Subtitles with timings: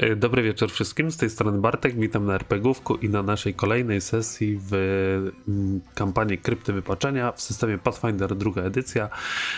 [0.00, 4.00] E, Dobry wieczór wszystkim, z tej strony Bartek, witam na RPGówku i na naszej kolejnej
[4.00, 4.74] sesji w
[5.48, 9.08] mm, kampanii Krypty Wypaczenia w systemie Pathfinder druga edycja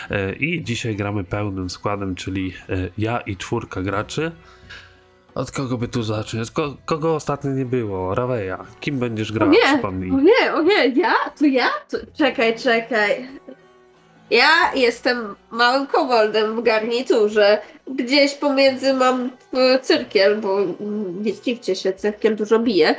[0.09, 4.31] E, i dzisiaj gramy pełnym składem, czyli e, ja i czwórka graczy.
[5.35, 6.51] Od kogo by tu zacząć?
[6.51, 8.15] Ko kogo ostatnio nie było?
[8.15, 8.65] Raweja.
[8.79, 9.49] Kim będziesz O grał?
[9.49, 10.11] nie, Przypomnij.
[10.11, 11.13] o nie, o nie, ja?
[11.39, 11.69] To ja?
[11.89, 11.97] To...
[12.17, 13.27] Czekaj, czekaj.
[14.29, 17.61] Ja jestem małym koboldem w garniturze.
[17.87, 22.95] Gdzieś pomiędzy mam e, cyrkiel, bo mm, nie zdziwcie się, cyrkiel dużo bije.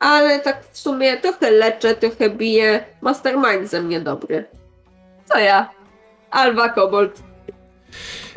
[0.00, 2.84] Ale tak w sumie trochę leczę, trochę biję.
[3.00, 4.44] Mastermind ze mnie dobry.
[5.32, 5.70] To ja.
[6.30, 7.22] Alba Kobold.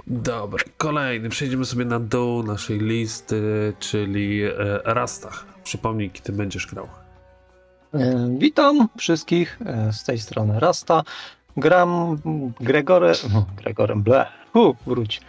[0.08, 1.30] Dobra, kolejny.
[1.30, 4.52] Przejdziemy sobie na dół naszej listy, czyli e,
[4.84, 5.30] Rasta.
[5.64, 6.88] Przypomnij, kim ty będziesz grał.
[7.94, 11.04] E, Witam wszystkich e, z tej strony Rasta.
[11.58, 12.18] Gram
[12.60, 13.16] Gregorem.
[13.58, 14.26] Gregorem Ble.
[14.54, 15.22] Hu, wróć.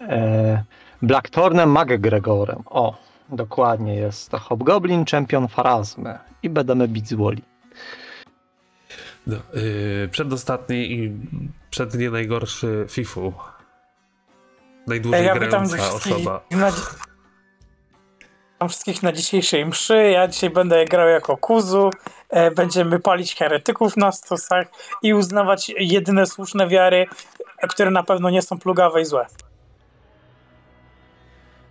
[0.00, 0.64] E,
[1.02, 2.62] Blackthornem Mag Gregorem.
[2.66, 2.96] O,
[3.28, 6.18] dokładnie jest to Hobgoblin Champion Farazmy.
[6.42, 7.42] I będziemy bić z Woli.
[9.26, 11.12] No, yy, przedostatni i
[11.70, 13.32] przed nie najgorszy FIFU.
[14.86, 16.40] Najdłużej Ja grająca osoba.
[16.50, 16.70] na,
[18.62, 20.10] witam wszystkich na dzisiejszej mszy.
[20.10, 21.90] Ja dzisiaj będę grał jako Kuzu.
[22.32, 24.66] E, Będziemy palić heretyków na stosach
[25.02, 27.06] i uznawać jedyne słuszne wiary,
[27.68, 29.26] które na pewno nie są plugawe i złe.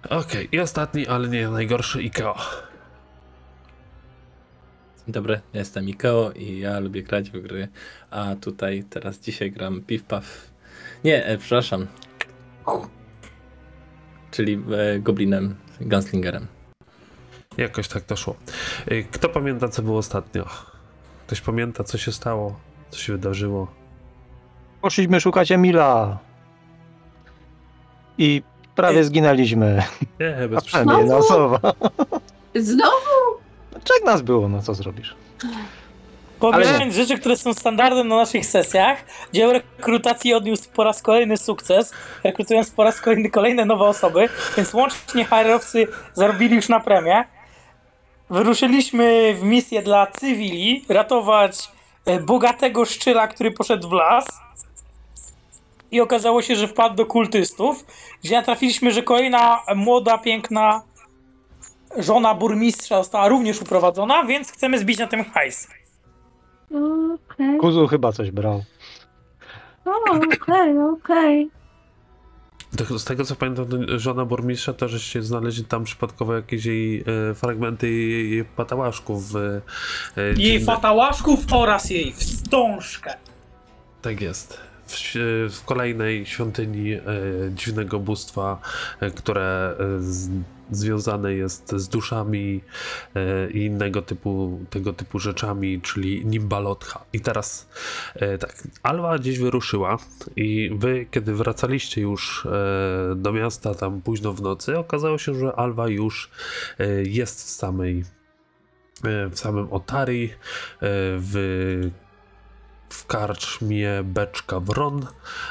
[0.09, 2.36] Okej, i ostatni, ale nie najgorszy Ikeo.
[5.06, 7.67] Dzień dobry, ja jestem Ikeo i ja lubię grać w gry,
[8.09, 10.52] a tutaj teraz dzisiaj gram Piw Paw.
[11.04, 11.88] Nie, e, przepraszam.
[14.32, 16.61] Czyli e, Goblinem, Gunslingerem.
[17.58, 18.36] Jakoś tak to szło.
[18.88, 20.46] Yy, kto pamięta, co było ostatnio?
[21.28, 22.60] Ktoś pamięta, co się stało?
[22.90, 23.68] Co się wydarzyło?
[24.82, 26.18] Poszliśmy szukać Emila.
[28.18, 28.44] I
[28.76, 29.84] prawie zginęliśmy.
[30.20, 31.60] Nie, bez A przynajmniej jedna osoba.
[32.56, 33.42] Znowu?
[33.84, 35.16] Czek nas było, no co zrobisz?
[36.40, 38.98] Pomijając rzeczy, które są standardem na naszych sesjach,
[39.34, 44.73] dział rekrutacji odniósł po raz kolejny sukces, rekrutując po raz kolejny kolejne nowe osoby, więc
[44.73, 47.23] łącznie HR-owcy zarobili już na premię.
[48.31, 51.71] Wyruszyliśmy w misję dla cywili, ratować
[52.05, 54.25] e, bogatego szczyla, który poszedł w las.
[55.92, 57.86] I okazało się, że wpadł do kultystów,
[58.23, 60.81] gdzie natrafiliśmy, że kolejna młoda, piękna
[61.97, 65.67] żona burmistrza została również uprowadzona, więc chcemy zbić na tym hajs.
[67.31, 68.63] Okej, Kuzu chyba coś brał.
[69.86, 71.49] okej, okej.
[72.97, 73.65] Z tego co pamiętam,
[73.99, 79.23] żona burmistrza to, żeście znaleźli tam przypadkowo jakieś jej e, fragmenty jej, jej patałaszków.
[79.36, 79.61] E,
[80.37, 83.14] Jej fatałaszków oraz jej wstążkę.
[84.02, 84.70] Tak jest.
[84.92, 85.14] W,
[85.52, 87.02] w kolejnej świątyni e,
[87.56, 88.62] dziwnego bóstwa,
[89.00, 90.30] e, które e, z,
[90.72, 92.62] związane jest z duszami
[93.16, 97.06] e, i innego typu, tego typu rzeczami, czyli Nimbalotha.
[97.14, 97.70] I teraz
[98.16, 99.98] e, tak, Alwa gdzieś wyruszyła
[100.36, 102.48] i wy, kiedy wracaliście już
[103.16, 106.32] do miasta tam późno w nocy, okazało się, że Alwa już
[107.04, 108.04] jest w samej
[109.32, 110.30] w samym Otari,
[110.82, 111.92] w
[112.92, 115.06] w karczmie Beczka Wron.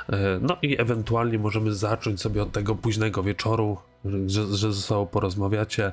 [0.09, 3.78] E, No i ewentualnie możemy zacząć sobie od tego późnego wieczoru,
[4.27, 5.93] że, że ze sobą porozmawiacie.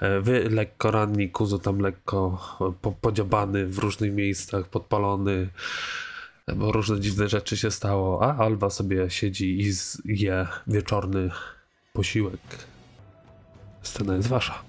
[0.00, 5.48] E, Wy lekko ranni, Kuzu tam lekko e, po, podziabany w różnych miejscach, podpalony,
[6.56, 9.72] bo różne dziwne rzeczy się stało, a Alba sobie siedzi i
[10.04, 11.30] je wieczorny
[11.92, 12.40] posiłek.
[13.82, 14.62] Scena jest wasza.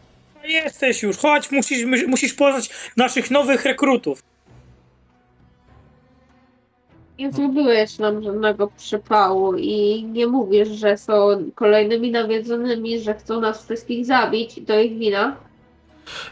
[0.44, 4.24] Jesteś już, chodź, musisz, musisz poznać naszych nowych rekrutów.
[7.20, 11.14] Nie zrobiłeś nam żadnego przypału i nie mówisz, że są
[11.56, 15.36] kolejnymi nawiedzonymi, że chcą nas wszystkich zabić i to ich wina.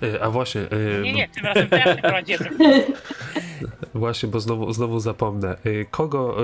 [0.04, 2.58] E, A właśnie, e, Nie, nie, tym razem ja przeprowadziłem.
[3.94, 5.58] Właśnie, bo znowu, znowu zapomnę.
[5.66, 6.38] Y, Kogo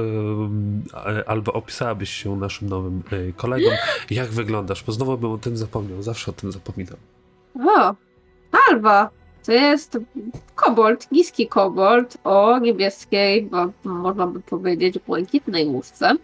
[1.28, 3.04] albo opisałabyś się naszym nowym
[3.36, 3.74] kolegom?
[4.12, 4.84] Jak wyglądasz?
[4.84, 6.02] Bo znowu bym o tym zapomniał.
[6.02, 6.98] Zawsze o tym zapominam.
[7.68, 7.96] O,
[8.70, 9.10] Alba.
[9.46, 9.98] To jest
[10.56, 16.16] kobold, niski kobold o niebieskiej, bo można by powiedzieć błękitnej łóżce.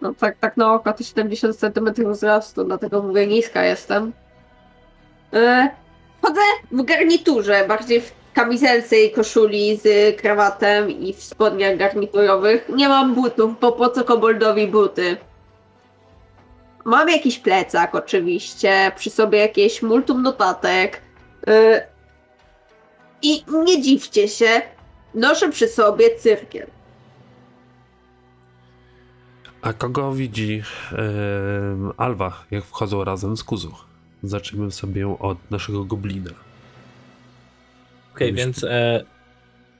[0.00, 4.12] No tak, tak na oko to 70 cm wzrostu, dlatego mówię niska jestem.
[5.32, 5.70] E,
[6.22, 6.40] chodzę
[6.72, 12.68] w garniturze, bardziej w kamizelce i koszuli z krawatem i w spodniach garniturowych.
[12.68, 15.16] Nie mam butów, bo po co koboldowi buty?
[16.84, 21.00] Mam jakiś plecak oczywiście, przy sobie jakieś multum notatek.
[21.48, 21.89] Y,
[23.22, 24.62] I nie dziwcie się,
[25.14, 26.66] noszę przy sobie cyrkiel.
[29.62, 30.62] A kogo widzi
[31.72, 33.74] ym, Alwa, jak wchodzą razem z Kuzu?
[34.22, 36.30] zaczniemy sobie od naszego goblina.
[38.14, 39.04] Okej, Myślę- więc e,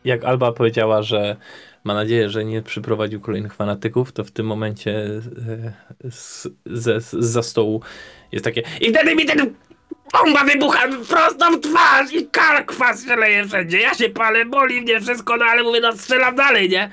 [0.05, 1.37] jak Alba powiedziała, że
[1.85, 5.21] ma nadzieję, że nie przyprowadził kolejnych fanatyków, to w tym momencie
[6.05, 7.83] e, z, ze, z, za stołu
[8.33, 9.55] jest takie i wtedy mi ten
[10.13, 13.81] bomba wybucha prosto w twarz i kar kwas się leje wszędzie.
[13.81, 16.91] Ja się palę, boli mnie wszystko, no ale mówię, no strzelam dalej, nie?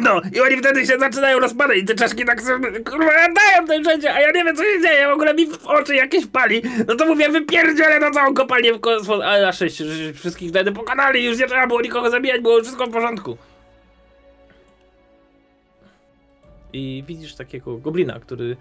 [0.00, 3.82] No, i oni wtedy się zaczynają rozpadać i te czaszki tak sobie, kurwa, latają tutaj
[3.82, 6.62] wszędzie, a ja nie wiem, co się dzieje, w ogóle mi w oczy jakieś pali.
[6.88, 10.72] No to mówię, wypierdzielę na całą kopalnię w kosmos, ale na szczęście, że wszystkich wtedy
[10.72, 13.38] pokonali, już nie trzeba było nikogo zabijać, było wszystko w porządku.
[16.72, 18.56] I widzisz takiego goblina, który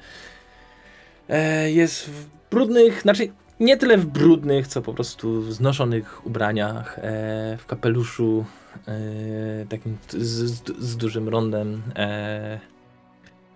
[1.29, 3.31] e, jest w brudnych, znaczy
[3.61, 8.45] nie tyle w brudnych, co po prostu znoszonych ubraniach, e, w kapeluszu,
[8.87, 11.81] e, takim z, z, z dużym rondem.
[11.95, 12.59] E,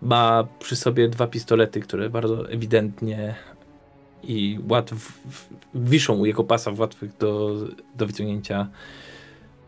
[0.02, 3.36] ma przy sobie dwa pistolety, które bardzo ewidentnie
[4.24, 5.19] i łatw,
[5.75, 7.56] wiszą u jego pasa w łatwych do,
[7.96, 8.68] do wyciągnięcia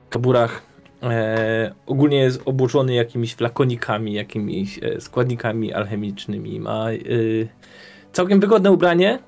[0.09, 0.61] kaburach.
[1.03, 6.59] E, ogólnie jest obłożony jakimiś flakonikami, jakimiś e, składnikami alchemicznymi.
[6.59, 6.95] Ma e,
[8.11, 9.19] całkiem wygodne ubranie.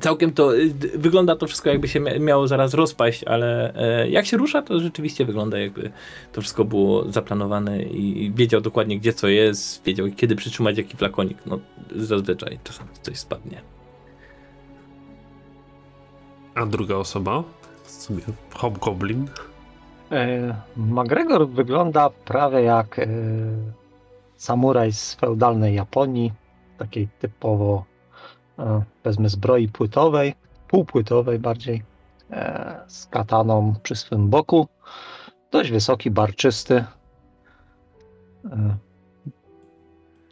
[0.00, 4.26] Całkiem to y, wygląda to wszystko jakby się mia- miało zaraz rozpaść, ale e, jak
[4.26, 5.90] się rusza, to rzeczywiście wygląda jakby
[6.32, 11.38] to wszystko było zaplanowane i wiedział dokładnie gdzie co jest, wiedział kiedy przytrzymać jaki flakonik.
[11.46, 11.58] No
[11.96, 13.60] zazwyczaj czasami coś spadnie.
[16.54, 17.44] A druga osoba,
[17.84, 18.22] w sumie
[18.54, 19.28] Hobgoblin,
[20.12, 23.06] E, McGregor wygląda prawie jak e,
[24.36, 26.32] samuraj z feudalnej Japonii,
[26.78, 27.84] takiej typowo
[29.04, 30.34] wezmę zbroi płytowej,
[30.68, 31.82] półpłytowej bardziej,
[32.30, 34.68] e, z kataną przy swym boku.
[35.50, 36.84] Dość wysoki, barczysty.
[38.44, 38.76] E,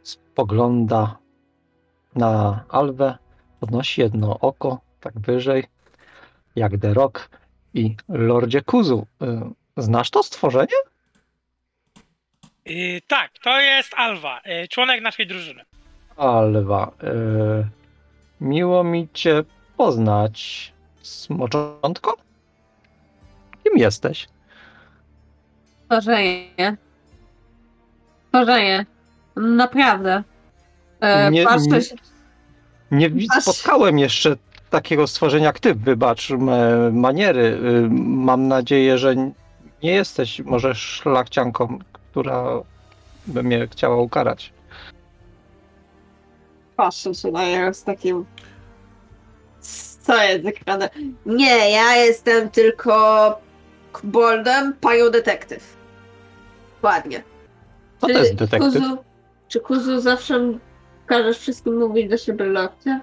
[0.02, 1.19] spogląda
[2.14, 3.19] na Alwę,
[3.61, 5.64] podnosi jedno oko, tak wyżej,
[6.56, 7.28] jak The Rock
[7.75, 9.06] i Lordzie Kuzu.
[9.23, 10.76] E, Znasz to stworzenie?
[12.64, 15.64] Yy, tak, to jest Alwa, yy, członek naszej drużyny.
[16.16, 17.69] Alwa, e,
[18.40, 19.42] miło mi cię
[19.76, 20.72] poznać,
[21.02, 22.16] smoczątko?
[23.64, 24.28] Kim jesteś?
[25.84, 26.76] Stworzenie.
[28.28, 28.87] Stworzenie.
[29.37, 30.22] Naprawdę.
[31.00, 31.94] E, Nie- patrzę nie- się.
[32.90, 34.37] Nie wi- Aż- spotkałem jeszcze
[34.70, 37.42] takiego stworzenia jak ty, wybacz me maniery.
[37.42, 39.14] Y, Mam nadzieję, że
[39.82, 42.44] nie jesteś może szlachcianką, która
[43.26, 44.52] by mnie chciała ukarać.
[46.80, 48.24] Patrzę się na niego z takim.
[50.00, 50.90] Co jest ekrane?
[51.26, 53.38] Nie, ja jestem tylko
[54.04, 55.76] Boldem, panią detektyw.
[56.82, 57.22] Ładnie.
[58.00, 58.72] Co to jest detektyw?
[58.72, 58.98] Kuzu,
[59.48, 60.52] czy Kuzu zawsze
[61.06, 63.00] każesz wszystkim mówić do siebie lokcie?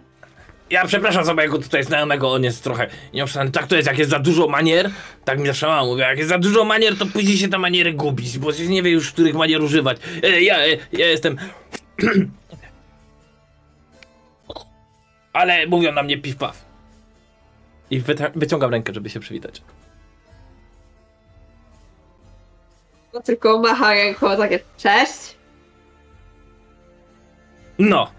[0.69, 3.51] Ja przepraszam za mojego tutaj znajomego, on jest trochę nieobszarny.
[3.51, 4.89] Tak to jest, jak jest za dużo manier,
[5.25, 8.37] tak mi zawsze mama jak jest za dużo manier, to później się te maniery gubić,
[8.37, 9.97] bo się nie wie już, których manier używać.
[10.23, 11.37] E, ja, e, ja jestem...
[15.37, 16.51] Ale mówią na mnie piw-paw.
[17.89, 19.61] I wyta- wyciągam rękę, żeby się przywitać.
[23.13, 25.37] No tylko macha ręką takie cześć.
[27.79, 28.11] No.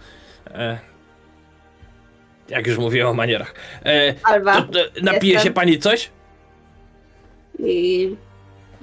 [0.50, 0.78] E,
[2.48, 3.54] jak już mówiłem o manierach.
[3.84, 4.52] E, Alba.
[4.54, 5.50] to, to, napije Jestem.
[5.50, 6.10] się pani coś?
[7.58, 8.16] I...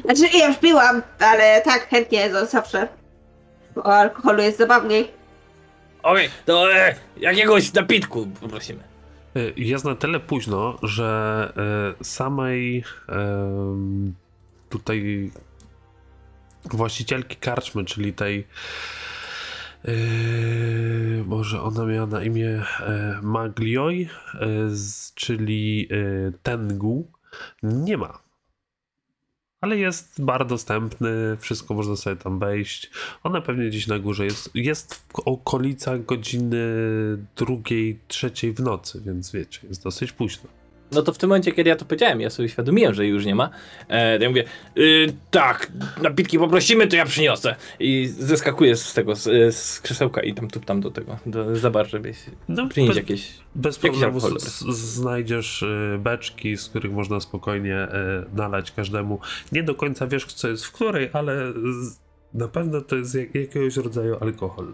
[0.05, 2.87] Znaczy ja już piłam, ale tak chętnie za- zawsze.
[3.75, 5.11] Bo o alkoholu jest zabawniej.
[6.05, 8.83] Okej, to e, jakiegoś napitku poprosimy.
[9.37, 11.53] Y, Jest na tyle późno, że
[12.01, 14.13] y, samej em,
[14.69, 15.31] tutaj
[16.65, 18.47] właścicielki karczmy, czyli tej
[19.87, 24.09] y, może ona miała na imię e, Maglioj,
[25.15, 25.89] czyli
[26.43, 27.07] Tengu,
[27.63, 28.24] nie ma.
[29.65, 32.91] Ale jest bar dostępny, wszystko można sobie tam wejść.
[33.23, 34.49] Ona pewnie gdzieś na górze jest.
[34.55, 36.57] Jest w okolicach godziny
[37.35, 40.49] drugiej, trzeciej w nocy, więc wiecie, jest dosyć późno.
[40.91, 43.25] No to w tym momencie, kiedy ja to powiedziałem, ja sobie świadomiłem, że jej już
[43.25, 43.49] nie ma.
[43.87, 44.43] E, to ja mówię,
[44.77, 47.55] y, tak, napitki poprosimy, to ja przyniosę.
[47.79, 51.87] I zeskakuję z tego, z, z krzesełka i tam tuptam do tego, do, za bar,
[51.87, 52.13] żeby
[52.49, 53.37] No, przynieść bez, jakieś...
[53.55, 59.19] bez jakiś problemu z, znajdziesz y, beczki, z których można spokojnie y, nalać każdemu.
[59.51, 61.99] Nie do końca wiesz, co jest w której, ale z,
[62.33, 64.73] na pewno to jest jak, jakiegoś rodzaju alkohol.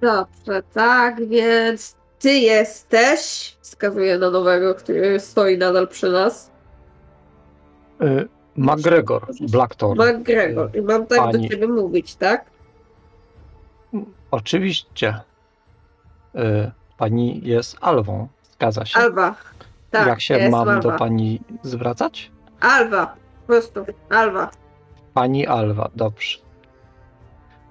[0.00, 6.50] Dobrze, tak, więc ty jesteś, wskazuję na nowego, który stoi nadal przy nas,
[8.02, 10.00] Y, McGregor, Blackthorn.
[10.02, 10.76] McGregor.
[10.76, 11.42] I mam tak Pani.
[11.42, 12.44] do ciebie mówić, tak?
[14.30, 15.14] Oczywiście.
[16.34, 18.28] Y, pani jest Alwą.
[18.52, 19.00] Zgadza się.
[19.00, 19.34] Alwa.
[19.90, 20.80] Tak, Jak się mam Alwa.
[20.80, 22.30] do pani zwracać?
[22.60, 23.06] Alwa.
[23.06, 23.84] Po prostu.
[24.10, 24.50] Alwa.
[25.14, 26.38] Pani Alwa, dobrze.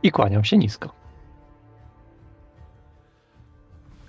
[0.03, 0.89] I kłaniam się nisko.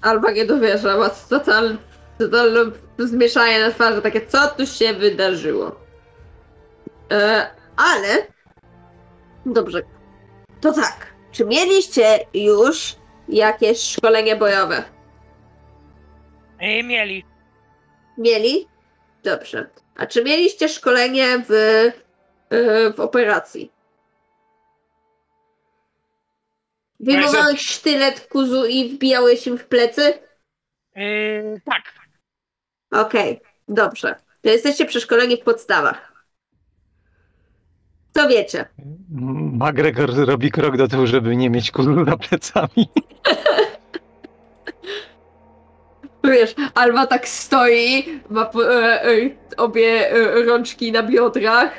[0.03, 1.77] Alwa nie dowierza, ma totalne,
[2.19, 2.61] totalne
[2.99, 5.81] zmieszanie na twarzy, takie co tu się wydarzyło.
[7.13, 8.27] E, ale...
[9.47, 9.83] Dobrze.
[10.61, 11.07] To tak.
[11.33, 12.97] Czy mieliście już
[13.29, 14.85] jakieś szkolenie bojowe?
[16.59, 17.25] E, mieli.
[18.19, 18.69] Mieli?
[19.23, 19.71] Dobrze.
[19.97, 21.53] A czy mieliście szkolenie w,
[22.51, 23.73] e, w operacji?
[27.01, 30.15] Wyjmowałeś sztylet kuzu i wbijałeś im w plecy?
[30.97, 31.03] E,
[31.61, 31.83] tak.
[32.91, 34.15] Okej, dobrze.
[34.43, 36.11] To jesteście przeszkoleni w podstawach.
[38.15, 38.69] Co wiecie?
[39.53, 42.89] McGregor robi krok do tyłu, żeby nie mieć kulu za plecami.
[46.25, 51.73] Wiesz, Alba tak stoi, ma e, e, obie e, rączki na biodrach,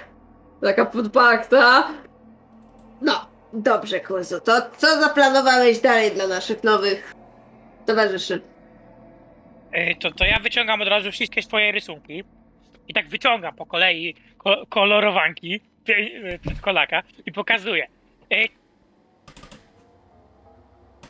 [0.62, 1.88] taka podparta.
[3.01, 7.13] No, dobrze, Kuzu, to co zaplanowałeś dalej dla naszych nowych
[7.86, 8.41] towarzyszy?
[9.72, 12.24] E, to, to ja wyciągam od razu wszystkie swoje rysunki.
[12.88, 17.88] I tak wyciągam po kolei ko- kolorowanki pie- e, przedszkolaka i pokazuję.
[18.34, 18.36] E,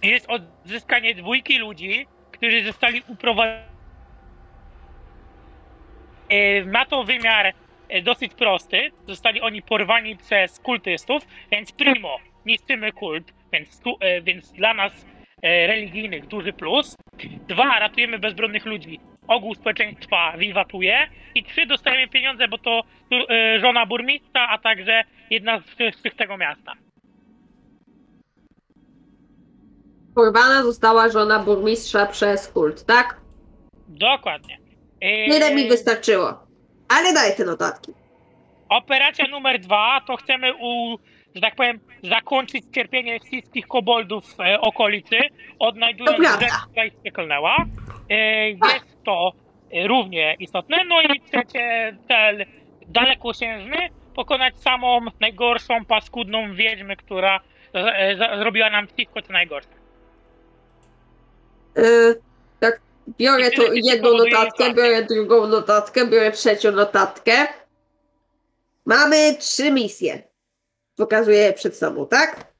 [0.03, 3.65] Jest odzyskanie dwójki ludzi, którzy zostali uprowadzeni.
[6.65, 7.53] Ma to wymiar
[8.03, 8.91] dosyć prosty.
[9.07, 15.05] Zostali oni porwani przez kultystów, więc primo, niszczymy kult, więc, tu, e, więc dla nas
[15.41, 16.95] e, religijnych duży plus.
[17.47, 18.99] Dwa, ratujemy bezbronnych ludzi.
[19.27, 21.09] Ogół społeczeństwa wiwatuje.
[21.35, 26.15] I trzy, dostajemy pieniądze, bo to tu, e, żona burmistrza, a także jedna z przyszłych
[26.15, 26.73] tego miasta.
[30.15, 33.21] Porwana została żona burmistrza przez kult, tak?
[33.87, 34.57] Dokładnie.
[35.01, 36.47] E, Tyle mi wystarczyło.
[36.89, 37.91] Ale daj te notatki.
[38.69, 40.97] Operacja numer dwa to chcemy u,
[41.35, 45.17] że tak powiem, zakończyć cierpienie wszystkich koboldów w e, okolicy,
[45.59, 46.39] odnajdując prawda.
[46.45, 47.65] rzecz, która ich przeklnęła.
[48.09, 49.31] E, jest to
[49.71, 50.77] e, równie istotne.
[50.87, 52.45] No i trzecie cel
[52.87, 53.77] dalekosiężny,
[54.15, 57.39] pokonać samą najgorszą, paskudną wiedźmę, która
[57.73, 59.81] e, za, zrobiła nam wszystko co najgorsze.
[62.59, 62.81] Tak,
[63.17, 67.31] biorę tu jedną notatkę, biorę drugą notatkę, biorę trzecią notatkę.
[68.85, 70.30] Mamy trzy misje.
[70.95, 72.53] Pokazuję je przed sobą, tak?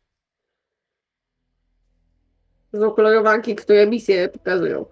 [2.72, 4.86] To są kolorowanki, które misje pokazują.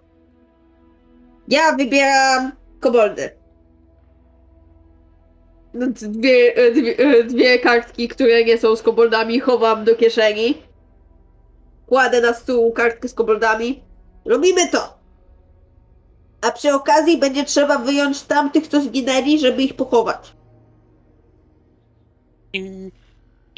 [1.48, 3.30] Ja wybieram koboldy.
[5.74, 10.62] No, Dwie, e, dwie, e, dwie kartki, które nie są z koboldami, chowam do kieszeni.
[11.86, 13.82] Kładę na stół kartkę z koboldami.
[14.24, 14.98] Robimy to.
[16.40, 20.34] A przy okazji będzie trzeba wyjąć tamtych, co zginęli, żeby ich pochować.
[22.52, 22.90] I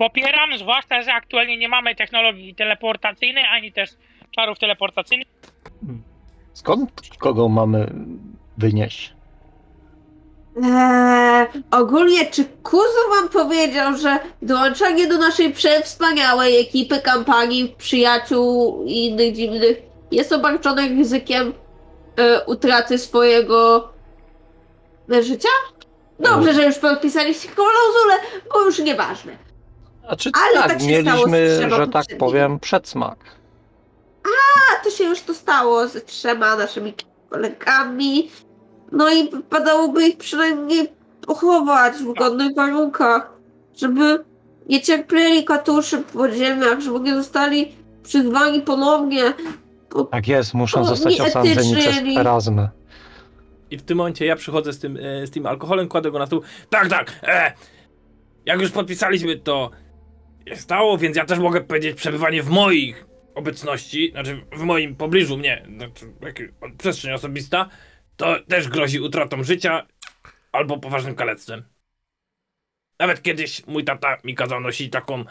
[0.03, 3.91] popieram, zwłaszcza, że aktualnie nie mamy technologii teleportacyjnej, ani też
[4.31, 5.29] czarów teleportacyjnych.
[6.53, 7.93] Skąd kogo mamy
[8.59, 9.15] wynieść?
[10.63, 19.07] Eee, ogólnie, czy Kuzu wam powiedział, że dołączenie do naszej przewspaniałej ekipy kampanii przyjaciół i
[19.07, 19.77] innych dziwnych
[20.11, 21.53] jest obarczone ryzykiem
[22.17, 23.89] e, utraty swojego
[25.13, 25.49] e, życia?
[26.21, 28.15] Dobrze, że już podpisaliście klauzulę,
[28.55, 29.52] bo już nieważne.
[30.09, 33.19] A czy Ale tak, tak się stało z mieliśmy, że tak powiem, przedsmak.
[34.25, 36.95] A to się już to stało z trzema naszymi
[37.31, 38.31] kolegami.
[38.93, 40.89] No i wypadałoby ich przynajmniej
[41.27, 43.31] pochować w godnych warunkach,
[43.77, 44.25] żeby
[44.69, 49.23] nie cierpieli katuszy w podziemiach, żeby nie zostali przyzwani ponownie.
[50.11, 52.69] Tak jest, muszą O, zostać nieetycznie, osądzeni przez nie- Perazmę.
[53.71, 56.27] I w tym momencie ja przychodzę z tym, e, z tym alkoholem, kładę go na
[56.27, 56.43] stół.
[56.71, 57.53] Tak, tak, e,
[58.47, 59.71] jak już podpisaliśmy, to
[60.55, 65.67] stało, więc ja też mogę powiedzieć przebywanie w moich obecności, znaczy w moim pobliżu mnie,
[65.77, 66.07] znaczy
[66.79, 67.69] przestrzeń osobista,
[68.17, 69.87] to też grozi utratą życia
[70.53, 71.65] albo poważnym kalectwem.
[72.99, 75.25] Nawet kiedyś mój tata mi kazał nosić taką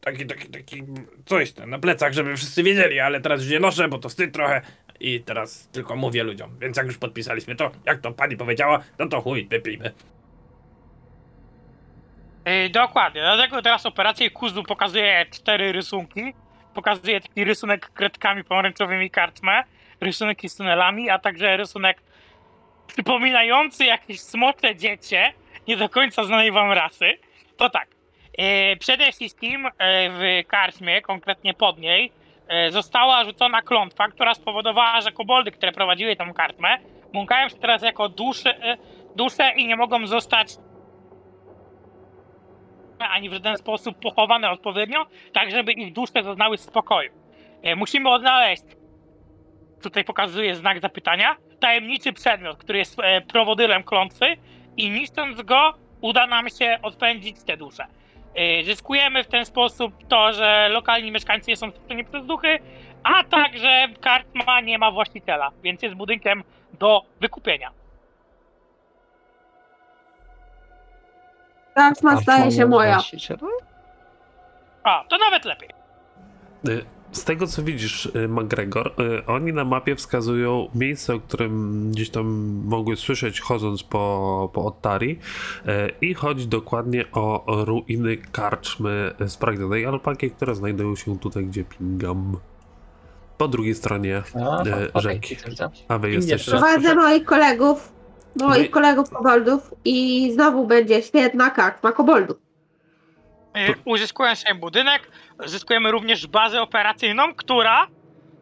[0.00, 0.82] taki, taki, taki
[1.24, 4.60] coś na plecach, żeby wszyscy wiedzieli, ale teraz już nie noszę, bo to wstyd trochę
[5.00, 6.58] i teraz tylko mówię ludziom.
[6.60, 9.92] Więc jak już podpisaliśmy to, jak to pani powiedziała, no to chuj, wypijmy.
[12.46, 16.34] Yy, dokładnie, dlatego teraz operację Kuzu pokazuje cztery rysunki.
[16.74, 19.62] Pokazuje taki rysunek kredkami pomarańczowymi kartmę,
[20.00, 22.02] rysunek z tunelami, a także rysunek
[22.86, 25.32] przypominający jakieś smocze dziecię,
[25.68, 27.18] nie do końca znanej wam rasy.
[27.56, 27.88] To tak,
[28.38, 29.70] yy, przede wszystkim yy,
[30.10, 32.12] w karczmie, konkretnie pod niej,
[32.70, 36.78] została rzucona klątwa, która spowodowała, że koboldy, które prowadziły tą kartmę,
[37.12, 38.54] błąkają się teraz jako dusze,
[39.16, 40.48] dusze i nie mogą zostać
[43.08, 47.10] ani w żaden sposób pochowane odpowiednio, tak żeby ich dusze zaznały spokoju.
[47.62, 48.62] E, Musimy odnaleźć,
[49.82, 54.26] tutaj pokazuję znak zapytania, tajemniczy przedmiot, który jest e, prowodyrem klątwy
[54.76, 57.86] i niszcząc go uda nam się odpędzić te dusze.
[58.34, 62.58] E, Zyskujemy w ten sposób to, że lokalni mieszkańcy nie są straszeni przez duchy,
[63.02, 66.42] a także kartma nie ma właściciela, więc jest budynkiem
[66.78, 67.79] do wykupienia.
[71.74, 72.94] Karczma A staje się moja.
[72.94, 73.40] właściciela?
[74.84, 75.68] A, to nawet lepiej.
[76.68, 81.90] Y, Z tego co widzisz, y, McGregor, y, oni na mapie wskazują miejsce, o którym
[81.90, 82.26] gdzieś tam
[82.64, 90.30] mogły słyszeć chodząc po, po Ottari y, i chodzi dokładnie o ruiny karczmy spragnionej alpaki,
[90.30, 92.36] które znajdują się tutaj, gdzie pingam.
[93.38, 95.36] Po drugiej stronie, A, E, okej, rzeki.
[95.36, 95.70] widzę, widzę.
[95.88, 96.50] a wy jesteście...
[96.50, 97.92] Prowadzę moich kolegów,
[98.36, 102.36] moich Wy- kolegów koboldów i znowu będzie świetna kartma koboldów.
[103.56, 105.10] Y, Uzyskując sobie budynek,
[105.46, 107.86] zyskujemy również bazę operacyjną, która,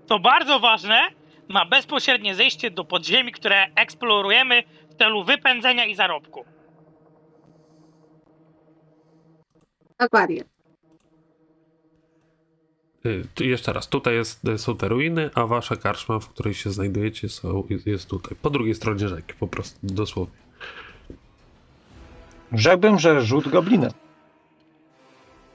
[0.07, 1.01] to bardzo ważne,
[1.49, 6.45] ma bezpośrednie zejście do podziemi, które eksplorujemy w celu wypędzenia i zarobku.
[10.01, 10.45] Dokładnie.
[13.09, 17.29] Y, Jeszcze raz, tutaj jest, są te ruiny, a wasza karczma, w której się znajdujecie,
[17.29, 18.37] są, jest tutaj.
[18.43, 20.37] Po drugiej stronie rzeki, po prostu, dosłownie.
[22.53, 23.91] Rzekłbym, że rzut goblinem.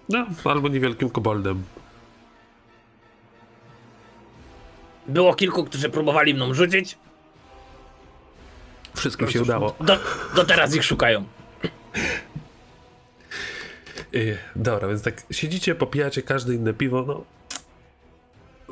[0.10, 1.64] No, albo niewielkim koboldem.
[5.08, 6.98] Było kilku, którzy próbowali mną rzucić.
[8.96, 9.76] Wszystkim się udało.
[9.80, 10.00] Do,
[10.36, 11.26] do teraz ich szukają.
[14.16, 17.24] Y, dobra, więc tak siedzicie, popijacie każde inne piwo, no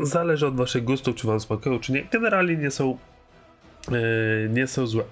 [0.06, 2.04] zależy od waszych gustów, czy wam smakują, czy nie.
[2.04, 2.98] Generalnie nie są
[3.92, 5.04] y, nie są złe.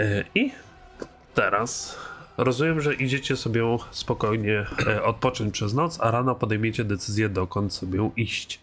[0.00, 0.52] Y, I
[1.34, 1.98] teraz
[2.36, 8.10] rozumiem, że idziecie sobie spokojnie y, odpocząć przez noc, a rano podejmiecie decyzję, dokąd sobie
[8.16, 8.60] iść.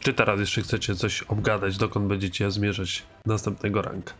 [0.00, 4.12] Czy teraz jeszcze chcecie coś obgadać, dokąd będziecie zmierzać następnego ranka?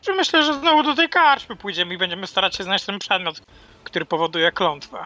[0.00, 3.40] Czy myślę, że znowu do tej karczmy pójdziemy i będziemy starać się znaleźć ten przedmiot,
[3.84, 5.04] który powoduje klątwę.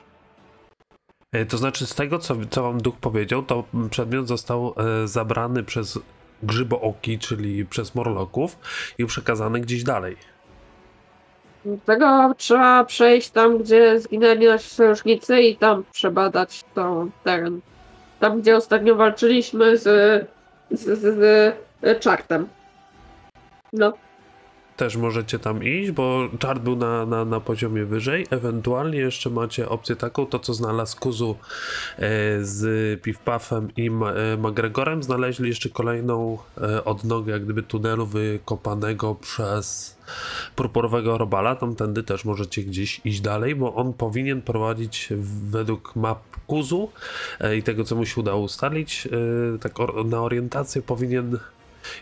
[1.33, 5.63] E, To znaczy, z tego co, co wam duch powiedział, to przedmiot został e, zabrany
[5.63, 5.99] przez
[6.43, 8.59] grzybooki, czyli przez morloków
[8.99, 10.17] i przekazany gdzieś dalej.
[11.65, 17.61] Dlatego trzeba przejść tam, gdzie zginęli nasi sojusznicy i tam przebadać tą teren.
[18.21, 19.83] Tam, gdzie ostatnio walczyliśmy z,
[20.71, 22.49] z, z, z, z czartem.
[23.73, 23.93] No,
[24.83, 28.27] Też możecie tam iść, bo czart był na, na, na poziomie wyżej.
[28.31, 31.37] Ewentualnie jeszcze macie opcję taką, to co znalazł Kuzu
[31.97, 31.99] e,
[32.41, 35.03] z Piwpafem i e, McGregorem.
[35.03, 39.97] Znaleźli jeszcze kolejną e, odnogę, jak gdyby tunelu wykopanego przez
[40.57, 41.57] purpurowego robala.
[41.57, 45.09] Tamtędy też możecie gdzieś iść dalej, bo on powinien prowadzić
[45.51, 46.91] według map Kuzu
[47.59, 49.09] i tego, co mu się udało ustalić,
[49.61, 49.73] tak
[50.05, 51.39] na orientację powinien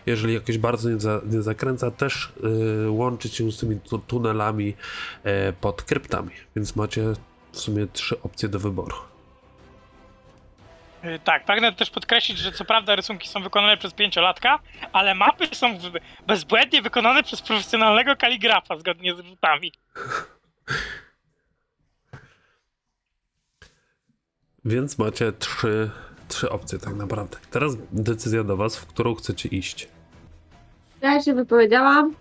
[0.05, 2.33] jeżeli jakoś bardzo nie, za, nie zakręca, też
[2.85, 4.75] y, łączyć się z tymi tu, tunelami
[5.23, 6.31] e, pod kryptami.
[6.55, 7.03] Więc macie
[7.51, 8.95] w sumie trzy opcje do wyboru.
[11.05, 14.59] Y, Tak, pragnę też podkreślić, że co prawda rysunki są wykonane przez pięciolatka,
[14.93, 15.77] ale mapy są
[16.27, 19.71] bezbłędnie wykonane przez profesjonalnego kaligrafa zgodnie z rzutami.
[24.65, 25.91] Więc macie trzy,
[26.31, 27.37] trzy opcje tak naprawdę.
[27.51, 29.87] Teraz decyzja do was, w którą chcecie iść.
[31.01, 32.15] ja się wypowiedziałam.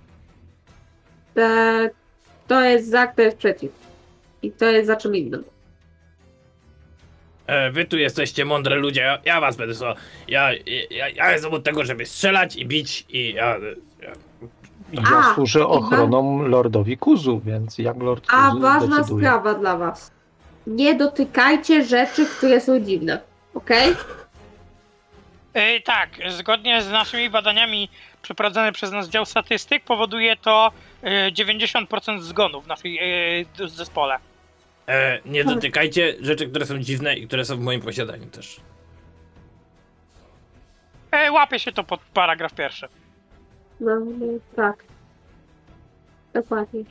[1.35, 1.91] Te,
[2.49, 3.71] to jest za, to jest przeciw.
[4.43, 5.45] I to jest za czym innym.
[7.47, 9.95] E, wy tu jesteście mądre ludzie, ja, ja was będę so,
[10.29, 10.51] ja,
[10.91, 13.57] ja, ja jestem od tego, żeby strzelać i bić i ja,
[14.03, 14.13] ja
[14.93, 19.25] Ja A, służę ochroną lordowi Kuzu, więc jak lord Kuzu A ważna decyduje.
[19.27, 20.11] sprawa dla was.
[20.67, 23.21] Nie dotykajcie rzeczy, które są dziwne.
[23.55, 23.95] Okej?
[25.57, 27.89] Y, tak, zgodnie z naszymi badaniami
[28.23, 30.73] przeprowadzone przez nas dział statystyk powoduje to
[31.05, 32.99] y, 90% zgonów w naszej
[33.61, 34.19] y, zespole.
[34.89, 38.61] e, nie dotykajcie rzeczy, które są dziwne i które są w moim posiadaniu też.
[41.29, 42.89] Y, łapie się to pod paragraf pierwszy.
[43.81, 44.85] No, no, tak.
[46.33, 46.85] Dokładnie.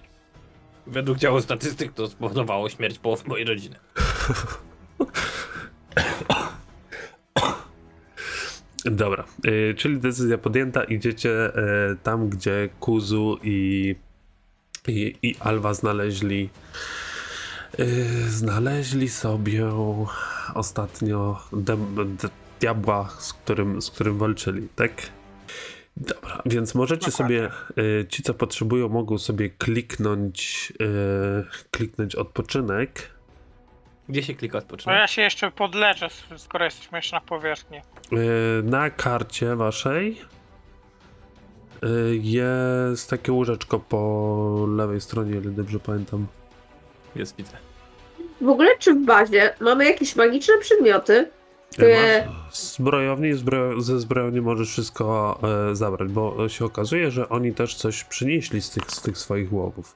[0.87, 3.75] Według działu statystyk to spowodowało śmierć połowy mojej rodziny.
[8.85, 11.51] Dobra, y, czyli decyzja podjęta, idziecie y,
[12.03, 13.95] tam, gdzie Kuzu i,
[14.87, 16.49] i, i Alwa znaleźli
[17.77, 19.69] Yy, znaleźli sobie
[20.53, 22.17] ostatnio dem-
[22.59, 24.91] diabła, z którym, z którym walczyli, tak?
[25.97, 27.49] Dobra, więc możecie Dokładnie.
[27.75, 30.73] sobie, ci co potrzebują, mogą sobie kliknąć,
[31.71, 33.09] kliknąć odpoczynek.
[34.09, 34.95] Gdzie się klika No odpoczynek?
[34.99, 37.77] ja się jeszcze podleczę, skoro jesteśmy jeszcze na powierzchni.
[38.11, 38.19] Yy,
[38.63, 40.17] na karcie waszej
[41.81, 46.27] yy, jest takie łóżeczko po lewej stronie, ile dobrze pamiętam.
[47.15, 47.57] Jest, widzę.
[48.41, 51.29] W ogóle czy w bazie mamy jakieś magiczne przedmioty?
[51.77, 51.95] Yy, Yy.
[52.45, 55.39] masz Zbrojowni, zbrojo, ze zbrojowni możesz wszystko
[55.71, 59.53] e, zabrać, bo się okazuje, że oni też coś przynieśli z tych, z tych swoich
[59.53, 59.95] łowów.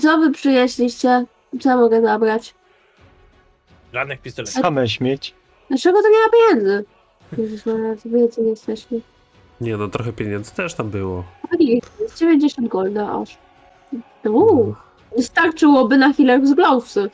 [0.00, 1.24] Co wy przynieśliście?
[1.60, 2.54] Co ja mogę zabrać?
[3.92, 4.62] Żadnych pistoletów.
[4.62, 5.34] Same śmieć.
[5.68, 6.84] Dlaczego to nie ma pieniędzy?
[7.38, 9.00] Jezus Maria, to wiecie, nie jesteśmy.
[9.60, 11.24] Nie no, trochę pieniędzy też tam było.
[12.00, 13.38] Jest 90 golda aż.
[14.24, 14.74] Uuu,
[15.16, 17.10] wystarczyłoby na healer z Glowsy.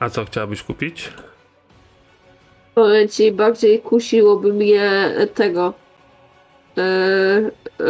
[0.00, 1.12] A co chciałabyś kupić?
[2.74, 5.72] Powiem ci, bardziej kusiłoby mnie tego.
[6.78, 7.84] E, e,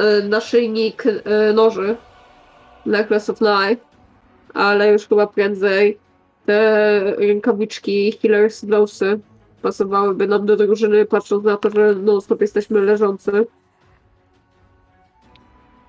[0.00, 1.96] e, naszyjnik e, noży.
[2.86, 3.91] Necklace of Life.
[4.54, 5.98] Ale już chyba prędzej
[6.46, 9.20] te rękawiczki Healers Glowsy
[9.62, 13.46] pasowałyby nam do drużyny, patrząc na to, że non stop jesteśmy leżący.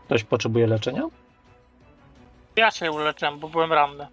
[0.06, 1.04] Ktoś potrzebuje leczenia?
[2.56, 4.08] Ja się uleczyłem, bo byłem ranny.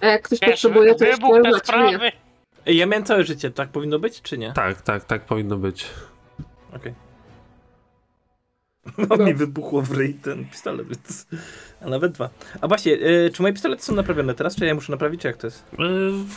[0.00, 1.88] A jak ktoś Wiesz, potrzebuje, to już wybuch te powiem, czy nie.
[1.88, 2.12] sprawy.
[2.66, 4.52] Ej, ja miałem całe życie, tak powinno być, czy nie?
[4.52, 5.86] Tak, tak, tak powinno być.
[6.76, 6.94] Okej.
[8.98, 11.26] No mi wybuchło w ryj ten pistolet, więc...
[11.80, 12.30] A nawet dwa.
[12.60, 15.36] A właśnie, y, czy moje pistolety są naprawione teraz, czy ja muszę naprawić, czy jak
[15.36, 15.64] to jest?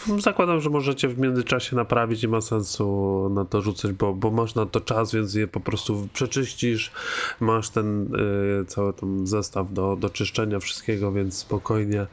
[0.07, 4.31] Yy, zakładam, że możecie w międzyczasie naprawić, nie ma sensu na to rzucać, bo, bo
[4.31, 6.91] masz na to czas, więc je po prostu przeczyścisz.
[7.39, 8.11] Masz ten
[8.57, 12.07] yy, cały tam zestaw do, do czyszczenia wszystkiego, więc spokojnie,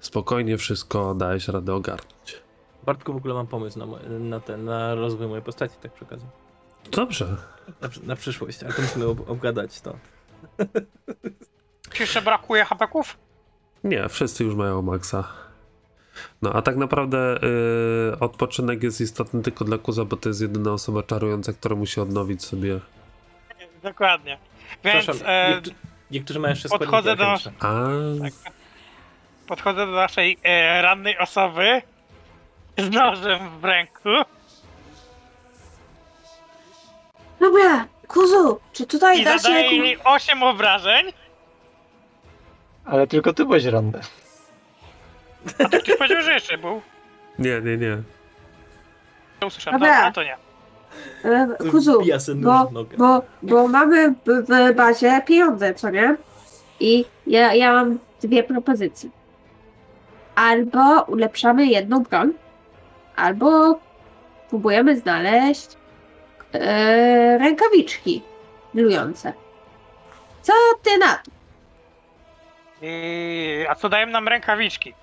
[0.00, 2.40] spokojnie wszystko dałeś radę ogarnąć.
[2.86, 3.86] Bartku, w ogóle mam pomysł na,
[4.18, 6.26] na ten, na rozwój mojej postaci, tak przy okazji.
[6.90, 7.36] Dobrze.
[7.80, 9.96] Na, na przyszłość, ale to musimy ob obgadać to.
[11.94, 13.16] Ci jeszcze brakuje hapeków?
[13.84, 15.28] Nie, wszyscy już mają maksa.
[16.42, 17.38] No a tak naprawdę
[18.10, 22.00] yy, odpoczynek jest istotny tylko dla Kuza, bo to jest jedyna osoba czarująca, która musi
[22.00, 22.80] odnowić sobie.
[23.82, 24.38] Dokładnie.
[24.84, 25.76] Więc e, niektórzy,
[26.10, 27.36] niektórzy mają jeszcze podchodzę do-.
[27.60, 27.88] A
[29.46, 31.82] podchodzę do naszej e, rannej osoby
[32.78, 34.08] z nożem w ręku.
[37.40, 39.78] Dobra, Kuzu, czy tutaj I da się zadaję jakiś...
[39.78, 41.12] jej 8 obrażeń.
[42.84, 44.00] Ale tylko ty byłeś ranny.
[45.58, 46.80] A to ktoś powiedział, że jeszcze był.
[47.38, 47.96] nie, nie, nie.
[49.42, 49.96] Nie usłyszałem, Dobra.
[49.96, 50.36] dobra, to nie.
[51.24, 52.96] E, Kuzu, Wbija se nóż bo, w nogę.
[52.96, 56.16] bo, bo mamy w, w bazie pieniądze, co nie?
[56.80, 59.10] I ja, ja mam dwie propozycje.
[60.34, 62.32] Albo ulepszamy jedną broń,
[63.16, 63.78] albo
[64.48, 65.68] próbujemy znaleźć
[66.54, 68.22] e, rękawiczki
[68.74, 69.32] milujące.
[70.42, 71.30] Co ty na to?
[72.82, 74.94] I, a co dają nam rękawiczki?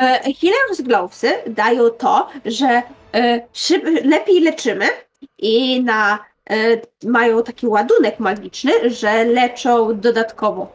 [0.00, 2.82] E, Healers Glovesy dają to, że
[3.14, 4.86] e, szyb, lepiej leczymy
[5.38, 6.54] i na, e,
[7.04, 10.72] mają taki ładunek magiczny, że leczą dodatkowo.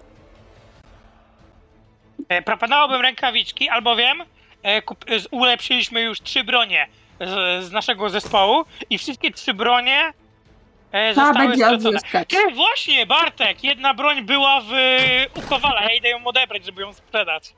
[2.30, 4.24] E, proponowałbym rękawiczki, albowiem
[4.64, 6.88] e, kup, z- ulepszyliśmy już trzy bronie
[7.28, 10.14] z, z naszego zespołu i wszystkie trzy bronie
[10.92, 11.90] e, zostały będzie stracone.
[11.90, 12.30] odzyskać.
[12.30, 14.72] Ty, właśnie, Bartek, jedna broń była w
[15.38, 17.54] u Kowala, ja idę ją odebrać, żeby ją sprzedać.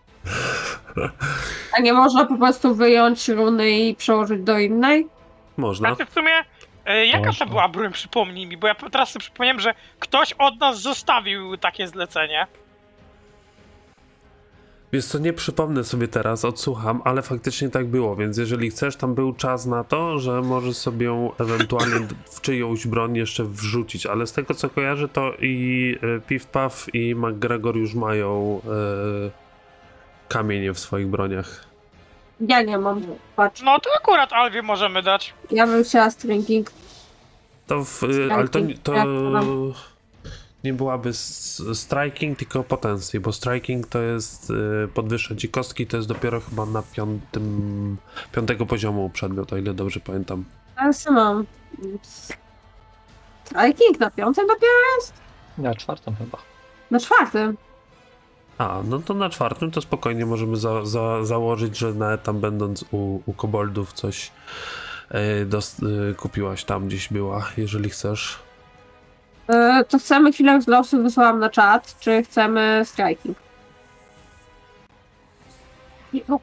[1.78, 5.08] A nie można po prostu wyjąć runy i przełożyć do innej?
[5.58, 5.89] Można.
[5.95, 6.43] Znaczy w sumie,
[6.86, 7.45] e, jaka Można.
[7.45, 11.58] to była broń, przypomnij mi, bo ja teraz sobie przypomniałem, że ktoś od nas zostawił
[11.58, 12.47] takie zlecenie.
[14.93, 19.15] Wiesz co, nie przypomnę sobie teraz, odsłucham, ale faktycznie tak było, więc jeżeli chcesz, tam
[19.15, 24.28] był czas na to, że możesz sobie ją ewentualnie w czyjąś broń jeszcze wrzucić, ale
[24.28, 29.32] z tego co kojarzę, to i e, Piff Puff i McGregor już mają e,
[30.30, 31.65] kamienie w swoich broniach.
[32.39, 33.02] Ja nie mam.
[33.36, 35.34] Patrz, No to akurat Alwie możemy dać.
[35.52, 36.71] ja bym chciała stringing.
[37.67, 38.93] To w, e, ale to, nie- to
[40.65, 41.13] nie byłaby
[41.73, 44.51] striking, tylko potencje, bo striking to jest
[44.84, 47.97] e, podwyższa ci kostki, to jest dopiero chyba na piątym,
[48.32, 50.45] piątego poziomu przedmiot, o ile dobrze pamiętam.
[50.78, 51.45] Ja sobie mam.
[53.43, 55.13] Striking na piątym dopiero?
[55.58, 56.38] Na czwartą chyba.
[56.91, 57.58] Na czwartym.
[58.58, 62.86] A, no to na czwartym to spokojnie możemy za, za, założyć, że nawet tam będąc
[62.91, 64.32] u, u koboldów coś
[65.45, 65.75] dos,
[66.10, 68.44] e, kupiłaś tam gdzieś była, jeżeli chcesz.
[69.49, 73.38] E, to chcemy chwilę z losu wysłałam na czat, czy chcemy striking?
[76.27, 76.39] No.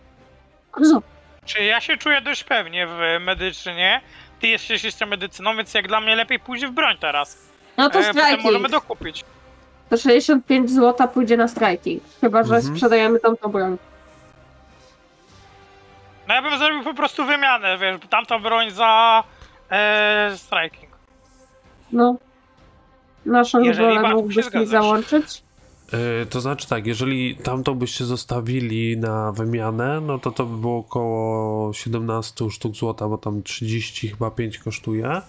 [0.90, 1.02] Co?
[1.44, 4.00] Czy ja się czuję dość pewnie w medycynie?
[4.40, 7.38] Ty jesteś jeszcze medycyną, więc jak dla mnie lepiej pójść w broń teraz.
[7.76, 8.70] No to E, potem możemy striking.
[8.70, 9.24] dokupić.
[9.90, 12.02] To 65 zł pójdzie na striking.
[12.20, 12.74] Chyba, że Mhm.
[12.74, 13.76] sprzedajemy tamtą broń.
[16.28, 19.24] No ja bym zrobił po prostu wymianę, wiesz, tamtą broń za
[19.70, 20.92] e, striking.
[21.92, 22.16] No.
[23.26, 24.68] Naszą Jeżeli wolę Bartku się mógłbyś mi zgadzasz.
[24.68, 25.42] załączyć?
[25.92, 30.78] Yy, to znaczy tak, jeżeli tamto byście zostawili na wymianę, no to to by było
[30.78, 35.22] około 17 sztuk złota, bo tam 30 chyba 5 kosztuje,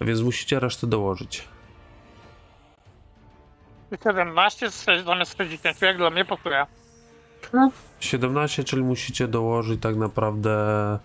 [0.00, 1.48] więc musicie resztę dołożyć.
[4.04, 6.66] 17 z 6 zamiast 60, jak dla mnie pasuje.
[8.00, 10.98] 17, czyli musicie dołożyć tak naprawdę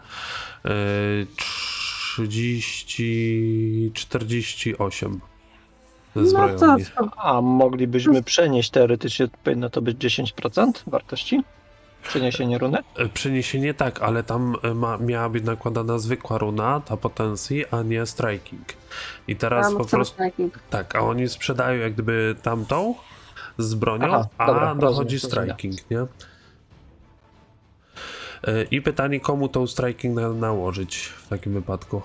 [0.64, 1.28] yy,
[2.16, 5.20] 30, 48
[6.26, 6.76] ze No to co?
[7.18, 11.44] A moglibyśmy przenieść teoretycznie, powinno to być 10% wartości?
[12.04, 12.78] Przeniesienie runy?
[12.98, 17.82] E, Przeniesienie tak, ale tam e, ma, miała być nakładana zwykła runa, ta potencji, a
[17.82, 18.66] nie striking.
[19.28, 20.60] I teraz po prostu striking.
[20.70, 22.96] tak, a oni sprzedają jak gdyby tamtą
[23.58, 26.00] z bronią, Aha, a dobra, dochodzi rozumiem, striking, nie?
[26.00, 26.08] E,
[28.72, 32.02] I pytanie, komu tą striking na, nałożyć w takim wypadku?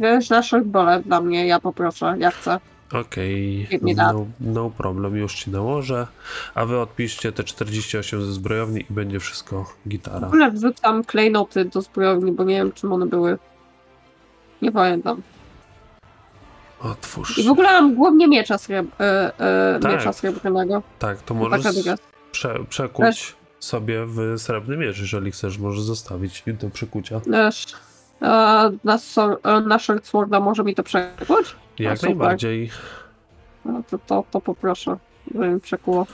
[0.00, 2.60] Wiesz, naszych bole dla mnie, ja poproszę, ja chcę.
[2.92, 4.14] Okej, that.
[4.14, 6.06] no, no problem, już ci nałożę,
[6.54, 10.26] a wy odpiszcie te 48 ze zbrojowni i będzie wszystko W gitara.
[10.26, 13.38] ogóle wrzucam klejnoty do zbrojowni, bo nie wiem czym one były.
[14.62, 15.22] Nie pamiętam.
[16.80, 17.38] Otwórz.
[17.38, 19.92] I w ogóle mam głównie miecza, srebr, e, e, Tak.
[19.92, 20.82] miecza srebrnego.
[20.98, 21.66] Tak, to możesz
[22.32, 27.20] prze, przekuć sobie w srebrny miecz, jeżeli chcesz, możesz zostawić do przekucia.
[27.20, 27.66] Też.
[28.22, 31.56] E, na, sor, e, na short sworda może mi to przekuć?
[31.78, 32.10] Jak super.
[32.16, 32.70] najbardziej.
[33.64, 34.96] No to, to, to poproszę,
[35.34, 36.06] żeby mi przekuło.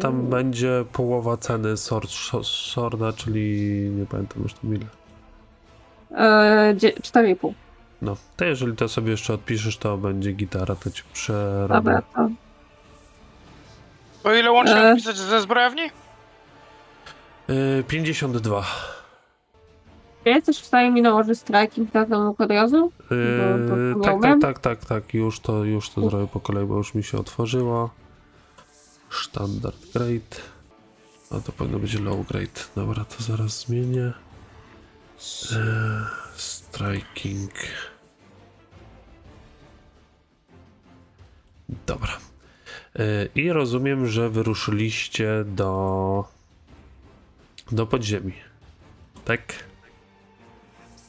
[0.00, 2.10] Tam będzie połowa ceny sord,
[2.42, 4.86] sorda, czyli nie pamiętam już tam ile.
[6.16, 7.52] E, dzie- 4,5.
[8.02, 11.74] No, to jeżeli to sobie jeszcze odpiszesz, to będzie gitara, to ci przerobię.
[11.74, 12.28] Dobra, to
[14.24, 14.90] O ile łącznie E.
[14.92, 15.82] odpisać ze zbrojowni?
[17.50, 18.64] Y, 52.
[20.28, 22.92] Czy jesteś w stanie mi nałożyć striking na ten od razu?
[23.10, 26.94] Yy, tak, tak, tak, tak, tak, już to, już to zrobię po kolei, bo już
[26.94, 27.90] mi się otworzyło.
[29.10, 30.36] Standard grade.
[31.30, 32.60] A to powinno być low grade.
[32.76, 34.12] Dobra, to zaraz zmienię.
[35.52, 37.52] Eee, striking.
[41.86, 42.12] Dobra.
[42.94, 46.24] Eee, I rozumiem, że wyruszyliście do
[47.72, 48.32] do podziemi.
[49.24, 49.68] Tak?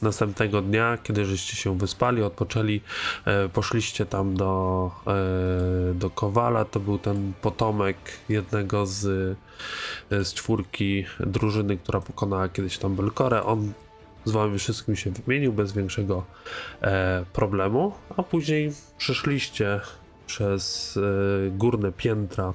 [0.02, 2.80] Następnego dnia, kiedy żeście się wyspali, odpoczęli,
[3.24, 6.64] e, poszliście tam do, e, do Kowala.
[6.64, 7.96] To był ten potomek
[8.28, 9.06] jednego z,
[10.10, 13.42] e, z czwórki drużyny, która pokonała kiedyś tam Belkorę.
[13.42, 13.72] On
[14.24, 16.24] z wami wszystkim się wymienił bez większego
[17.32, 19.80] problemu, a później przeszliście
[20.26, 20.98] przez
[21.50, 22.52] górne piętra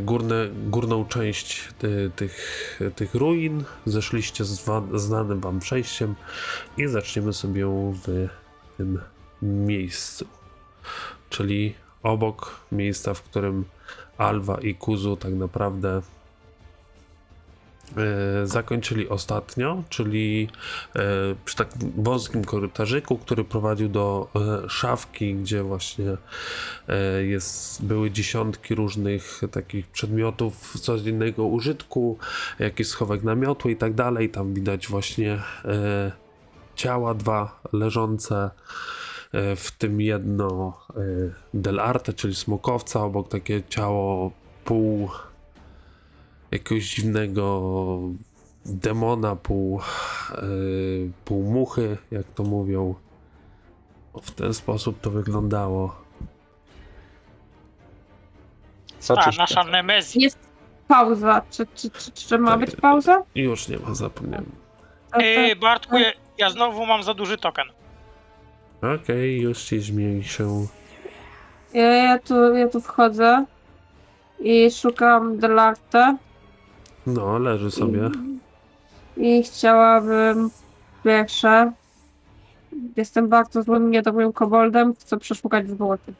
[0.00, 6.14] górne, górną część ty, tych, tych ruin, zeszliście z znanym wam przejściem
[6.76, 7.66] i zaczniemy sobie
[8.04, 8.28] w
[8.76, 9.00] tym
[9.42, 10.26] miejscu.
[11.30, 13.64] Czyli obok miejsca, w którym
[14.18, 16.02] Alwa i Kuzu tak naprawdę e,
[18.44, 20.48] zakończyli ostatnio, czyli
[20.96, 21.00] e,
[21.44, 24.28] przy takim wąskim korytarzyku, który prowadził do
[24.64, 26.16] e, szafki, gdzie właśnie
[26.88, 32.18] e, jest, były dziesiątki różnych takich przedmiotów codziennego użytku,
[32.58, 34.30] jakiś schowek na miotły i tak dalej.
[34.30, 36.12] Tam widać właśnie e,
[36.74, 38.50] ciała dwa leżące,
[39.32, 41.00] e, w tym jedno e,
[41.54, 44.30] Del Arte, czyli smokowca, obok takie ciało
[44.64, 45.08] pół
[46.52, 47.62] jakiegoś dziwnego
[48.66, 50.42] demona, pół, e,
[51.24, 52.94] pół muchy, jak to mówią.
[54.22, 55.96] W ten sposób to wyglądało.
[58.98, 59.42] A, Zaczyszczę.
[59.42, 60.22] nasza Nemezja.
[60.22, 60.38] Jest
[60.88, 61.42] pauza.
[61.50, 62.60] Czy, czy, czy, czy ma Tak.
[62.60, 63.22] być pauza?
[63.34, 64.50] Już nie ma, zapomniałem.
[65.12, 67.66] Ej, Bartku, ja, ja znowu mam za duży token.
[69.02, 70.44] Okej, już ci zmniejszę.
[71.74, 73.44] ja, ja, tu, ja tu wchodzę
[74.40, 76.16] i szukam Delarte
[77.06, 78.10] No, leży sobie.
[79.16, 80.50] i chciałabym
[81.04, 81.72] pierwsze.
[82.96, 84.94] Jestem bardzo złym, niedobrym koboldem.
[84.94, 86.12] Chcę przeszukać zwłoki.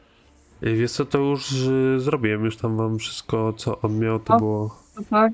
[0.63, 4.33] Y, Wiesz co, to już y, zrobiłem, już tam wam wszystko, co on miał, to
[4.33, 4.37] O.
[4.37, 4.75] było...
[4.95, 5.31] Super.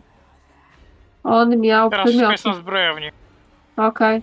[1.24, 3.08] On miał Teraz wszystko jest na zbrojowni.
[3.78, 4.22] Okej.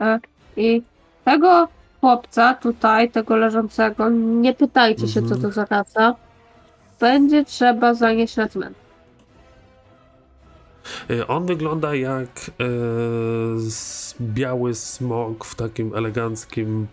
[0.00, 0.20] E,
[0.56, 0.82] I
[1.24, 1.68] tego
[2.00, 5.42] chłopca tutaj, tego leżącego, nie pytajcie się, co Mhm.
[5.42, 6.14] to za rasa.
[7.00, 8.89] Będzie trzeba zanieść na cmentarz.
[11.10, 12.50] Y, On wygląda jak
[13.66, 16.86] s- biały smok w takim eleganckim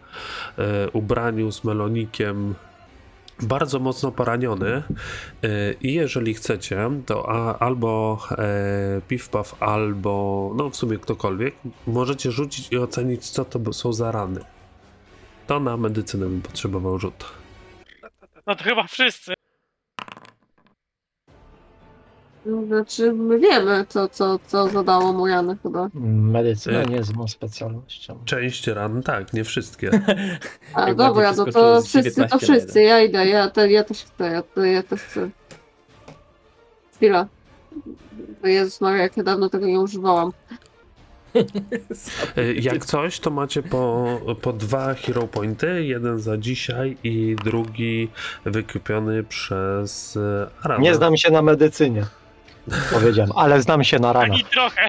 [0.60, 2.56] y, ubraniu z melonikiem.
[3.42, 4.84] Bardzo mocno poraniony.
[5.82, 8.36] I jeżeli chcecie, to a, albo e,
[9.10, 11.56] Piw-Paw, albo no w sumie ktokolwiek,
[11.88, 14.42] możecie rzucić i ocenić, co to są za rany.
[15.48, 17.26] To na medycynę bym potrzebował rzut.
[18.48, 19.34] No to chyba wszyscy.
[22.68, 25.90] Znaczy, my wiemy, co, co, co zadało mu rany chyba.
[25.94, 26.86] Medycyna Y.
[26.86, 28.20] nie jest moją specjalnością.
[28.26, 29.92] Część ran, tak, nie wszystkie.
[30.74, 34.04] A dobra, no to z wszyscy, 19 to wszyscy, ja idę, ja, te, ja też
[34.04, 35.30] chcę, ja, te, ja też chcę.
[36.96, 37.28] Chwila.
[38.44, 40.32] O Jezus Maria, jak ja dawno tego nie używałam.
[42.38, 44.08] Y, Jak coś, to macie po,
[44.42, 48.10] po dwa hero pointy, jeden za dzisiaj i drugi
[48.46, 50.20] wykupiony przez y,
[50.64, 50.82] Arana.
[50.84, 52.06] Nie znam się na medycynie.
[52.94, 54.32] Powiedziałem, ale znam się na ranach.
[54.32, 54.88] Ani trochę.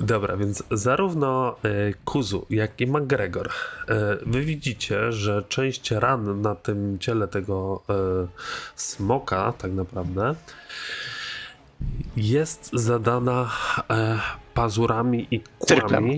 [0.00, 6.54] Dobra, więc zarówno e, Kuzu, jak i McGregor, e, wy widzicie, że część ran na
[6.54, 7.92] tym ciele tego e,
[8.76, 10.34] smoka, tak naprawdę,
[12.16, 13.50] jest zadana
[14.54, 16.10] pazurami i Cyrklem.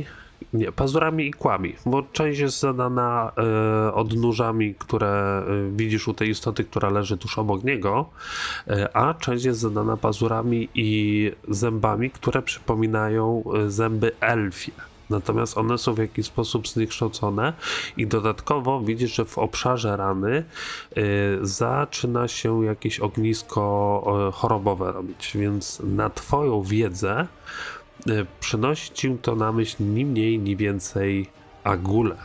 [0.52, 5.44] Nie, pazurami i kłami, bo część jest zadana e, odnóżami, które e,
[5.76, 8.10] widzisz u tej istoty, która leży tuż obok niego,
[8.66, 14.72] e, a część jest zadana pazurami i zębami, które przypominają zęby elfie.
[15.10, 17.52] Natomiast one są w jakiś sposób zniekształcone
[17.96, 20.44] i dodatkowo widzisz, że w obszarze rany
[20.96, 21.02] e,
[21.42, 27.26] zaczyna się jakieś ognisko e, chorobowe robić, więc na twoją wiedzę
[28.06, 31.30] e, przynosi ci to na myśl ni mniej, ni więcej
[31.64, 32.16] agule.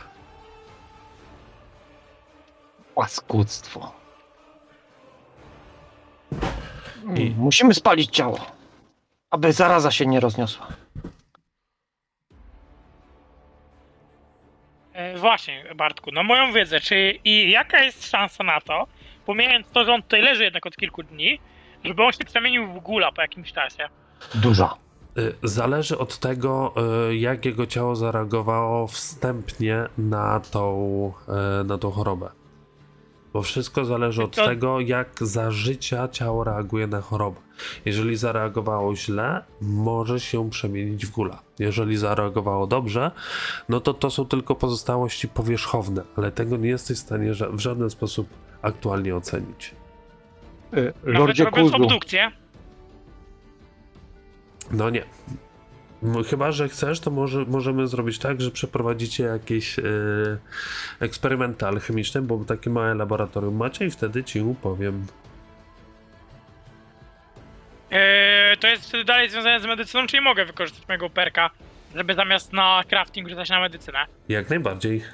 [2.94, 3.92] Paskudztwo.
[7.16, 8.38] I- Musimy spalić ciało,
[9.30, 10.66] aby zaraza się nie rozniosła.
[14.92, 18.86] E, właśnie, Bartku, na moją wiedzę, czy i jaka jest szansa na to,
[19.26, 21.40] pomijając to, że on tutaj leży jednak od kilku dni,
[21.84, 23.88] żeby on się przemienił w gula po jakimś czasie?
[24.34, 24.74] Duża.
[25.18, 26.74] Y, Zależy od tego,
[27.10, 31.12] y, jak jego ciało zareagowało wstępnie na tą,
[31.60, 32.30] y, na tą chorobę.
[33.32, 37.40] Bo wszystko zależy od To- tego, jak za życia ciało reaguje na chorobę.
[37.84, 41.42] Jeżeli zareagowało źle, może się przemienić w gula.
[41.58, 43.10] Jeżeli zareagowało dobrze,
[43.68, 47.90] no to to są tylko pozostałości powierzchowne, ale tego nie jesteś w stanie w żaden
[47.90, 48.28] sposób
[48.62, 49.74] aktualnie ocenić.
[50.74, 52.32] Y, Nawet Lordzie robiąc obdukcję,
[54.70, 55.04] No nie.
[56.30, 59.82] Chyba, że chcesz, to może, możemy zrobić tak, że przeprowadzicie jakieś e,
[61.00, 65.06] eksperymenty alchemiczne, bo takie małe laboratorium macie i wtedy ci powiem.
[67.90, 71.50] e, to jest wtedy dalej związane z medycyną, czyli mogę wykorzystać mojego perka,
[71.94, 74.06] żeby zamiast na crafting rzucać na medycynę.
[74.28, 75.04] Jak najbardziej.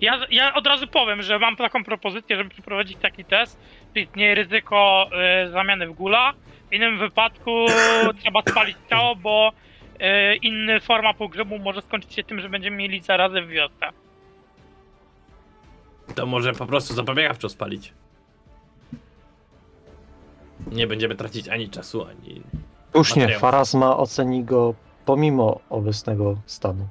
[0.00, 3.60] Ja, ja od razu powiem, że mam taką propozycję, żeby przeprowadzić taki test,
[3.94, 6.32] czyli istnieje ryzyko e, zamiany w gula.
[6.70, 7.66] W innym wypadku
[8.22, 9.52] trzeba spalić ciało, bo
[10.00, 13.86] e, inna forma pogrzebu może skończyć się tym, że będziemy mieli zarazę w wiosce.
[16.14, 17.92] To może po prostu zapobiegawczo spalić.
[20.66, 22.42] Nie będziemy tracić ani czasu, ani.
[22.92, 23.38] słusznie.
[23.38, 26.88] Farazma oceni go pomimo obecnego stanu.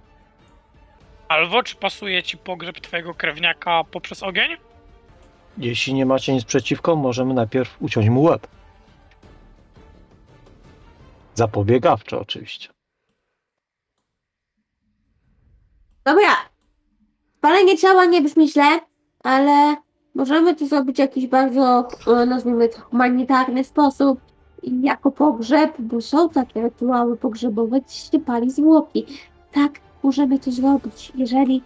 [1.28, 4.58] Albo czy pasuje ci pogrzeb twojego krewniaka poprzez ogień?
[5.58, 8.48] Jeśli nie macie nic przeciwko, możemy najpierw uciąć mu łeb.
[11.40, 12.70] Zapobiegawczo oczywiście.
[16.06, 16.36] Dobra.
[17.38, 18.80] Spalenie ciała nie brzmi źle,
[19.24, 19.76] ale
[20.16, 24.20] możemy to zrobić w jakiś bardzo, e, nazwijmy to, humanitarny sposób.
[24.64, 29.06] I jako pogrzeb, bo są takie rytuały pogrzebowe, gdzie się pali zwłoki.
[29.52, 29.72] Tak,
[30.04, 31.64] możemy to zrobić, jeżeli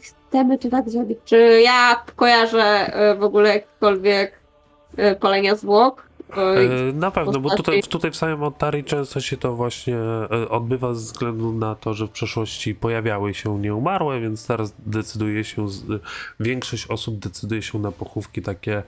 [0.00, 1.18] chcemy to tak zrobić.
[1.24, 4.40] Czy ja kojarzę e, w ogóle jakiekolwiek
[4.96, 6.09] e, palenia zwłok?
[6.36, 10.94] E, na pewno, bo tutaj, tutaj w samym Ontarii często się to właśnie e, odbywa
[10.94, 15.66] ze względu na to, że w przeszłości pojawiały się nieumarłe, więc teraz decyduje się,
[16.40, 18.82] większość osób decyduje się na pochówki takie,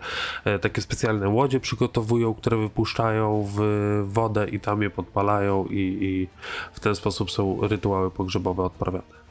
[0.45, 3.61] e, takie specjalne łodzie przygotowują, które wypuszczają w
[4.07, 6.29] wodę i tam je podpalają i, i
[6.73, 9.23] w ten sposób są rytuały pogrzebowe odprawiane.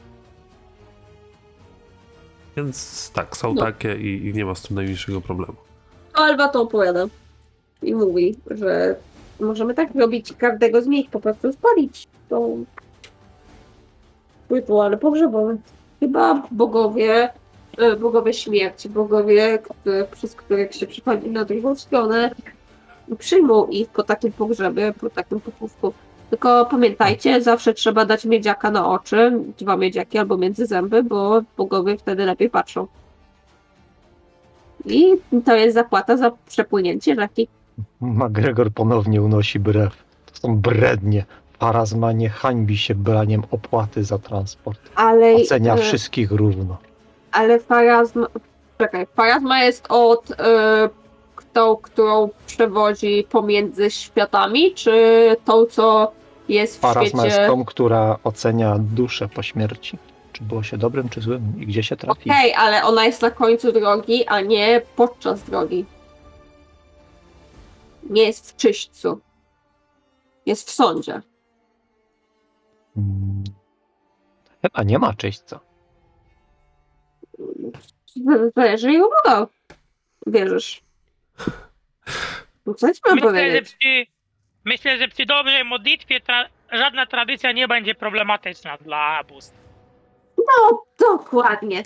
[2.56, 3.62] Więc tak, są No.
[3.62, 5.54] takie i, i nie ma z tym najmniejszego problemu.
[6.14, 7.06] Alba to opowiada
[7.82, 8.96] i mówi, że
[9.40, 12.64] możemy tak robić każdego z nich, po prostu spalić tą
[14.50, 15.56] rytuale pogrzebowe.
[16.00, 17.30] Chyba bogowie,
[17.78, 19.58] e, bogowie śmierci, bogowie,
[20.12, 22.30] przez których się przychodzi na drugą stronę,
[23.18, 25.92] przyjmą ich po takim pogrzebie, po takim pochówku.
[26.30, 31.98] Tylko pamiętajcie, zawsze trzeba dać miedziaka na oczy, dwa miedziaki albo między zęby, bo bogowie
[31.98, 32.86] wtedy lepiej patrzą.
[34.84, 35.04] I
[35.44, 37.48] to jest zapłata za przepłynięcie rzeki.
[38.00, 39.96] McGregor ponownie unosi brew.
[40.26, 41.24] To są brednie.
[41.58, 44.80] Farazma nie hańbi się braniem opłaty za transport.
[44.94, 46.76] Ale, Ocenia e, wszystkich równo.
[47.32, 48.26] ale farazma.
[48.78, 50.88] Czekaj, farazma jest od e,
[51.52, 56.12] tą, którą przewozi pomiędzy światami, czy tą, co
[56.48, 57.26] jest w Farazma świecie.
[57.40, 59.98] jest tą, która ocenia duszę po śmierci.
[60.32, 62.30] Czy było się dobrym, czy złym i gdzie się trafi.
[62.30, 65.84] Okej, ale ona jest na końcu drogi, a nie podczas drogi.
[68.12, 69.20] Nie jest w czyśćcu.
[70.46, 71.22] Jest w sądzie.
[72.96, 73.44] Mm.
[74.62, 75.60] Chyba nie ma czyśćca.
[78.56, 79.46] Zależy jak uda.
[80.26, 80.82] Wierzysz.
[82.66, 83.76] No co ci mam Myślę, że powiedzieć?
[83.76, 84.06] przy,
[84.64, 89.54] myślę, że przy dobrej modlitwie tra, żadna tradycja nie będzie problematyczna dla bóstw.
[90.38, 91.82] No, dokładnie.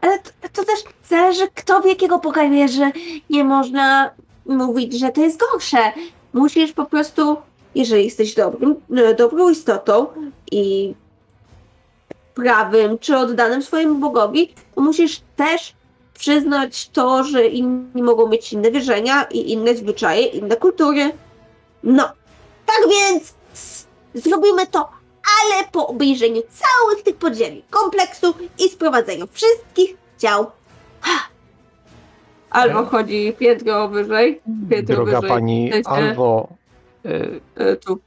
[0.00, 2.92] Ale to, to też zależy, kto w jakiego Boga wierzy.
[3.30, 4.14] Nie można
[4.48, 5.92] mówić, że to jest gorsze.
[6.32, 7.36] Musisz po prostu,
[7.74, 10.06] jeżeli jesteś dobrym, e, dobrą istotą
[10.52, 10.94] i
[12.34, 15.74] prawym czy oddanym swojemu Bogowi, musisz też
[16.14, 21.12] przyznać to, że inni mogą mieć inne wierzenia i inne zwyczaje, inne kultury.
[21.82, 22.12] No,
[22.66, 23.34] tak więc
[24.14, 24.98] zrobimy to
[25.42, 30.50] ale po obejrzeniu całych tych podziemi kompleksu i sprowadzeniu wszystkich ciał.
[32.50, 34.40] Albo chodzi piętro wyżej.
[34.70, 35.30] Piętro Droga wyżej.
[35.30, 36.48] pani w sensie, Alwo,
[37.06, 37.98] y, e, tu.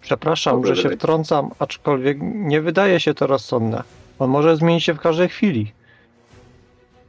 [0.00, 3.82] przepraszam, Dobra, że się wtrącam, aczkolwiek nie wydaje się to rozsądne.
[4.18, 5.72] On może zmienić się w każdej chwili.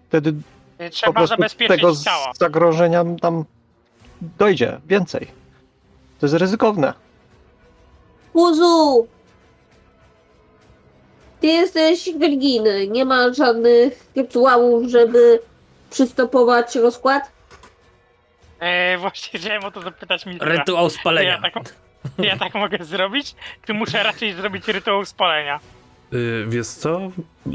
[0.07, 0.33] Wtedy
[0.77, 2.31] po Trzeba prostu zabezpieczyć tego ciała.
[2.39, 3.43] zagrożenia tam
[4.37, 5.27] dojdzie więcej.
[6.19, 6.93] To jest ryzykowne.
[8.33, 9.07] Puzu!
[11.41, 12.87] Ty jesteś religijny.
[12.87, 15.39] Nie ma żadnych rytuałów, żeby
[15.89, 17.31] przystopować rozkład?
[18.59, 20.37] E, właśnie chciałem o to zapytać mi.
[20.41, 21.29] Rytuał spalenia.
[21.29, 21.73] Ja tak,
[22.17, 23.35] ja tak mogę zrobić?
[23.65, 25.59] Czy muszę raczej zrobić rytuał spalenia?
[26.13, 26.99] Y, Wiesz co,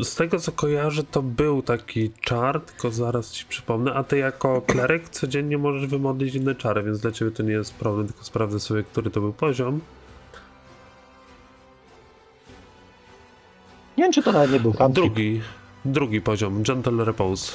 [0.03, 4.63] z tego co kojarzę, to był taki czar, tylko zaraz ci przypomnę, a ty jako
[4.63, 8.61] kleryk codziennie możesz wymodlić inne czary, więc dla ciebie to nie jest problem, tylko sprawdzę
[8.61, 9.81] sobie, który to był poziom.
[13.97, 14.75] Nie wiem, czy to nawet nie był.
[14.91, 15.41] Drugi,
[15.85, 17.53] drugi poziom, Gentle Repose.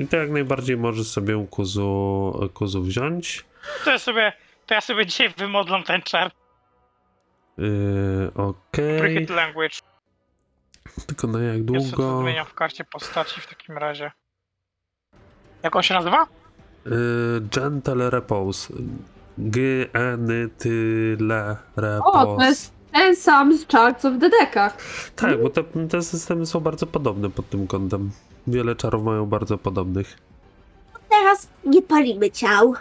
[0.00, 3.44] I to jak najbardziej możesz sobie kuzu, kuzu wziąć.
[3.84, 4.32] To ja sobie,
[4.66, 6.30] to ja sobie dzisiaj wymodlę ten czar.
[7.58, 9.76] Yy, Okej, Bricket Language.
[11.06, 12.20] tylko na jak Ja sobie to długo?
[12.22, 14.12] zmieniam w karcie postaci w takim razie.
[15.62, 16.26] Jak on się nazywa?
[16.86, 16.92] Yy,
[17.40, 18.74] Gentle Repose.
[19.38, 19.60] G,
[19.92, 20.28] N,
[20.58, 20.68] T,
[21.20, 22.18] L, Repose.
[22.18, 24.76] O, to jest ten sam z Charts w Dedekach.
[25.16, 28.10] Tak, bo te, te systemy są bardzo podobne pod tym kątem.
[28.46, 30.18] Wiele czarów mają bardzo podobnych.
[31.08, 32.74] Teraz nie palimy ciał.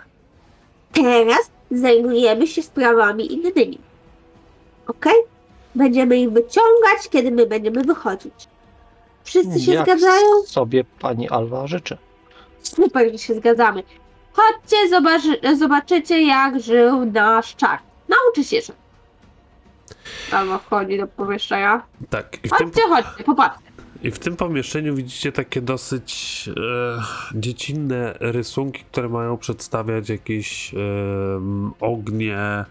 [0.94, 3.78] Teraz zajmujemy się sprawami innymi.
[4.88, 5.14] Okej?
[5.76, 8.34] Będziemy ich wyciągać, kiedy my będziemy wychodzić.
[9.24, 10.44] Wszyscy się Jak zgadzają?
[10.46, 11.98] sobie pani Alwa życzy.
[12.64, 13.84] Super, że się zgadzamy.
[14.34, 17.80] Chodźcie, zobaczy, zobaczycie jak żył nasz czar.
[18.10, 18.74] Nauczy się, że.
[20.32, 21.82] Albo wchodzi do pomieszczenia.
[22.10, 23.69] Tak, i w tym, Chodźcie, chodźcie, popatrzcie.
[24.04, 30.78] I w tym pomieszczeniu widzicie takie dosyć e, dziecinne rysunki, które mają przedstawiać jakieś e,
[31.80, 32.66] ognie, e,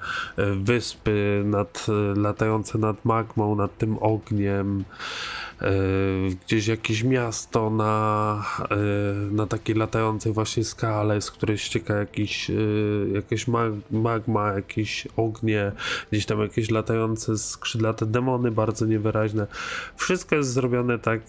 [0.55, 4.85] wyspy nad, latające nad magmą, nad tym ogniem.
[5.63, 5.71] E,
[6.47, 8.77] gdzieś jakieś miasto na, e,
[9.31, 15.73] na takiej latającej właśnie skale, z której ścieka jakiś, e, mag, magma, jakieś ognie,
[16.11, 19.47] gdzieś tam jakieś latające skrzydlate demony bardzo niewyraźne.
[19.97, 21.21] Wszystko jest zrobione tak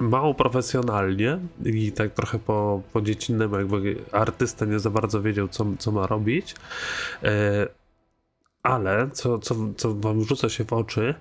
[0.00, 5.66] mało profesjonalnie i tak trochę po, po dziecinnym, jakby artysta nie za bardzo wiedział, co,
[5.78, 6.54] co ma robić.
[8.62, 11.14] Ale, co, co, co wam rzuca się w oczy,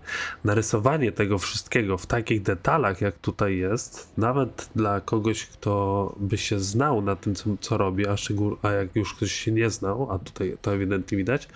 [0.44, 6.60] narysowanie tego wszystkiego w takich detalach, jak tutaj jest, nawet dla kogoś, kto by się
[6.60, 10.12] znał na tym, co, co robi, a, szczegół, a jak już ktoś się nie znał,
[10.12, 11.48] a tutaj to ewidentnie widać,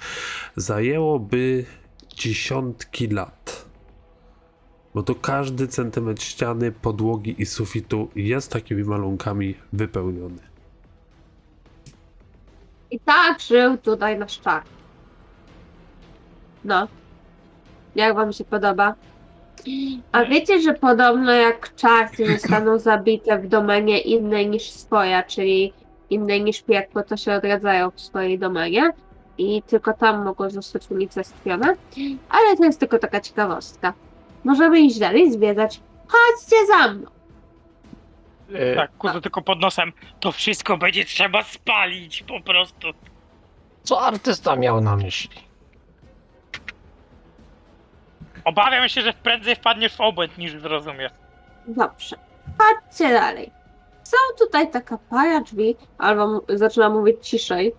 [0.56, 1.66] zajęłoby
[2.16, 3.66] dziesiątki lat.
[4.94, 10.42] Bo to każdy centymetr ściany, podłogi i sufitu jest takimi malunkami wypełniony.
[12.92, 14.64] I tak żył tutaj nasz czar.
[16.66, 16.88] No.
[17.96, 18.96] Jak wam się podoba?
[20.12, 25.74] A wiecie, że podobno jak czarty zostaną zabite w domenie innej niż swoja, czyli
[26.10, 28.92] innej niż piekło, to się odradzają w swojej domenie
[29.38, 31.76] i tylko tam mogą zostać unicestwione.
[32.30, 33.94] Ale to jest tylko taka ciekawostka.
[34.44, 35.80] Możemy iść dalej, zwiedzać.
[36.08, 37.08] Chodźcie za mną!
[38.54, 39.92] E, Tak, kuzu tylko pod nosem.
[40.20, 42.88] To wszystko będzie trzeba spalić po prostu.
[43.84, 45.38] Co artysta miał na myśli?
[48.46, 51.12] Obawiam się, że prędzej wpadniesz w obłęd niż zrozumiesz.
[51.68, 52.16] Dobrze.
[52.58, 53.52] Chodźcie dalej.
[54.04, 57.74] Są tutaj taka para drzwi, albo m- zaczyna mówić ciszej.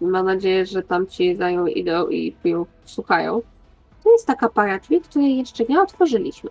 [0.00, 3.40] Mam nadzieję, że tam ci za nią idą i piją, słuchają.
[4.04, 6.50] To jest taka para drzwi, której jeszcze nie otworzyliśmy.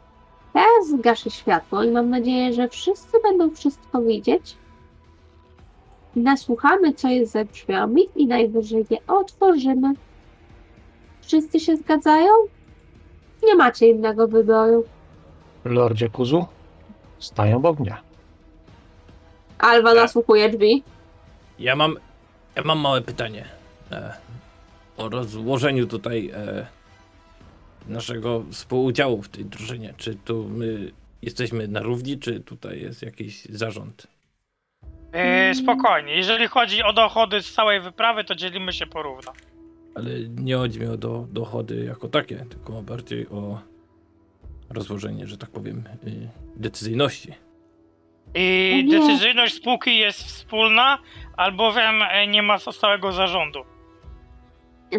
[0.54, 4.58] Teraz zgaszę światło i mam nadzieję, że wszyscy będą wszystko widzieć.
[6.16, 9.94] Nasłuchamy, co jest za drzwiami i najwyżej je otworzymy.
[11.22, 12.30] Wszyscy się zgadzają?
[13.46, 14.86] Nie macie innego wyboru.
[15.66, 16.46] Lordzie Kuzu?
[17.20, 17.98] Stają obok mnie.
[19.60, 20.84] Alwa nasłuchuje drzwi.
[21.60, 21.96] Ja mam,
[22.56, 23.46] ja mam małe pytanie
[23.92, 24.14] e,
[24.98, 26.68] o rozłożeniu tutaj e,
[27.88, 29.94] naszego współudziału w tej drużynie.
[29.98, 30.92] Czy tu my
[31.22, 34.08] jesteśmy na równi, czy tutaj jest jakiś zarząd?
[35.48, 39.34] Yy, spokojnie, jeżeli chodzi o dochody z całej wyprawy, to dzielimy się porówno.
[39.96, 43.62] Ale nie chodzi mi o do, dochody jako takie, tylko bardziej o
[44.70, 47.34] rozłożenie, że tak powiem, y, decyzyjności.
[48.36, 50.98] I decyzyjność spółki jest wspólna,
[51.38, 53.60] albowiem e, nie ma stałego zarządu.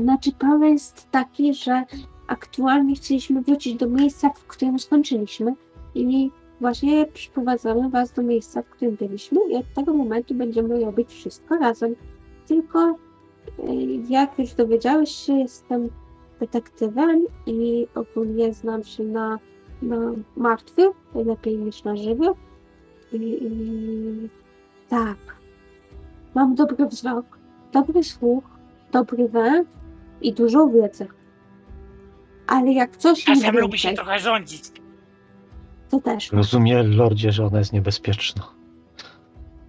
[0.00, 1.84] Znaczy, problem jest taki, że
[2.26, 5.54] aktualnie chcieliśmy wrócić do miejsca, w którym skończyliśmy
[5.94, 6.30] i
[6.60, 11.56] właśnie przyprowadzamy was do miejsca, w którym byliśmy i od tego momentu będziemy robić wszystko
[11.56, 11.94] razem.
[12.46, 12.98] Tylko
[14.08, 15.88] jak już dowiedziałeś się, jestem
[16.40, 19.38] detektywem i ogólnie znam się na,
[19.82, 19.96] na
[20.36, 22.36] martwych lepiej niż na żywych.
[23.12, 24.28] I, i
[24.88, 25.16] tak,
[26.34, 27.38] mam dobry wzrok,
[27.72, 28.44] dobry słuch,
[28.92, 29.68] dobry węch
[30.20, 31.06] i dużą wiedzę.
[32.46, 34.62] Ale jak coś mi Czasem lubi się więcej, trochę rządzić.
[35.90, 38.42] to też Rozumie, Lordzie, że ona jest niebezpieczna.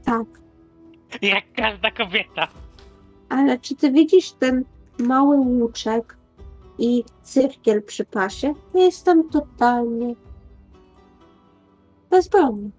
[0.06, 0.26] tak.
[1.22, 2.48] Jak każda kobieta.
[3.30, 4.64] Ale czy ty widzisz ten
[5.00, 6.18] mały łuczek
[6.78, 8.54] i cyrkiel przy pasie?
[8.74, 10.16] Ja jestem totalnie
[12.10, 12.70] bezbronny.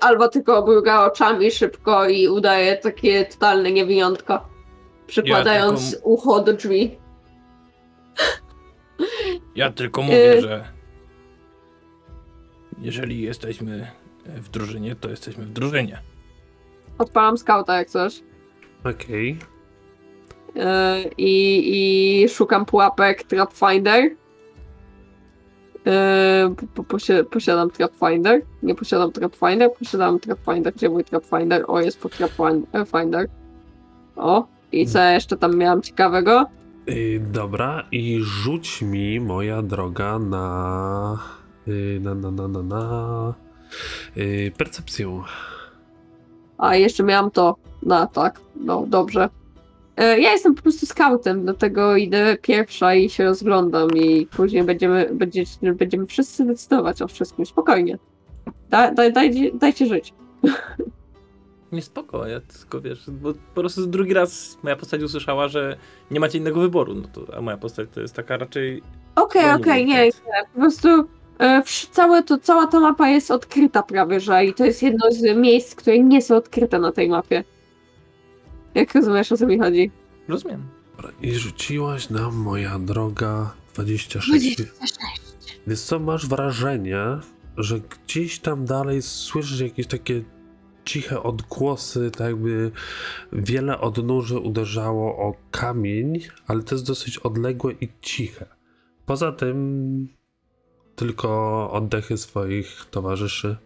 [0.00, 4.48] Albo tylko mruga oczami szybko i udaje takie totalne niewiniątko,
[5.06, 6.98] przykładając taką- ucho do drzwi.
[9.54, 10.64] Ja tylko mówię, Y- że
[12.78, 13.90] jeżeli jesteśmy
[14.26, 16.00] w drużynie, to jesteśmy w drużynie.
[16.98, 18.22] Odpalam skauta jak coś.
[18.84, 19.38] Okej.
[20.54, 20.62] Yy,
[21.18, 24.02] i, i szukam pułapek Trapfinder.
[24.02, 24.16] Yy,
[26.74, 28.42] po, posi- posiadam Trapfinder.
[28.62, 30.74] Nie posiadam Trapfinder, posiadam Trapfinder.
[30.74, 31.64] Gdzie mój Trapfinder?
[31.66, 33.28] O, jest po Trapfinder.
[34.16, 36.46] O, i co ja jeszcze tam miałam ciekawego?
[36.88, 41.18] Y, dobra, i rzuć mi, moja droga, na.
[41.68, 43.34] y, na, na, na, na, na
[44.16, 45.22] y, percepcję.
[46.58, 48.40] A, jeszcze miałam to na tak.
[48.56, 49.28] No, dobrze.
[49.98, 55.10] Yy, ja jestem po prostu skautem, dlatego idę pierwsza i się rozglądam i później będziemy,
[55.12, 55.44] będzie,
[55.74, 57.46] będziemy wszyscy decydować o wszystkim.
[57.46, 57.98] Spokojnie.
[58.70, 60.14] Da, daj, daj, dajcie żyć.
[61.72, 65.76] Nie spoko, ja tylko wiesz, bo po prostu drugi raz moja postać usłyszała, że
[66.10, 68.82] nie macie innego wyboru, no to, a moja postać to jest taka raczej...
[69.16, 70.02] Okej, No, okej, nie, nie, nie.
[70.02, 70.22] więc-
[70.54, 71.04] Po prostu e,
[71.92, 75.74] całe to, cała ta mapa jest odkryta prawie, że i to jest jedno z miejsc,
[75.74, 77.44] które nie są odkryte na tej mapie.
[78.74, 79.90] Jak rozumiesz, o co mi chodzi?
[80.28, 80.68] Rozumiem.
[81.22, 84.56] I rzuciłaś nam, moja droga, 26.
[84.56, 85.08] 26.
[85.66, 87.04] Więc co, masz wrażenie,
[87.56, 90.22] że gdzieś tam dalej słyszysz jakieś takie
[90.84, 92.70] ciche odgłosy, tak jakby
[93.32, 98.46] wiele odnóży uderzało o kamień, ale to jest dosyć odległe i ciche.
[99.06, 100.08] Poza tym
[100.98, 103.56] tylko oddechy swoich towarzyszy.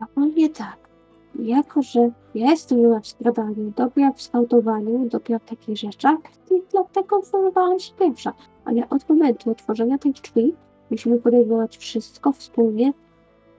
[0.00, 0.76] Ogólnie tak.
[1.38, 6.18] Jako, że ja jestem miła w skradaniu, dobra w skautowaniu, dobra w takich rzeczach,
[6.50, 8.32] i dlatego wyrwałam się pierwsza.
[8.64, 10.54] Ale od momentu otworzenia tych drzwi
[10.90, 12.92] musimy podejmować wszystko wspólnie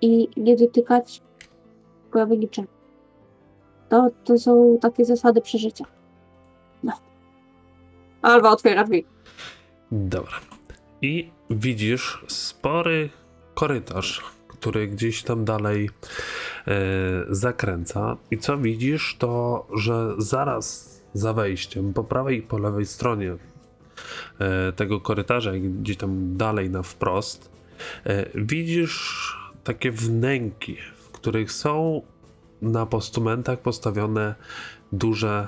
[0.01, 1.21] i nie dotykać
[2.11, 2.67] prawie niczego.
[3.89, 5.85] To, to są takie zasady przeżycia.
[6.83, 6.93] No.
[8.21, 9.05] Alwa otwiera drzwi.
[9.91, 10.39] Dobra.
[11.01, 13.09] I widzisz spory
[13.53, 15.89] korytarz, który gdzieś tam dalej
[16.67, 16.71] e,
[17.29, 18.17] zakręca.
[18.31, 23.35] I co widzisz, to że zaraz za wejściem, po prawej i po lewej stronie
[24.39, 27.51] e, tego korytarza, gdzieś tam dalej na wprost,
[28.05, 32.01] e, widzisz takie wnęki, w których są
[32.61, 34.35] na postumentach postawione
[34.91, 35.47] duże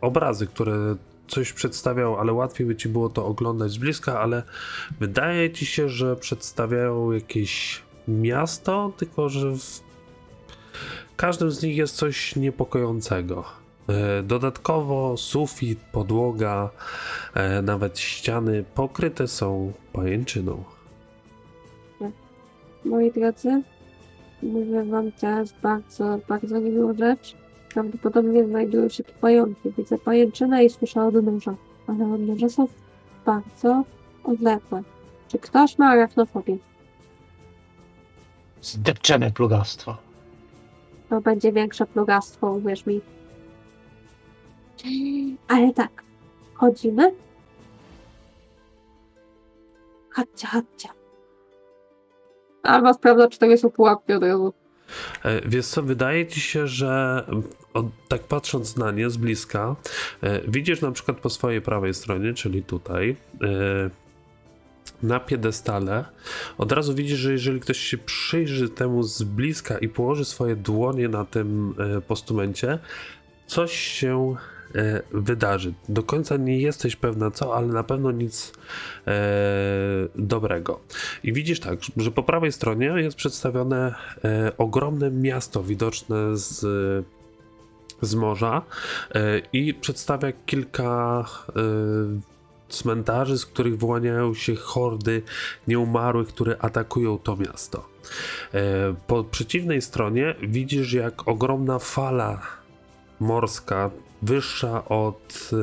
[0.00, 0.96] obrazy, które
[1.30, 4.42] coś przedstawiał, ale łatwiej by ci było to oglądać z bliska, ale
[5.00, 9.80] wydaje ci się, że przedstawiają jakieś miasto, tylko że w
[11.16, 13.44] każdym z nich jest coś niepokojącego.
[13.88, 16.70] E, Dodatkowo sufit, podłoga,
[17.34, 20.64] e, nawet ściany pokryte są pajęczyną.
[22.84, 23.62] Moi drodzy,
[24.42, 27.39] mówię wam teraz bardzo, bardzo niemiłą rzecz.
[27.74, 29.70] Prawdopodobnie znajdują się tu pająki.
[29.78, 31.54] Widzę pajęczynę i słyszę odnóża,
[31.86, 32.68] ale odnóża są
[33.26, 33.84] bardzo
[34.24, 34.82] odległe.
[35.28, 36.56] Czy ktoś ma arachnofobię?
[38.62, 39.96] Zdepczemy plugastwo.
[41.08, 43.00] To będzie większe plugastwo, uwierz mi.
[45.48, 46.02] Ale tak,
[46.54, 47.14] chodzimy.
[50.10, 50.88] Chodźcie, chodźcie.
[52.62, 54.52] Albo sprawdza, czy to nie są pułapki od razu.
[55.24, 57.24] E, Wiesz co, wydaje ci się, że
[57.74, 59.76] od, tak patrząc na nie z bliska,
[60.22, 63.90] e, widzisz na przykład po swojej prawej stronie, czyli tutaj, e,
[65.02, 66.04] na piedestale,
[66.58, 71.08] od razu widzisz, że jeżeli ktoś się przyjrzy temu z bliska i położy swoje dłonie
[71.08, 71.74] na tym
[72.08, 72.78] postumencie,
[73.46, 74.36] coś się
[75.12, 75.72] wydarzy.
[75.88, 78.52] Do końca nie jesteś pewna co, ale na pewno nic
[79.06, 79.12] e,
[80.14, 80.80] dobrego.
[81.24, 83.94] I widzisz tak, że po prawej stronie jest przedstawione
[84.24, 86.60] e, ogromne miasto widoczne z,
[88.02, 88.62] z morza
[89.14, 91.52] e, i przedstawia kilka e,
[92.68, 95.22] cmentarzy, z których wyłaniają się hordy
[95.68, 97.88] nieumarłych, które atakują to miasto.
[98.54, 102.40] E, po przeciwnej stronie widzisz, jak ogromna fala
[103.20, 103.90] morska,
[104.22, 105.56] wyższa od e,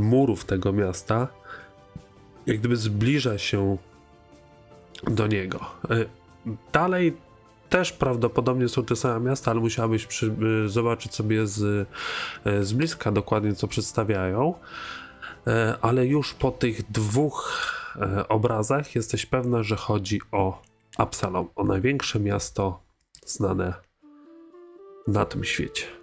[0.00, 1.28] murów tego miasta,
[2.46, 3.76] jak gdyby zbliża się
[5.04, 5.60] do niego.
[5.90, 6.20] E,
[6.72, 7.16] Dalej
[7.68, 10.34] też prawdopodobnie są te same miasta, ale musiałabyś przy,
[10.66, 11.88] y, zobaczyć sobie z,
[12.46, 14.54] y, z bliska dokładnie, co przedstawiają.
[15.80, 17.66] Ale już po tych dwóch
[18.28, 20.62] obrazach jesteś pewna, że chodzi o
[20.96, 22.82] Absalom, o największe miasto
[23.26, 23.74] znane
[25.06, 25.99] na tym świecie.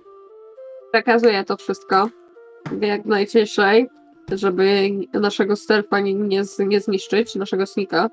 [0.94, 2.10] Przekazuję to wszystko
[2.82, 3.90] jak najciszej,
[4.32, 8.10] żeby naszego stealtha nie, nie, nie zniszczyć, naszego snika.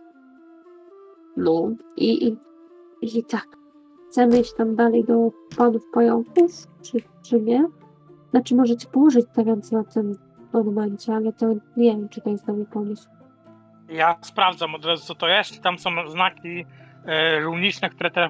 [1.37, 2.39] No i, i,
[3.19, 3.47] i tak.
[4.11, 6.53] Chcemy iść tam dalej do panów pająków,
[6.83, 7.67] czy, czy nie?
[8.31, 10.19] Znaczy możecie położyć te ręce na tym
[10.53, 13.09] monumencie, ale to nie wiem, czy to jest dobry pomysł.
[13.89, 15.63] Ja sprawdzam od razu, co to jest.
[15.63, 16.65] Tam są znaki
[17.07, 18.29] e, runiczne, które te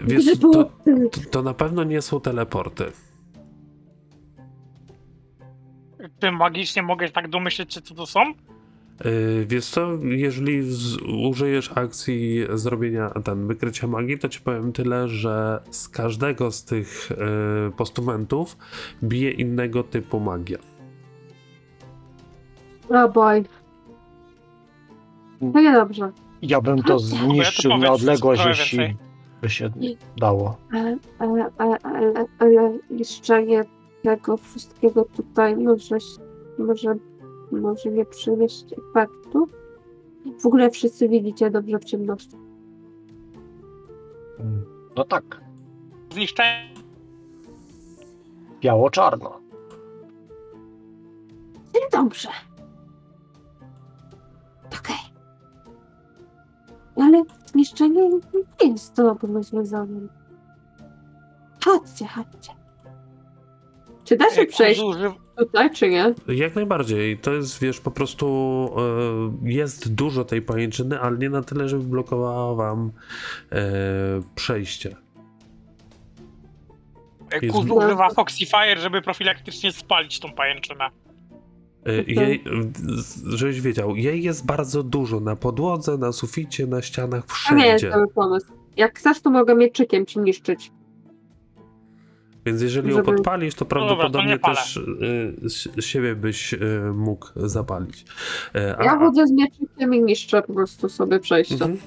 [0.00, 0.70] Wiesz, to, to,
[1.30, 2.84] to na pewno nie są teleporty.
[6.20, 8.20] Czy magicznie mogę się tak domyśleć, czy co to są?
[9.04, 15.08] Yy, Wiesz co, jeżeli z, użyjesz akcji zrobienia ten, wykrycia magii, to ci powiem tyle,
[15.08, 18.56] że z każdego z tych yy, postumentów
[19.02, 20.58] bije innego typu magia.
[22.88, 23.44] Oh boy.
[25.40, 26.12] No nie dobrze.
[26.42, 29.07] Ja bym to zniszczył powiedz na odległość, jeśli więcej.
[29.42, 29.70] By się
[30.16, 30.56] dało.
[30.72, 33.64] Ale, ale, ale, ale, ale niszczenie
[34.02, 35.96] tego wszystkiego tutaj może,
[36.58, 36.94] może,
[37.52, 39.48] może nie przynieść efektu.
[40.40, 42.36] W ogóle wszyscy widzicie dobrze w ciemności.
[44.38, 44.64] Mm,
[44.96, 45.40] No tak,
[46.12, 46.74] Zniszczenie.
[48.60, 49.40] biało-czarno.
[51.92, 52.28] Dobrze.
[56.98, 58.10] Ale zniszczenie
[58.62, 60.08] nie jest dobrym rozwiązaniem.
[61.64, 62.52] Chodźcie, chodźcie.
[64.04, 64.80] Czy da się e, przejść
[65.38, 66.14] tutaj, czy nie?
[66.28, 68.26] Jak najbardziej, to jest, wiesz, po prostu
[69.42, 72.92] yy, jest dużo tej pajęczyny, ale nie na tyle, żeby blokowała wam
[73.52, 73.58] yy,
[74.34, 74.96] przejście.
[77.30, 80.88] e, Jest- Kuz używa Foxy Fire, żeby profilaktycznie spalić tą pajęczynę.
[81.88, 82.14] Yy, Okej.
[82.16, 82.44] Jej,
[83.26, 87.66] yy, żebyś wiedział, jej jest bardzo dużo na podłodze, na suficie, na ścianach, To nie
[87.66, 87.90] jest wszędzie.
[87.98, 88.46] dobry pomysł.
[88.76, 90.70] Jak chcesz, to mogę mieczykiem ci niszczyć.
[92.46, 94.56] Więc jeżeli ją Żeby- podpalisz, to dobra, to prawdopodobnie nie palę.
[94.56, 94.76] też
[95.78, 96.58] y, siebie byś y,
[96.94, 98.04] mógł zapalić.
[98.56, 101.54] Y, a- Ja chodzę z mieczykiem i niszczę po prostu sobie przejście.
[101.54, 101.78] Mhm.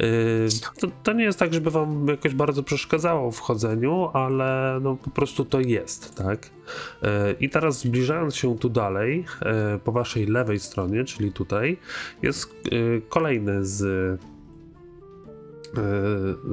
[0.00, 0.48] Y,
[0.80, 5.10] to, to nie jest tak, żeby wam jakoś bardzo przeszkadzało w chodzeniu, ale no po
[5.10, 6.46] prostu to jest, tak?
[6.46, 7.06] Y,
[7.40, 9.24] I teraz zbliżając się tu dalej,
[9.74, 11.76] y, po waszej lewej stronie, czyli tutaj,
[12.22, 12.54] jest
[13.08, 14.20] kolejny z,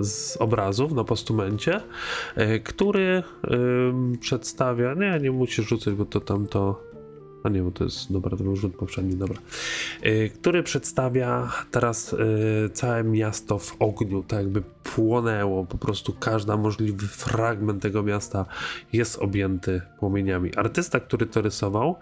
[0.02, 1.82] z obrazów na postumencie,
[2.64, 3.24] który
[4.20, 6.87] przedstawia, nie, nie musisz rzucać, bo to tam to
[7.44, 9.38] A nie, bo to jest, dobra, to był rzut poprzedni, dobra.
[10.06, 16.58] Y, który przedstawia teraz y, całe miasto w ogniu, tak jakby płonęło, po prostu każdy
[16.58, 18.46] możliwy fragment tego miasta
[18.94, 20.56] jest objęty płomieniami.
[20.56, 21.96] Artysta, który to rysował,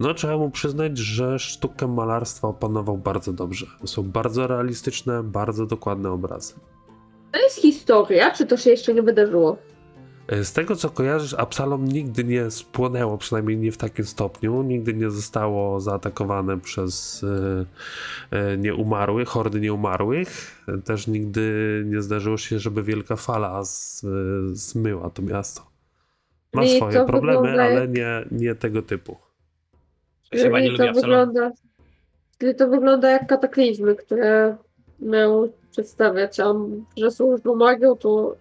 [0.00, 3.66] no trzeba mu przyznać, że sztukę malarstwa opanował bardzo dobrze.
[3.84, 6.54] Są bardzo realistyczne, bardzo dokładne obrazy.
[7.32, 9.56] To jest historia, czy to się jeszcze nie wydarzyło?
[10.28, 14.94] E, Z tego co kojarzysz, Absalom nigdy nie spłonęło, przynajmniej nie w takim stopniu, nigdy
[14.94, 17.24] nie zostało zaatakowane przez
[18.32, 20.62] e, e, nieumarłych, hordy nieumarłych.
[20.84, 24.08] Też nigdy nie zdarzyło się, żeby wielka fala z, e,
[24.56, 25.66] zmyła to miasto.
[26.52, 29.16] Ma I swoje problemy, wygląda ale nie, nie tego typu.
[30.32, 31.26] Chyba nie Czyli lubię to Absaloma.
[31.26, 31.56] wygląda,
[32.38, 34.56] czyli to wygląda jak kataklizmy, które
[35.00, 36.54] miał przedstawiać, a
[36.96, 38.36] że służbą magią, to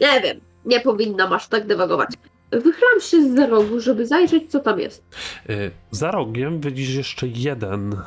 [0.00, 2.10] nie wiem, nie powinnam aż tak dywagować.
[2.50, 5.04] Wychylam się z rogu, żeby zajrzeć, co tam jest.
[5.48, 7.98] E, Za rogiem widzisz jeszcze jeden e,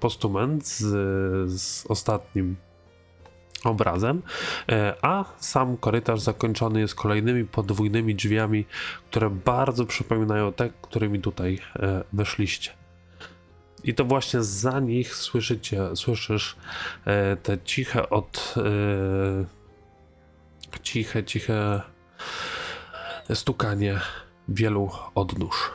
[0.00, 0.80] postument z,
[1.60, 2.56] z ostatnim
[3.64, 4.22] obrazem,
[4.68, 8.64] e, a sam korytarz zakończony jest kolejnymi podwójnymi drzwiami,
[9.10, 11.58] które bardzo przypominają te, którymi tutaj
[12.12, 12.70] weszliście.
[13.84, 16.56] I to właśnie za nich słyszycie, słyszysz
[17.42, 18.54] te ciche od
[20.78, 21.80] ciche, ciche
[23.34, 24.00] stukanie
[24.48, 25.70] wielu odnóż.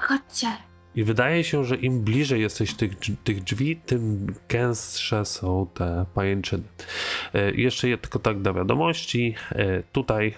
[0.00, 0.46] Chodźcie.
[0.94, 6.06] I wydaje się, że im bliżej jesteś tych, drzwi- tych drzwi, tym gęstsze są te
[6.14, 6.62] pajęczyny.
[7.34, 9.34] E, jeszcze je- tylko tak do wiadomości.
[9.52, 10.34] E, tutaj,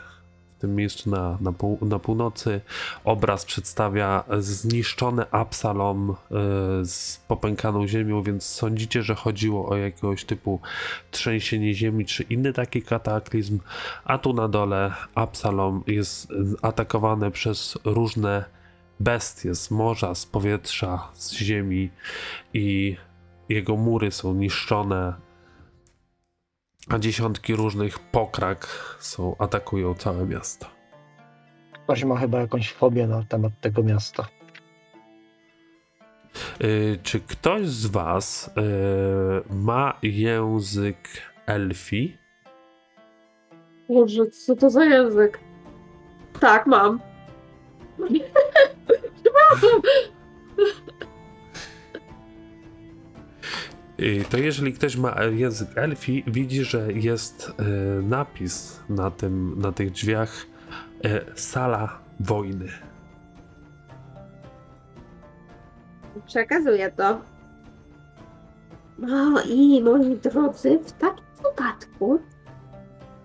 [0.56, 2.60] w tym miejscu na, na, pół, na północy,
[3.04, 6.14] obraz przedstawia zniszczony Absalom e,
[6.84, 10.60] z popękaną ziemią, więc sądzicie, że chodziło o jakiegoś typu
[11.10, 13.58] trzęsienie ziemi czy inny taki kataklizm.
[14.04, 16.32] A tu na dole Absalom jest
[16.62, 18.44] atakowany przez różne
[19.00, 21.90] bestie z morza, z powietrza, z ziemi
[22.54, 22.96] i
[23.48, 25.25] jego mury są niszczone,
[26.88, 28.66] a dziesiątki różnych pokrak
[29.00, 30.66] są, atakują całe miasto.
[31.84, 34.26] Ktoś ma chyba jakąś fobię na temat tego miasta.
[36.64, 41.08] Y, czy ktoś z was y, ma język
[41.46, 42.16] elfi?
[43.88, 45.40] Boże, co to za język?
[46.40, 47.00] Tak, mam.
[49.22, 49.80] Przepraszam.
[54.30, 59.90] To jeżeli ktoś ma język elfi, widzi, że jest y, napis na, tym, na tych
[59.90, 60.46] drzwiach
[61.04, 62.68] y, sala wojny.
[66.26, 67.20] Przekazuję to.
[68.98, 72.20] No i moi drodzy, w takim wypadku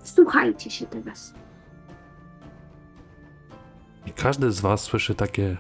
[0.04, 1.34] słuchajcie się teraz.
[4.06, 5.58] I każdy z was słyszy takie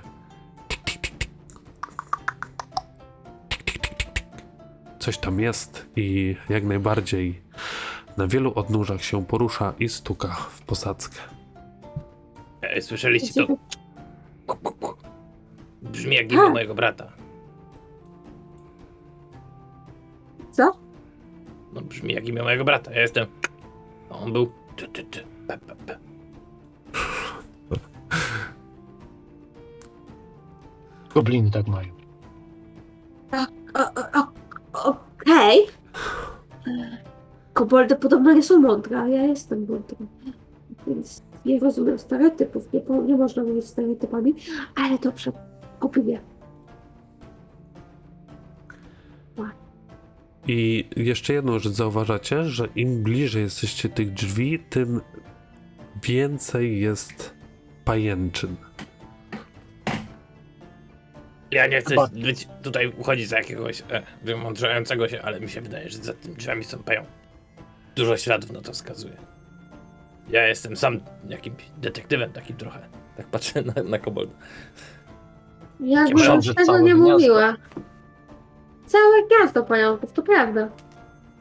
[5.01, 7.41] Coś tam jest i jak najbardziej
[8.17, 11.17] na wielu odnóżach się porusza i stuka w posadzkę.
[12.81, 13.57] Słyszeliście to?
[15.81, 16.49] Brzmi jak imię Ha.
[16.49, 17.11] mojego brata.
[20.51, 20.77] Co?
[21.73, 22.93] No brzmi jak imię mojego brata.
[22.93, 23.27] Ja jestem...
[24.09, 24.51] A on był...
[24.75, 25.23] Ty, ty, ty.
[25.47, 25.97] Pe, pe, pe.
[31.13, 31.93] Gobliny tak mają.
[33.73, 34.30] O- o- o-
[35.21, 35.59] Okej.
[37.53, 39.97] Koboldy podobno nie są mądre, a ja jestem mądra.
[40.87, 42.73] Więc nie rozumiem stereotypów.
[42.73, 44.35] Nie, po- nie można mówić stereotypami,
[44.75, 45.31] ale dobrze.
[45.79, 46.19] Kupię.
[50.47, 55.01] I jeszcze jedną rzecz zauważacie, że im bliżej jesteście tych drzwi, tym
[56.03, 57.33] więcej jest
[57.85, 58.55] pajęczyn.
[61.51, 65.61] Ja nie chcę Chyba- być tutaj uchodzić za jakiegoś e, wymądrzającego się, ale mi się
[65.61, 67.05] wydaje, że za tymi drzwiami są pają.
[67.95, 69.13] Dużo śladów na to wskazuje.
[70.29, 70.99] Ja jestem sam
[71.29, 72.79] jakimś detektywem takim trochę.
[73.17, 74.29] Tak patrzę na, na kobold.
[75.79, 77.13] Jakbym myślałem, że tego całe nie gniazdo.
[77.13, 77.55] mówiła.
[78.85, 80.69] Całe gniazdo pająków, to prawda.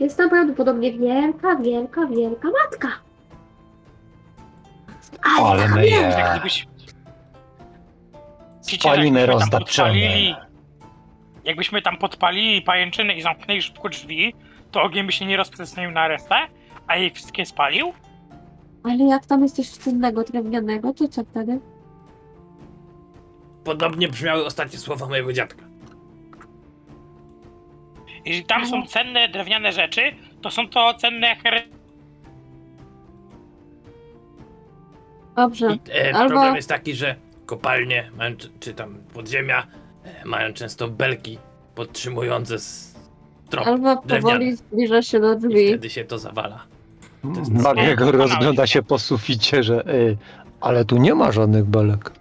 [0.00, 2.88] Jest tam prawdopodobnie wielka, wielka, wielka matka.
[5.38, 6.50] Ale my Jak je.
[8.78, 8.92] Gdybyś...
[8.92, 10.34] Spaliny jakbyśmy tam podpalili-
[11.44, 14.34] Jakbyśmy tam podpalili pajęczyny i zamknęli szybko drzwi,
[14.70, 16.34] to ogień by się nie rozprzestrzenił na resztę,
[16.86, 17.92] a jej wszystkie spalił?
[18.84, 21.60] Ale jak tam jest coś cennego, drewnianego, to co wtedy?
[23.64, 25.64] Podobnie brzmiały ostatnie słowa mojego dziadka.
[28.24, 30.02] Jeżeli tam są cenne drewniane rzeczy,
[30.42, 31.36] to są to cenne.
[35.36, 35.66] Dobrze.
[35.72, 37.16] I, e, Albo- Problem jest taki, że
[37.50, 39.66] kopalnie, mają, czy, tam podziemia,
[40.04, 41.38] e, mają często belki
[41.74, 42.94] podtrzymujące z
[43.50, 44.22] trop Alba drewniane.
[44.22, 45.68] powoli zbliża się do I drzwi.
[45.68, 46.64] wtedy się to zawala.
[47.50, 48.18] Magiego słabo.
[48.18, 50.16] rozgląda się po suficie, że y,
[50.60, 52.12] ale tu nie ma żadnych belek.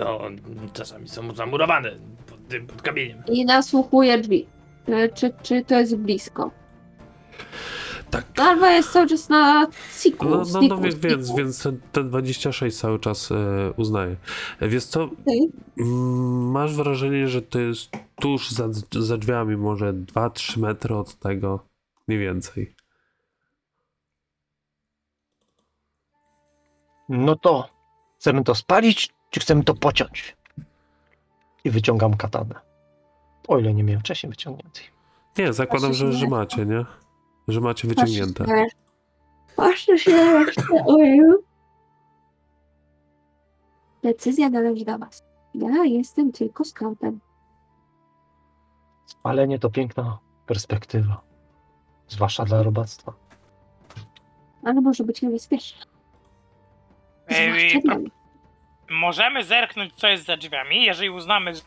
[0.00, 0.20] No,
[0.72, 1.90] czasami są zamurowane
[2.26, 2.38] pod,
[2.68, 3.22] pod kamieniem.
[3.26, 4.46] I nasłuchuje drzwi.
[4.88, 6.50] E, Czy, czy to jest blisko?
[8.10, 8.24] Tak.
[8.40, 9.66] Alba jest cały czas na
[9.98, 10.28] siku.
[10.28, 13.36] No, no, no więc, więc, więc ten, ten 26 cały czas e,
[13.76, 14.16] uznaje.
[14.60, 15.50] E, Wiesz co, Okej.
[15.78, 21.60] mm, masz wrażenie, że to jest tuż za, za drzwiami, może 2-3 metry od tego,
[22.08, 22.74] mniej więcej.
[27.08, 27.68] No to
[28.18, 30.36] chcemy to spalić, czy chcemy to pociąć?
[31.64, 32.54] I wyciągam katanę.
[33.48, 34.84] O ile nie miałem wcześniej wyciągniętej.
[35.38, 36.84] Nie, zakładam, że, że macie, nie?
[37.50, 38.44] Że macie wyciągnięte.
[39.56, 40.62] Patrzę się resztę.
[40.86, 41.34] Ojeju.
[44.02, 45.22] Decyzja należy do was.
[45.54, 47.20] Ja jestem tylko scoutem.
[49.06, 51.20] Spalenie to piękna perspektywa.
[52.08, 53.12] Zwłaszcza dla robactwa.
[54.64, 55.84] Ale może być niebezpieczne.
[57.30, 58.10] Zwłaszcza pro- dla mnie.
[58.90, 60.84] Możemy zerknąć, co jest za drzwiami.
[60.84, 61.62] Jeżeli uznamy, że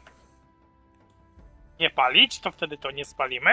[1.84, 3.50] nie palić, to wtedy to nie spalimy.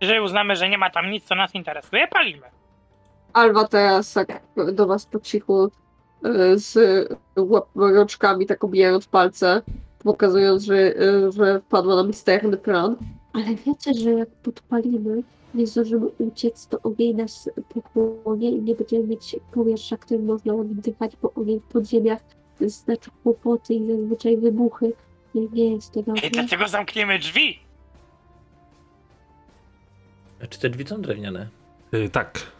[0.00, 2.46] Jeżeli uznamy, że nie ma tam nic, co nas interesuje, palimy.
[3.32, 4.42] Alba teraz tak
[4.72, 5.70] do was po cichu e,
[6.58, 6.74] z
[7.36, 9.62] łap- rączkami tak obijając palce,
[10.04, 12.96] pokazując, że, e, że wpadła na misterny plan.
[13.32, 15.22] Ale wiecie, że jak podpalimy,
[15.54, 21.16] nie zdążymy uciec, to ogień nas pochłonie i nie będziemy mieć powietrza, którym można oddychać,
[21.22, 22.20] bo ogień w podziemiach
[22.60, 24.92] znaczy kłopoty i zazwyczaj wybuchy.
[25.40, 26.30] Nie, nie jest to I dobre.
[26.30, 27.58] dlatego zamkniemy drzwi.
[30.44, 31.48] A czy te drzwi są drewniane?
[31.94, 32.52] Y, tak.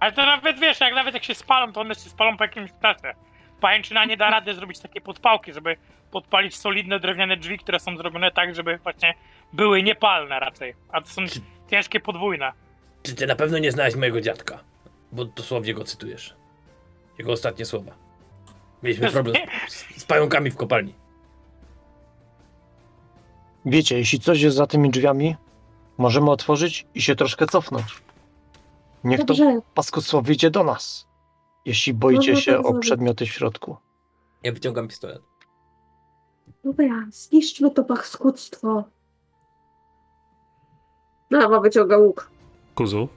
[0.00, 2.70] Ale to nawet wiesz, jak nawet jak się spalą, to one się spalą po jakimś
[2.82, 3.14] czasie.
[3.60, 5.76] Pajęczyna nie da rady zrobić takie podpałki, żeby
[6.10, 9.14] podpalić solidne drewniane drzwi, które są zrobione tak, żeby właśnie
[9.52, 10.74] były niepalne raczej.
[10.92, 11.22] A to są
[11.70, 12.52] ciężkie podwójne.
[13.02, 14.58] Czy ty na pewno nie znałeś mojego dziadka?
[15.12, 16.34] Bo dosłownie go cytujesz.
[17.18, 17.92] Jego ostatnie słowa.
[18.82, 19.36] Mieliśmy problem
[19.68, 20.94] z, z pająkami w kopalni.
[23.66, 25.36] Wiecie, jeśli coś jest za tymi drzwiami,
[25.98, 28.02] możemy otworzyć i się troszkę cofnąć.
[29.04, 31.06] Niech to Dobrze, paskudstwo wyjdzie do nas.
[31.64, 32.82] Jeśli boicie Można się tak o zrobić.
[32.82, 33.76] przedmioty w środku.
[34.42, 35.22] Ja wyciągam pistolet.
[36.64, 38.84] dobra, zniszczmy to paskudstwo.
[41.32, 42.30] Alba wyciąga łuk.
[42.74, 43.08] Kuzu?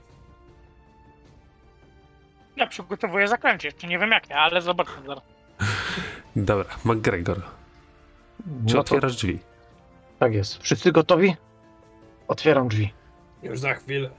[2.56, 5.24] Ja przygotowuję zaklęcie, jeszcze nie wiem jakie, ale zobaczmy zaraz.
[6.36, 7.38] Dobra, McGregor.
[7.38, 7.44] Czy
[8.48, 9.40] No to, otwierasz drzwi?
[10.20, 10.64] tak jest.
[10.64, 11.36] Wszyscy gotowi?
[12.28, 12.94] Otwieram drzwi.
[13.44, 14.10] Już za chwilę.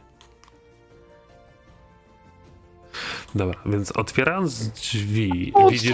[3.34, 5.92] Dobra, więc otwierając drzwi, widzisz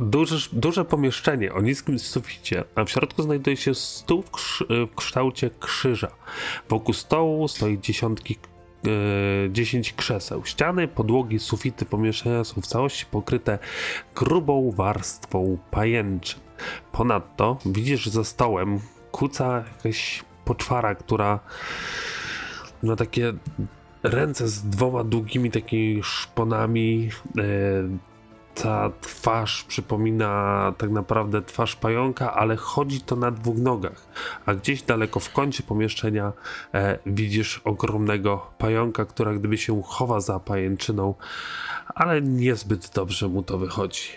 [0.00, 4.94] duże, duże pomieszczenie o niskim suficie, a w środku znajduje się stół w, krzy, w
[4.94, 6.10] kształcie krzyża.
[6.68, 8.38] Wokół stołu stoi dziesiątki,
[9.50, 10.44] 10 krzeseł.
[10.44, 13.58] Ściany, podłogi, sufity pomieszczenia są w całości pokryte
[14.14, 16.40] grubą warstwą pajęczyn.
[16.92, 18.80] Ponadto widzisz za stołem
[19.12, 21.40] kuca jakaś poczwara, która
[22.82, 23.32] ma takie
[24.02, 27.10] ręce z dwoma długimi takimi szponami.
[28.62, 34.06] Ta twarz przypomina tak naprawdę twarz pająka, ale chodzi to na dwóch nogach.
[34.46, 36.32] A gdzieś daleko w kącie pomieszczenia
[36.74, 41.14] e, widzisz ogromnego pająka, która gdyby się chowa za pajęczyną,
[41.94, 44.08] ale niezbyt dobrze mu to wychodzi.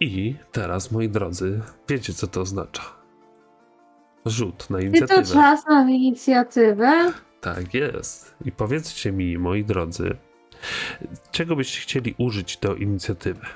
[0.00, 2.82] I teraz, moi drodzy, wiecie co to oznacza.
[4.26, 5.34] Rzut na Czy to inicjatywę.
[5.34, 7.12] czas na inicjatywę?
[7.40, 8.34] Tak jest.
[8.44, 10.16] I powiedzcie mi, moi drodzy,
[11.30, 13.46] czego byście chcieli użyć do inicjatywy?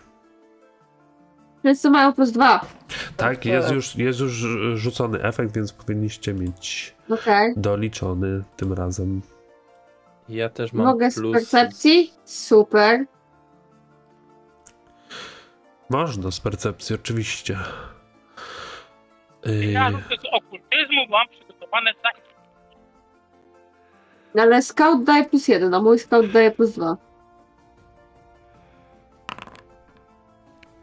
[1.65, 2.61] Wszyscy mają plus dwa.
[3.17, 4.33] Tak, jest już, jest już
[4.75, 7.53] rzucony efekt, więc powinniście mieć Okej.
[7.57, 9.23] doliczony tym razem.
[10.29, 11.33] Ja też mam Mogę z plus...
[11.33, 12.13] percepcji?
[12.25, 13.05] Super.
[15.91, 17.59] Można z percepcji, oczywiście.
[19.45, 19.95] Yy, Ja z
[20.33, 21.91] okultyzmu mam przygotowane
[24.33, 24.43] tak.
[24.43, 26.97] Ale scout daje plus jeden, a mój scout daje plus dwa.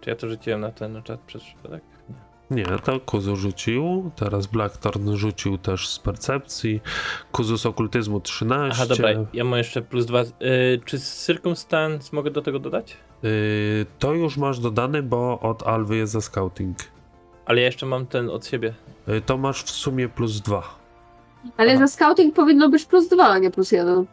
[0.02, 1.84] Czy ja to rzuciłem na ten czat przez przypadek?
[2.52, 2.66] Nie.
[2.66, 6.82] to Kuzu rzucił, teraz Blackthorn rzucił też z percepcji,
[7.32, 8.72] Kuzu z okultyzmu 13.
[8.72, 10.20] Aha, dobra, ja mam jeszcze plus dwa.
[10.20, 12.98] Yy, czy Circumstance mogę do tego dodać?
[13.24, 13.30] Yy,
[14.00, 16.78] to już masz dodany, bo od Alwy jest za scouting.
[17.46, 18.74] Ale ja jeszcze mam ten od siebie.
[19.08, 20.83] Yy, to masz w sumie plus 2.
[21.58, 21.80] Ale Aha.
[21.80, 24.06] za scouting powinno być plus dwa, a nie plus jeden.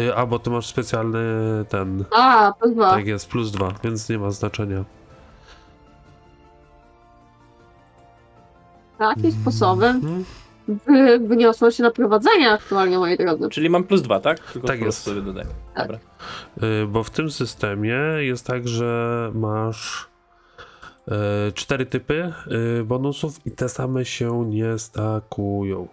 [0.00, 1.18] Y, A, bo ty masz specjalny
[1.68, 2.04] ten.
[2.16, 2.90] A, plus dwa.
[2.90, 4.84] Tak jest, plus dwa, więc nie ma znaczenia.
[8.98, 10.24] Takim sposobem Mhm.
[10.68, 13.48] wy, wyniosło się na prowadzenie aktualnie, moi drodzy.
[13.48, 14.40] Czyli mam plus dwa, tak?
[14.40, 15.02] Tylko Tak jest.
[15.02, 15.48] sobie dodaję.
[15.74, 15.86] Tak.
[15.86, 15.98] Dobra.
[16.82, 20.15] Y, Bo w tym systemie jest tak, że masz y,
[21.54, 22.32] cztery typy
[22.80, 25.88] y, bonusów i te same się nie stakują.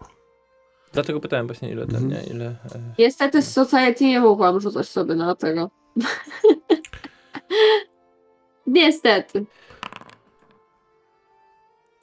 [0.93, 2.11] Dlatego pytałem właśnie ile ten, Mhm.
[2.11, 2.33] nie?
[2.33, 2.45] Ile...
[2.45, 2.55] E...
[2.99, 5.69] Niestety z Society nie mogłam rzucać sobie na tego.
[8.67, 9.45] Niestety.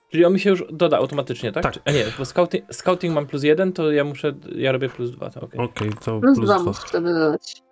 [0.09, 1.63] Czyli on mi się już doda automatycznie, tak?
[1.63, 1.73] Tak.
[1.75, 5.11] Czy- A nie, bo scouting, scouting mam plus jeden, to ja muszę, ja robię plus
[5.11, 5.61] dwa, to okej.
[5.61, 7.63] Okej, to Plus plus dwa sobie dodać.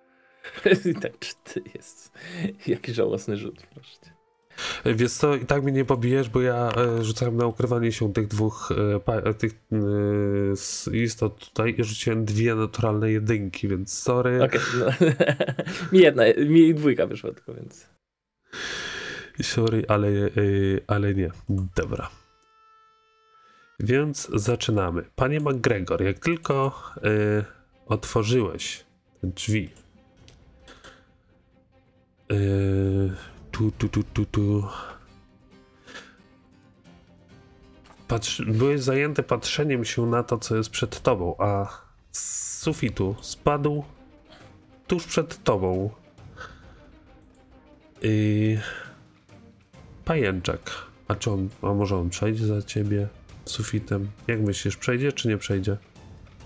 [1.02, 2.12] tak, czy ty jest.
[2.66, 4.17] Jaki żałosny rzut, proszę cię.
[4.84, 8.28] Wiesz co, i tak mnie nie pobijesz, bo ja e, rzucałem na ukrywanie się tych
[8.28, 8.72] dwóch
[9.06, 9.52] e, e, tych
[10.92, 14.44] istot tutaj i rzuciłem dwie naturalne jedynki, więc sorry.
[14.44, 14.86] Okej, no.
[15.92, 17.86] mi jedna, mi dwójka wyszła tylko, więc...
[19.42, 20.08] Sorry, ale,
[20.86, 21.30] ale nie.
[21.76, 22.10] Dobra.
[23.80, 25.04] Więc zaczynamy.
[25.16, 27.44] Panie McGregor, jak tylko y,
[27.86, 28.84] otworzyłeś
[29.22, 29.70] drzwi,
[32.32, 33.10] y,
[33.58, 34.64] tu, tu, tu, tu, tu.
[38.08, 41.66] Patrz, byłeś zajęty patrzeniem się na to, co jest przed tobą, a
[42.12, 43.84] z sufitu spadł
[44.86, 45.90] tuż przed tobą.
[48.02, 48.58] I
[50.04, 50.70] pajęczek.
[51.08, 53.08] A czy on, a może on przejdzie za ciebie
[53.44, 54.10] sufitem?
[54.26, 55.76] Jak myślisz, przejdzie czy nie przejdzie?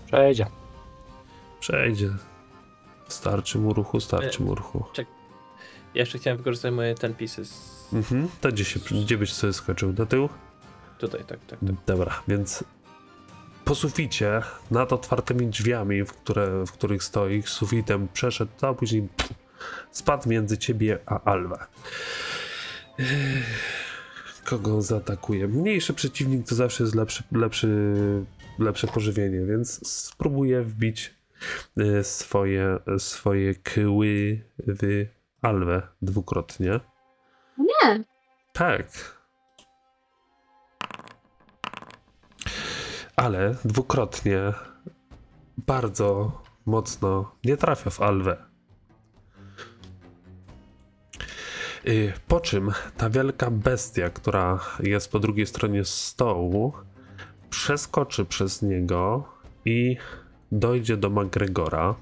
[0.05, 0.45] Przejdzie.
[1.59, 2.09] Przejdzie.
[3.07, 4.85] Starczy mu ruchu, starczy mu ruchu.
[5.95, 7.73] Ja jeszcze chciałem wykorzystać moje ten pieces.
[7.93, 8.27] Mhm.
[8.41, 9.93] To gdzie, się, gdzie byś sobie skoczył?
[9.93, 10.29] Do tyłu?
[10.97, 11.69] Tutaj, tak, tak, tak.
[11.85, 12.63] Dobra, więc
[13.65, 14.41] po suficie,
[14.71, 19.33] nad otwartymi drzwiami, w, które, w których stoi, sufitem przeszedł, a później pff,
[19.91, 21.65] spadł między ciebie a Alwę.
[24.43, 25.47] Kogo zaatakuje?
[25.47, 27.67] Mniejszy przeciwnik to zawsze jest lepszy, lepszy,
[28.59, 31.13] lepsze pożywienie, więc spróbuję wbić
[31.77, 35.05] e, swoje, swoje kły w
[35.43, 36.79] Alwę dwukrotnie.
[37.57, 38.03] Nie.
[38.53, 38.87] Tak.
[43.15, 44.53] Ale dwukrotnie
[45.57, 48.37] bardzo mocno nie trafia w Alwę.
[51.87, 56.73] Y, Po czym ta wielka bestia, która jest po drugiej stronie stołu,
[57.49, 59.23] przeskoczy przez niego
[59.65, 59.97] i
[60.51, 61.95] dojdzie do McGregora.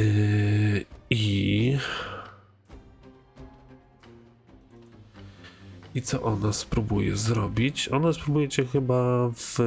[0.00, 1.78] Y, I
[5.94, 7.88] I co ona spróbuje zrobić?
[7.88, 9.58] Ona spróbuje cię chyba w...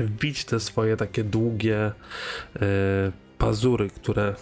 [0.00, 1.92] wbić te swoje takie długie e,
[3.38, 4.34] pazury, które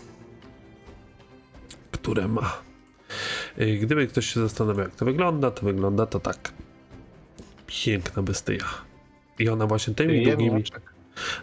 [1.91, 2.63] które ma.
[3.57, 6.53] E, Gdyby ktoś się zastanawiał, jak to wygląda, to wygląda to tak.
[7.67, 8.65] Piękna bestia.
[9.39, 10.65] I ona właśnie tymi długimi.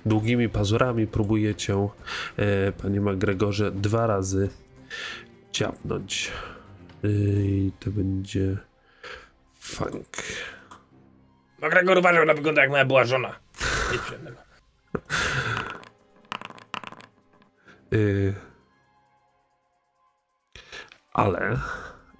[0.05, 1.87] Długimi pazurami próbuje cię,
[2.37, 4.49] e, panie McGregorze, dwa razy
[5.51, 6.31] ciapnąć.
[7.03, 8.57] I to będzie
[9.59, 10.07] funk.
[11.61, 13.35] McGregor uważał, ona wygląda jak moja była żona.
[13.91, 14.37] Nic przyjemnego.
[17.93, 18.33] Y,
[21.13, 21.59] ale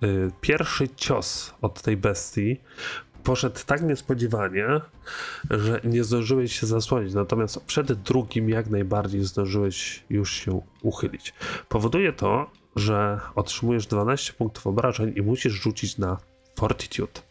[0.04, 2.62] y, pierwszy cios od tej bestii
[3.26, 4.68] poszedł tak niespodziewanie,
[5.50, 7.14] że nie zdążyłeś się zasłonić.
[7.14, 11.34] Natomiast przed drugim jak najbardziej zdążyłeś już się uchylić.
[11.70, 16.18] Powoduje to, że otrzymujesz 12 punktów obrażeń i musisz rzucić na
[16.56, 17.22] Fortitude.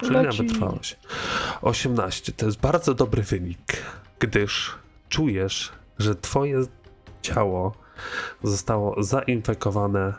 [0.00, 0.38] Czyli Leci.
[0.38, 0.98] nawet trwałość.
[1.62, 3.82] 18 to jest bardzo dobry wynik,
[4.18, 4.74] gdyż
[5.08, 6.62] czujesz, że twoje
[7.22, 7.74] ciało
[8.42, 10.14] zostało zainfekowane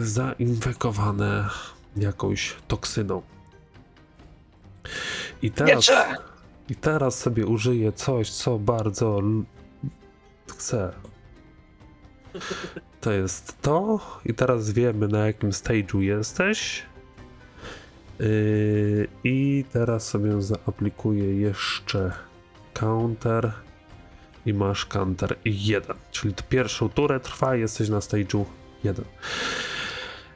[0.00, 1.48] zainfekowane
[1.96, 3.22] jakąś toksyną.
[5.42, 5.90] I teraz,
[6.68, 9.22] I teraz sobie użyję coś, co bardzo
[10.46, 10.92] chcę.
[13.00, 14.00] To jest to.
[14.24, 16.82] I teraz wiemy, na jakim stage'u jesteś.
[18.18, 22.12] Yy, I teraz sobie zaaplikuję jeszcze
[22.74, 23.52] counter
[24.46, 28.44] i masz counter 1, czyli to pierwszą turę trwa, jesteś na stage'u
[28.84, 29.04] 1.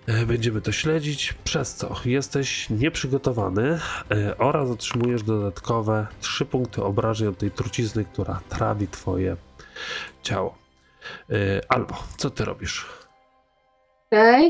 [0.07, 3.81] E, Będziemy to śledzić, przez co jesteś nieprzygotowany
[4.11, 9.37] e, oraz otrzymujesz dodatkowe 3 punkty obrażeń od tej trucizny, która trawi twoje
[10.23, 10.59] ciało.
[11.31, 11.35] E,
[11.69, 12.87] Albo, co ty robisz?
[14.07, 14.45] Okej.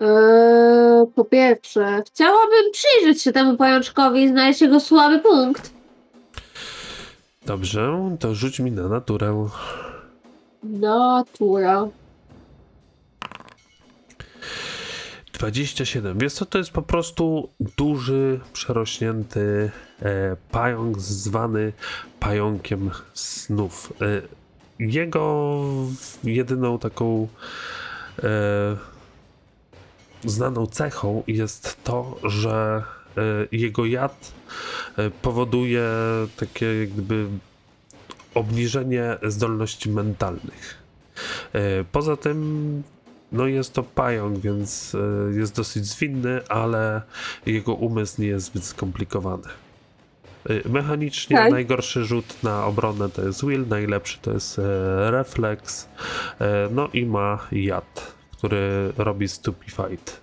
[0.00, 5.70] Eee, No, po pierwsze, chciałabym przyjrzeć się temu pajączkowi i znaleźć jego słaby punkt.
[7.46, 9.48] Dobrze, to rzuć mi na naturę.
[10.62, 11.88] Natura.
[15.32, 16.18] 27.
[16.18, 17.48] Wiesz to jest po prostu
[17.78, 19.70] duży, przerośnięty
[20.02, 21.72] e, pająk zwany
[22.20, 23.92] pająkiem snów.
[24.00, 24.22] E,
[24.78, 25.54] jego
[26.24, 27.28] jedyną taką
[28.22, 28.28] e,
[30.24, 32.82] znaną cechą jest to, że
[33.16, 34.32] e, jego jad
[34.96, 35.88] e, powoduje
[36.36, 37.26] takie jak gdyby
[38.34, 40.82] obniżenie zdolności mentalnych.
[41.52, 42.82] E, Poza tym
[43.32, 47.02] no jest to pająk, więc e, jest dosyć zwinny, ale
[47.46, 49.48] jego umysł nie jest zbyt skomplikowany.
[50.48, 51.52] E, Mechanicznie Okej.
[51.52, 54.60] najgorszy rzut na obronę to jest will, najlepszy to jest
[55.10, 55.88] refleks,
[56.70, 60.22] no i ma jad, który robi stupefied.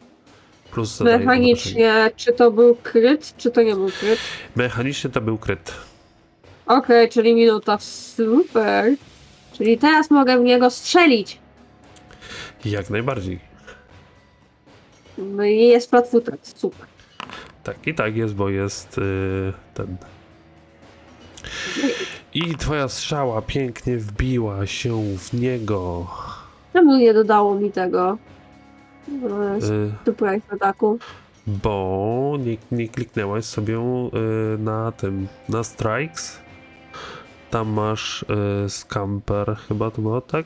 [0.72, 1.00] Plus.
[1.00, 4.20] Mechanicznie, czy to był kryt, czy to nie był kryt?
[4.56, 5.74] Mechanicznie to był kryt.
[6.70, 7.78] Okej, czyli minuta.
[7.80, 8.96] Super.
[9.54, 11.40] Czyli teraz mogę w niego strzelić.
[12.66, 13.40] Jak najbardziej.
[15.18, 16.54] No i jest flatfooted.
[16.58, 16.86] Super.
[17.64, 19.02] Tak i tak jest, bo jest y,
[19.74, 19.98] ten.
[22.34, 26.08] I twoja strzała pięknie wbiła się w niego.
[26.74, 28.18] Czemu nie dodało mi tego?
[29.10, 31.00] E, Y, Surprise ataku.
[31.48, 36.40] bo nie, nie kliknęłaś sobie y, na tym, na strikes.
[37.50, 38.24] Tam masz
[38.66, 40.46] y, scamper, chyba to było tak?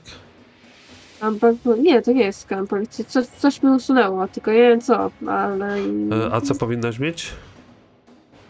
[1.18, 1.56] Scamper?
[1.66, 2.88] no Nie, to nie jest scamper.
[2.90, 5.78] Co, co- coś mi usunęło, tylko nie wiem co, ale...
[5.80, 7.32] Y, a co powinnaś mieć?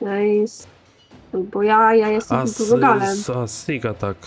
[0.02, 0.68] Nice.
[1.34, 3.02] Bo ja, ja jestem A, tu rogalem.
[3.10, 4.20] s- a sneak attack.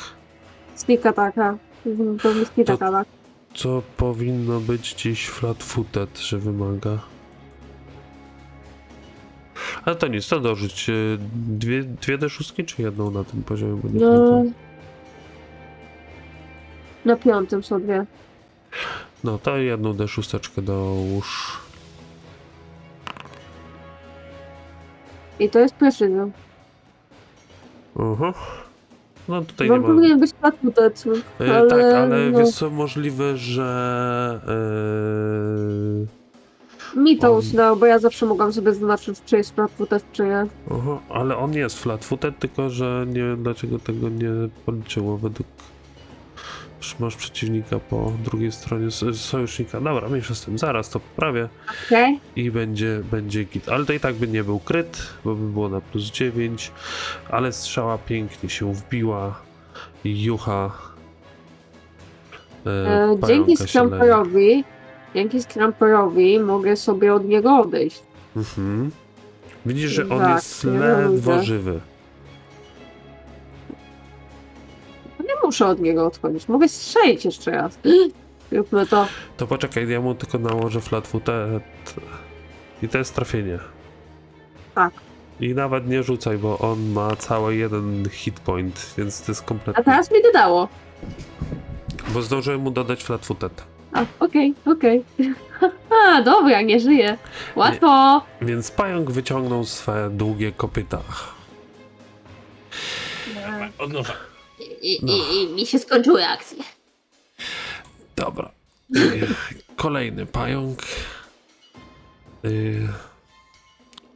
[0.77, 1.57] Sneak ataka.
[1.87, 3.11] Mhm, To jest sneak To- attack.
[3.55, 6.99] Co powinno być gdzieś flat-footed, że wymaga?
[9.85, 13.81] Ale to nic, to dorzuć y, dwie, dwie D6 czy jedną na tym poziomie?
[13.83, 14.31] Bo nie No...
[14.31, 14.53] pamiętam.
[17.05, 18.07] Na piątym są dwie.
[19.25, 21.59] no to jedną D6 dołóż.
[25.41, 26.27] I to jest precyzja.
[27.99, 28.35] Aha.
[29.29, 29.87] No tutaj Bo nie ma...
[29.89, 31.05] powinien być flatfooted,
[31.41, 31.71] E, ale...
[31.71, 34.41] tak, ale no, wiesz co, możliwe, że...
[34.49, 36.26] E,
[36.97, 40.47] Mi to on- usunęło, bo ja zawsze mogłam sobie zaznaczyć, czy jest flatfooted, czy nie.
[40.70, 44.30] aha, ale on jest flat-footed, tylko że nie wiem dlaczego tego nie
[44.66, 45.49] policzyło według...
[47.01, 49.80] Masz przeciwnika po drugiej stronie sojusznika.
[49.80, 51.49] Dobra, mniejsza z tym, zaraz to poprawię
[51.86, 52.20] Okej?
[52.36, 53.68] i będzie, będzie git.
[53.68, 56.72] Ale to i tak by nie był kryt, bo by było na plus 9,
[57.30, 59.40] ale strzała pięknie się wbiła
[60.05, 60.70] jucha
[62.66, 63.57] e, E, dzięki.
[63.57, 64.64] Scramperowi,
[65.17, 68.03] dzięki Scramperowi mogę sobie od niego odejść.
[68.37, 68.91] Mhm.
[69.67, 71.45] Widzisz, że on Tak, jest ja ledwo lubię.
[71.45, 71.81] żywy.
[75.21, 77.79] Nie muszę od niego odchodzić, mogę strzelić jeszcze raz.
[78.53, 79.07] Róbmy to.
[79.37, 81.62] To poczekaj, ja mu tylko nałożę flatfooted.
[82.83, 83.59] I to jest trafienie.
[84.75, 84.93] Tak.
[85.41, 89.47] I nawet nie rzucaj, bo on ma cały jeden hit point, więc to jest A
[89.49, 89.85] kompletnie.
[89.85, 90.69] teraz mi dodało.
[92.09, 93.64] Bo zdążyłem mu dodać flatfooted.
[93.97, 95.05] A, okej, okej.
[96.07, 97.18] A, dobra, nie żyje.
[97.56, 98.23] Łatwo.
[98.43, 101.02] Więc pająk wyciągnął swe długie kopyta.
[103.78, 104.12] Od nowa.
[104.82, 105.12] I, No.
[105.12, 106.64] i, I mi się skończyły akcje.
[108.16, 108.51] Dobra.
[108.97, 109.27] Y,
[109.77, 110.82] Kolejny pająk.
[112.44, 112.89] Y,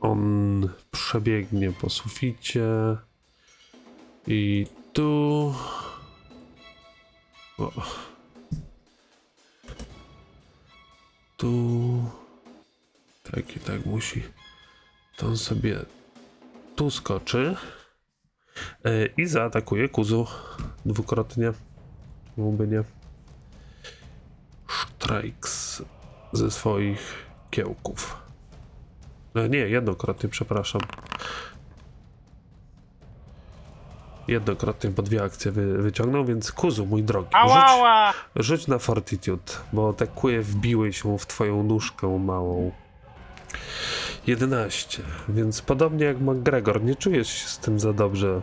[0.01, 2.63] On przebiegnie po suficie.
[4.27, 5.55] I tu.
[7.59, 7.71] O.
[11.41, 12.05] Tu.
[13.23, 14.23] Tak i tak musi.
[15.17, 15.79] To on sobie
[16.77, 17.57] tu skoczy.
[18.87, 20.27] Y, I zaatakuje Kuzu
[20.85, 21.53] dwukrotnie.
[22.37, 22.85] Czemu nie?
[24.69, 25.83] Strikes
[26.33, 27.15] ze swoich
[27.51, 28.17] kiełków.
[29.35, 30.81] E, Nie, jednokrotnie, przepraszam.
[34.31, 38.13] Jednokrotnie, bo dwie akcje wy, wyciągnął, więc Kuzu, mój drogi, Ała, rzuć, ała!
[38.37, 42.73] rzuć na Fortitude, bo te kuje wbiły się w twoją nóżkę małą.
[44.27, 48.41] 11, więc podobnie jak McGregor, nie czujesz się z tym za dobrze.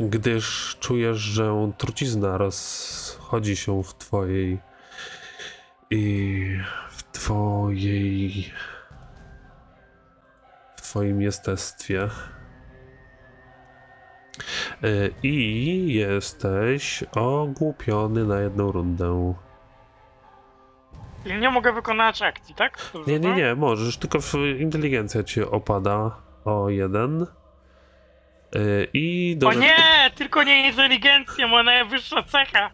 [0.00, 4.58] Gdyż czujesz, że trucizna rozchodzi się w twojej
[5.90, 6.58] i
[6.90, 8.52] w twojej
[10.92, 12.08] w twoim jestestwie.
[14.84, 19.34] Y, I jesteś ogłupiony na jedną rundę.
[21.22, 22.78] Czyli nie mogę wykonać akcji, tak?
[22.92, 24.18] Dobrze, Nie, nie, nie, możesz, tylko
[24.58, 27.26] inteligencja ci opada o jeden.
[28.54, 32.70] Yy, I, O dodat- nie, tylko nie inteligencja, moja najwyższa cecha.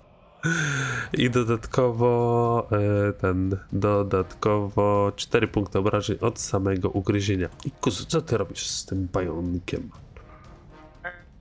[1.12, 7.48] I dodatkowo yy, ten, dodatkowo 4 punkty obrażeń od samego ugryzienia.
[7.64, 9.90] I kuzu, co ty robisz z tym pająkiem?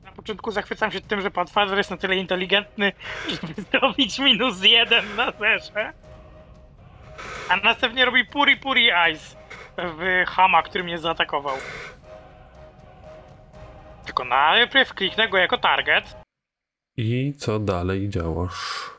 [0.03, 2.91] Na początku zachwycam się tym, że pan Fazer jest na tyle inteligentny,
[3.41, 5.94] żeby zrobić minus jeden na zerze.
[7.49, 9.36] A następnie robi puri puri ice
[9.78, 11.57] w Hama, który mnie zaatakował.
[14.06, 16.27] Tylko najpierw kliknę go jako target.
[16.98, 18.90] I co dalej działasz?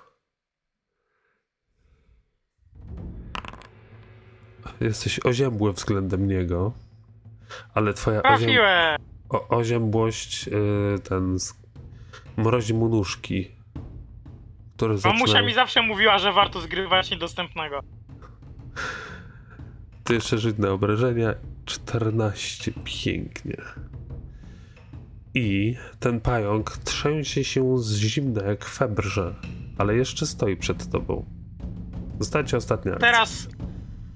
[4.80, 6.72] Jesteś oziębły względem niego,
[7.74, 8.38] ale twoja oziem...
[8.38, 8.98] Trafiłem!
[9.28, 11.36] o, oziębłość yy, ten
[12.36, 13.50] mrozi mu nóżki,
[14.76, 15.46] które Mamusia zaczynają...
[15.46, 17.80] mi zawsze mówiła, że warto zgrywać niedostępnego.
[20.04, 21.34] Ty jeszcze rzuć na obrażenia.
[21.64, 22.72] 14.
[22.84, 23.56] Pięknie.
[25.34, 29.34] I ten pająk trzęsie się z zimna jak febrze,
[29.78, 31.24] ale jeszcze stoi przed tobą.
[32.18, 33.12] Zostacie ostatnia akcja.
[33.12, 33.48] Teraz.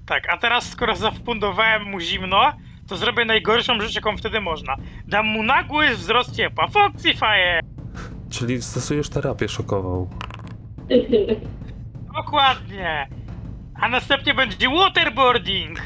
[0.05, 2.53] Tak, a teraz skoro zafundowałem mu zimno,
[2.87, 4.75] to zrobię najgorszą rzecz, jaką wtedy można.
[5.07, 6.67] Dam mu nagły wzrost ciepła.
[6.67, 7.59] Foxy Fire!
[8.29, 10.09] Czyli stosujesz terapię szokową.
[12.15, 13.07] Dokładnie!
[13.75, 15.79] A następnie będzie waterboarding!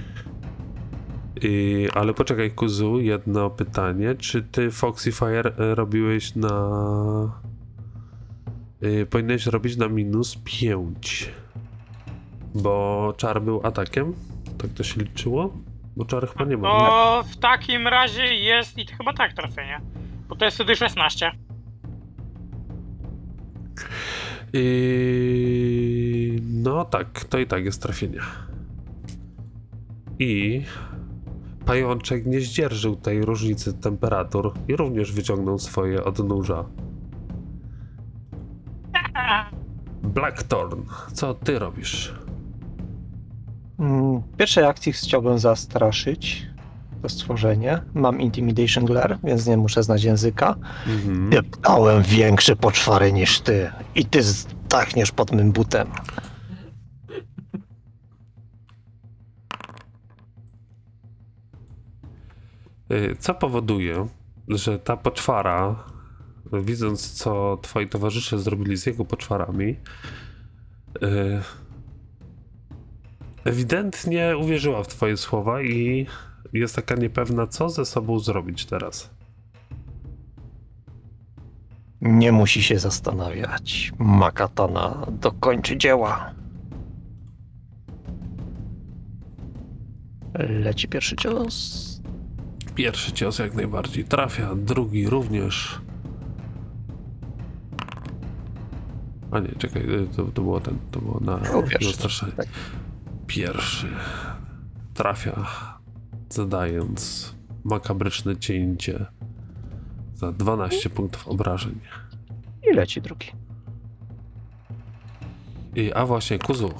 [1.41, 4.15] I, ale poczekaj, Kuzu, jedno pytanie.
[4.15, 7.41] Czy ty Foxy Fire e, robiłeś na.
[8.83, 11.31] Y, powinieneś robić na minus 5.
[12.55, 14.13] Bo czar był atakiem?
[14.57, 15.53] Tak to się liczyło?
[15.95, 16.79] Bo czar chyba nie ma.
[16.79, 19.81] To w takim razie jest i to chyba tak trafienie.
[20.29, 21.31] Bo to jest wtedy 16.
[24.53, 26.41] I...
[26.41, 28.19] No tak, to i tak jest trafienie.
[30.19, 30.61] I
[31.67, 36.65] pajączek nie zdzierżył tej różnicy temperatur i również wyciągnął swoje odnóża.
[40.03, 40.81] Blackthorn,
[41.13, 42.13] co ty robisz?
[43.79, 46.47] Mm, W pierwszej akcji chciałbym zastraszyć
[47.01, 47.81] to stworzenie.
[47.93, 50.55] Mam Intimidation Glare, więc nie muszę znać języka.
[50.87, 51.29] Mhm.
[51.63, 55.87] Dałem większe poczwary niż ty i ty zdachniesz pod mym butem.
[63.19, 64.07] Co powoduje,
[64.47, 65.83] że ta poczwara,
[66.53, 69.75] widząc co twoi towarzysze zrobili z jego poczwarami,
[71.03, 71.41] y,
[73.45, 76.07] ewidentnie uwierzyła w twoje słowa i
[76.53, 79.09] jest taka niepewna, co ze sobą zrobić teraz.
[82.01, 83.91] Nie musi się zastanawiać.
[83.97, 86.33] Makatana dokończy dzieła.
[90.49, 91.86] Leci pierwszy cios.
[92.77, 95.81] Pierwszy cios jak najbardziej trafia, drugi również.
[99.31, 102.31] A nie, czekaj, y, to, to było ten, to było na, O, pierwszy, na straszenie.
[102.31, 102.47] tak.
[103.27, 103.87] Pierwszy
[104.93, 105.45] trafia,
[106.29, 107.33] zadając
[107.63, 109.05] makabryczne cięcie
[110.15, 111.79] za 12 punktów obrażeń.
[112.71, 113.27] I leci drugi.
[115.75, 116.73] I, a właśnie, Kuzu,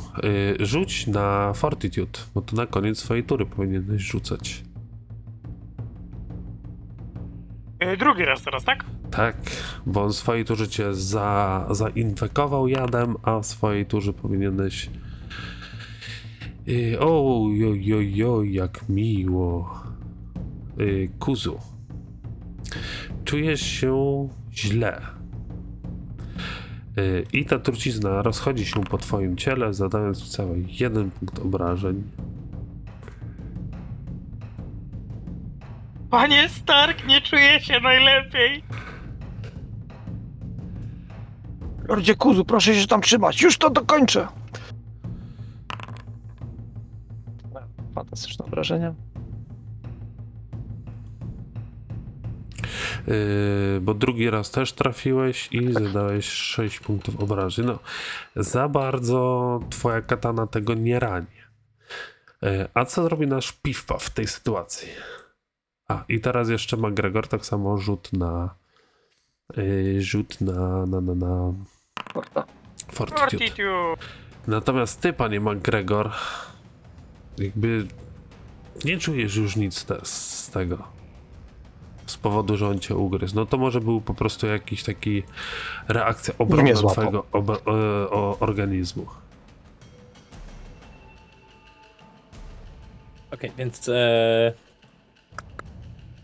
[0.60, 4.64] y, rzuć na Fortitude, bo to na koniec swojej tury powinieneś rzucać.
[7.82, 8.86] Yy, drugi raz teraz, tak?
[9.12, 9.38] Tak,
[9.86, 14.90] bo on w swojej turze cię za, zainfekował jadem, a w swojej turze powinieneś.
[16.66, 19.84] Yy, oj, oj, oj, oj, jak miło.
[20.78, 21.60] Yy, Kuzu.
[23.26, 25.02] Czujesz się źle.
[26.98, 32.04] Yy, I ta trucizna rozchodzi się po twoim ciele, zadając ci cały jeden punkt obrażeń.
[36.10, 38.64] Panie Stark, nie czuję się najlepiej.
[41.88, 43.42] Lordzie Kuzu, proszę się tam trzymać.
[43.42, 44.28] Już to dokończę.
[47.96, 48.94] Fantastyczne wrażenie.
[53.08, 57.66] Yy, bo drugi raz też trafiłeś i zadałeś 6 punktów obrażeń.
[57.66, 57.80] No,
[58.36, 61.28] za bardzo twoja katana tego nie rani.
[62.42, 64.90] Yy, a co zrobi nasz piwpa w tej sytuacji?
[65.88, 68.56] A, i teraz jeszcze ma Gregor tak samo rzut na
[69.58, 71.54] yy, rzut na, na, na, na
[72.14, 72.46] Porta.
[72.92, 73.30] Fortitude.
[73.30, 74.08] Fortitude.
[74.48, 76.12] Natomiast ty, panie McGregor,
[77.38, 77.88] jakby
[78.86, 80.78] nie czujesz już nic te, z tego.
[82.06, 83.36] Z powodu, że on cię ugryzł.
[83.36, 85.24] No to może był po prostu jakiś taki
[85.88, 87.70] reakcja obronna twojego obe, e,
[88.10, 89.06] o, organizmu.
[93.32, 94.54] Okej, więc e,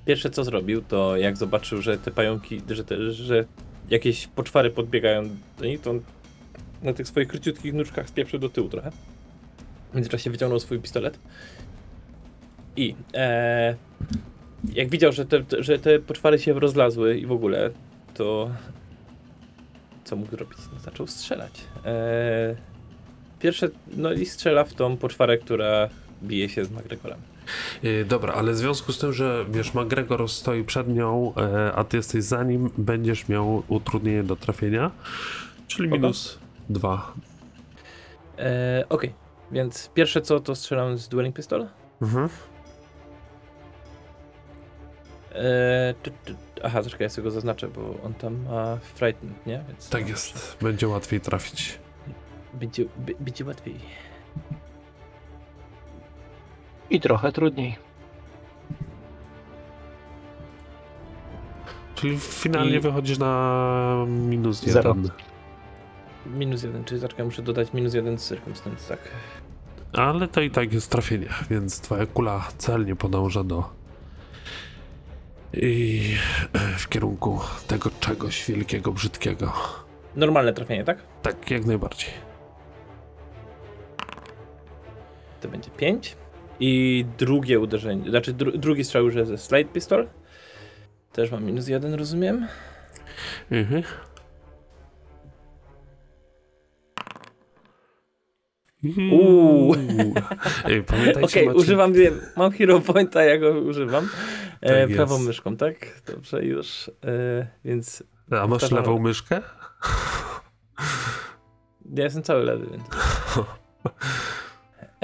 [0.06, 3.46] pierwsze co zrobił, to jak zobaczył, że te pająki, że, te, że
[3.90, 6.02] jakieś poczwary podbiegają do nich, to on
[6.84, 8.92] na tych swoich króciutkich nóżkach spieprzył do tyłu trochę.
[9.92, 11.20] W międzyczasie wyciągnął swój pistolet.
[12.76, 13.76] I e,
[14.74, 17.72] jak widział, że te, że te poczwary się rozlazły i w ogóle,
[18.14, 18.50] to
[20.04, 20.58] co mógł zrobić?
[20.74, 21.62] No, zaczął strzelać.
[21.86, 22.56] E,
[23.40, 25.90] pierwsze, no i strzela w tą poczwarę, która
[26.24, 27.20] bije się z McGregorem.
[27.84, 31.84] Yy, dobra, ale w związku z tym, że wiesz, McGregor stoi przed nią, e, a
[31.84, 34.92] ty jesteś za nim, będziesz miał utrudnienie do trafienia,
[35.68, 36.40] czyli minus
[36.70, 37.14] dwa.
[38.40, 39.14] E, Okej,
[39.52, 41.68] więc pierwsze co to strzelam z Dueling Pistol.
[42.02, 42.30] Mhm.
[45.36, 45.94] E,
[46.64, 49.64] aha, troszkę ja sobie go zaznaczę, bo on tam ma Frightened, nie?
[49.68, 51.80] Więc Tak jest, będzie łatwiej trafić.
[52.54, 52.86] Będzie,
[53.20, 53.76] będzie łatwiej.
[56.94, 57.76] I trochę trudniej.
[61.96, 64.90] Czyli finalnie I- wychodzisz na minus Zero.
[64.96, 65.10] jeden.
[66.26, 69.00] Minus jeden, czyli zaczekaj, muszę dodać minus jeden z Circumstance, tak.
[69.94, 73.70] Ale to i tak jest trafienie, więc twoja kula celnie podąża do.
[75.54, 76.02] I
[76.78, 79.54] w kierunku tego czegoś wielkiego, brzydkiego.
[80.16, 80.98] Normalne trafienie, tak?
[81.22, 82.10] Tak, jak najbardziej.
[85.42, 86.16] To będzie 5.
[86.66, 90.08] I drugie uderzenie, znaczy dru, drugi strzał już jest ze Slide Pistol.
[91.12, 92.48] Też mam minus jeden, rozumiem.
[93.52, 93.84] Mhm.
[99.12, 99.76] Uuu.
[100.88, 101.58] Pamiętajcie, Okej, macie...
[101.58, 104.10] używam, wiem, mam Hero Pointa, ja go używam.
[104.62, 105.28] E, Tak prawą jest.
[105.28, 106.02] myszką, tak?
[106.06, 106.92] Dobrze, już.
[107.06, 109.42] E, więc A masz lewą myszkę?
[111.96, 112.84] ja jestem cały lewy, więc.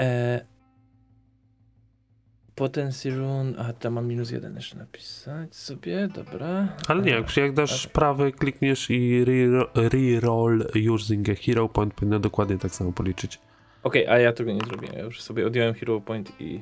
[0.00, 0.40] E,
[2.60, 3.54] Potency run.
[3.58, 6.76] A tam mam minus jeden jeszcze napisać sobie, dobra.
[6.88, 11.94] Ale nie, E, jak, jak dasz prawy, klikniesz i re- reroll using a hero point,
[11.94, 13.38] powinno dokładnie tak samo policzyć.
[13.82, 14.96] Okej, a ja tego nie zrobiłem.
[14.96, 16.60] Ja już sobie odjąłem Hero Point i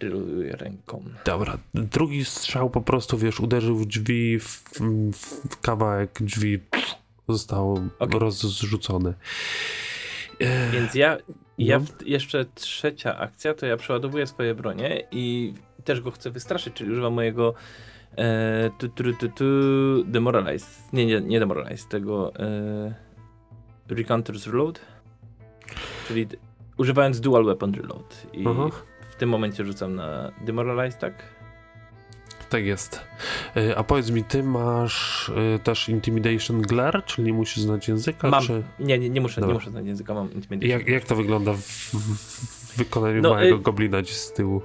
[0.00, 1.04] reloaduję ręką.
[1.24, 4.62] Dobra, drugi strzał po prostu, wiesz, uderzył w drzwi, w,
[5.50, 6.58] w kawałek drzwi
[7.28, 8.20] został Okej.
[8.20, 9.14] rozrzucony.
[10.40, 11.16] E, Więc ja,
[11.58, 11.84] ja No.
[11.84, 15.54] w, jeszcze trzecia akcja, to ja przeładowuję swoje bronie i
[15.84, 17.54] też go chcę wystraszyć, czyli używam mojego
[18.16, 19.44] e, tu, tu, tu, tu,
[20.04, 20.66] Demoralize.
[20.92, 22.94] Nie, nie, nie Demoralize, tego e,
[23.88, 24.80] Recounters Reload.
[26.08, 26.26] Czyli
[26.76, 28.26] używając Dual Weapon Reload.
[28.32, 28.68] I Aha.
[29.10, 31.35] w tym momencie rzucam na Demoralize, tak?
[32.48, 33.00] Tak jest.
[33.56, 38.28] E, A powiedz mi, ty masz e, też Intimidation Glare, czyli nie musisz znać języka,
[38.30, 38.42] Mam.
[38.46, 38.62] czy...
[38.78, 39.52] Nie, nie, nie muszę, Dobra.
[39.54, 40.78] nie muszę znać języka, mam Intimidation.
[40.80, 44.62] Jak, jak to wygląda w, w wykonaniu No, małego y- goblina gdzieś z tyłu?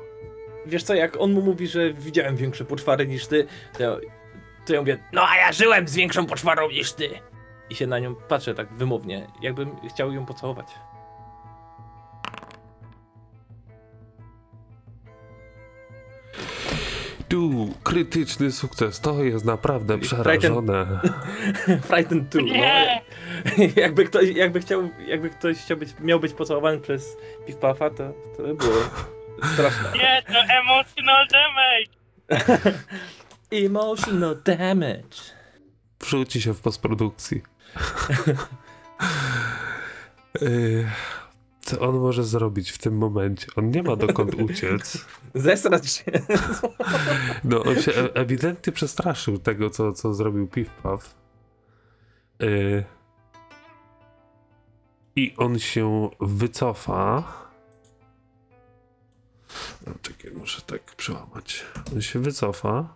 [0.65, 3.47] Wiesz co, jak on mu mówi, że widziałem większe poczwary niż ty,
[3.77, 3.97] to ja,
[4.65, 7.09] to ja mówię, no a ja żyłem z większą poczwarą niż ty.
[7.69, 10.67] I się na nią patrzę tak wymownie, jakbym chciał ją pocałować.
[17.31, 20.99] Tu, krytyczny sukces, to jest naprawdę przerażone.
[21.87, 23.01] Frightened 2, Nie!
[23.57, 23.63] no.
[23.81, 27.17] jakby ktoś, jakby chciał, jakby ktoś chciał być, miał być pocałowany przez
[27.47, 28.75] Piff Puffa, to, to by było
[29.53, 29.91] straszne.
[29.95, 31.91] Nie, to emotional damage!
[33.65, 35.17] Emotional damage.
[35.99, 37.41] Wrzuci się w postprodukcji.
[40.41, 40.87] Y,
[41.71, 43.47] Co on może zrobić w tym momencie?
[43.55, 45.05] On nie ma dokąd uciec.
[45.35, 46.03] Zesrać się.
[47.43, 51.15] No, on się e- ewidentnie przestraszył tego, co, co zrobił Piff Puff.
[52.43, 52.83] Y,
[55.15, 57.23] I on się wycofa.
[59.87, 61.65] No, czekaj, muszę tak przełamać.
[61.93, 62.95] On się wycofa.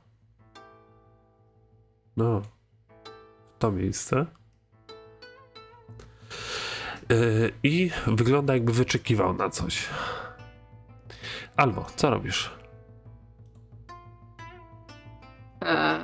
[2.17, 2.41] No.
[2.41, 4.25] W to miejsce.
[7.11, 9.89] Y, I wygląda jakby wyczekiwał na coś.
[11.57, 12.51] Albo, co robisz?
[15.61, 15.99] E,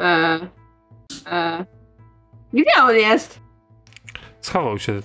[0.00, 0.40] e,
[1.26, 1.64] e.
[2.52, 3.40] Gdzie on jest?
[4.40, 5.00] Schował się.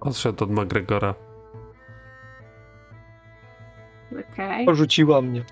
[0.00, 1.14] Odszedł od McGregora.
[4.32, 4.66] Okej.
[4.66, 5.44] Porzuciła mnie.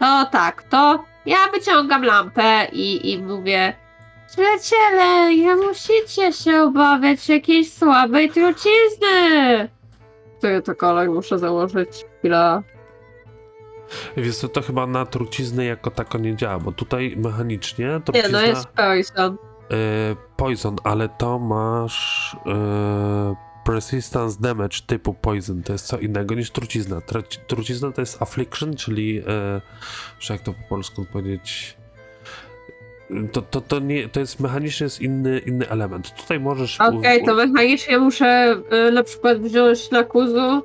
[0.00, 3.76] No tak, to ja wyciągam lampę i, i mówię
[4.32, 9.68] Przyjaciele, nie musicie się obawiać jakiejś słabej trucizny.
[10.38, 12.04] Który to kolor muszę założyć?
[12.18, 12.62] Chwila.
[14.16, 18.40] Wiesz co, to chyba na truciznę jako tako nie działa, bo tutaj mechanicznie Nie, trucizna...
[18.40, 19.36] no jest poison.
[19.70, 23.34] e, poison, ale to masz e,
[23.64, 25.62] persistence damage typu poison.
[25.62, 27.00] To jest co innego niż trucizna.
[27.46, 29.18] Trucizna to jest affliction, czyli.
[29.18, 29.60] E,
[30.20, 31.77] że jak to po polsku powiedzieć.
[33.32, 36.14] To, to, to, nie, to jest mechanicznie jest inny, inny element.
[36.14, 36.80] Tutaj możesz.
[36.80, 38.56] Okej, to mechanicznie muszę
[38.88, 40.62] y, na przykład wziąć na kuzu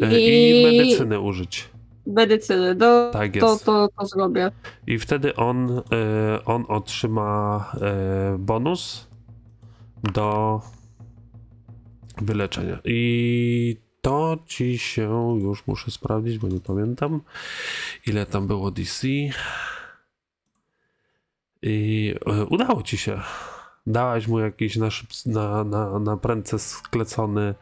[0.00, 1.68] e, I i- medycyny użyć.
[2.06, 2.74] medycyny.
[2.74, 3.64] Do, Tak to, jest.
[3.64, 4.50] to, to zrobię.
[4.86, 9.06] I wtedy on, e, on otrzyma e, bonus
[10.12, 10.60] do
[12.22, 12.78] wyleczenia.
[12.84, 17.20] I to ci się już muszę sprawdzić, bo nie pamiętam
[18.06, 19.06] ile tam było DC.
[21.62, 23.20] I e, udało ci się.
[23.86, 27.54] Dałaś mu jakiś na, szyb- na, na, na prędce sklecony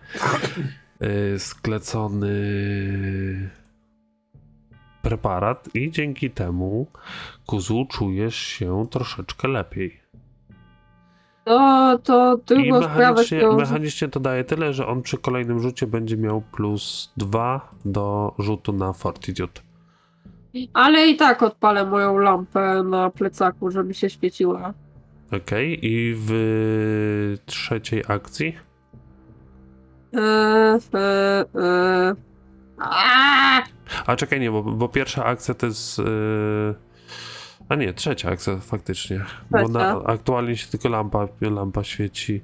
[1.01, 2.31] e, sklecony
[5.03, 6.87] preparat i dzięki temu
[7.47, 10.01] Kuzu czujesz się troszeczkę lepiej.
[11.47, 13.57] No, to drugą sprawę, którą...
[13.57, 18.73] mechanicznie to daje tyle, że on przy kolejnym rzucie będzie miał plus 2 do rzutu
[18.73, 19.68] na Fortitude.
[20.75, 24.75] Ale i tak odpalę moją lampę na plecaku, żeby się świeciła.
[25.33, 28.57] Okej, i w trzeciej akcji
[30.13, 32.15] Eee, eee, eee.
[32.79, 33.63] Aaaa!
[34.07, 35.99] A czekaj, nie, bo, bo pierwsza akcja to jest.
[35.99, 36.75] Yy...
[37.69, 39.25] A nie, trzecia akcja faktycznie.
[39.51, 40.07] Bo na, Trzecia.
[40.07, 42.43] aktualnie się tylko lampa, lampa świeci.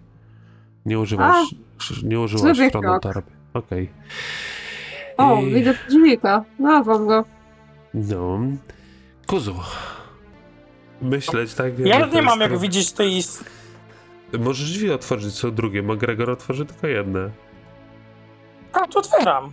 [0.87, 1.55] Nie używasz.
[2.03, 3.33] Nie używasz Zrobię chronoterapii.
[3.55, 3.91] Okej.
[5.17, 6.45] O, I- widzę przeciwnika.
[6.59, 7.25] Nazwam go.
[7.95, 8.39] No.
[9.27, 9.55] Kuzu.
[11.03, 11.79] Myśleć, tak?
[11.79, 13.23] Ja nie mam jest jak widzieć tej...
[14.39, 15.83] Możesz drzwi otworzyć, są drugie.
[15.83, 17.31] McGregor otworzy tylko jedne.
[18.73, 19.53] A, to otwieram.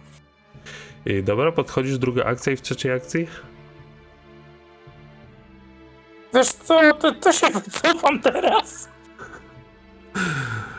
[1.05, 3.27] I dobra, podchodzisz, druga akcja i w trzeciej akcji?
[6.34, 8.89] Wiesz co, to, to się wycofam teraz.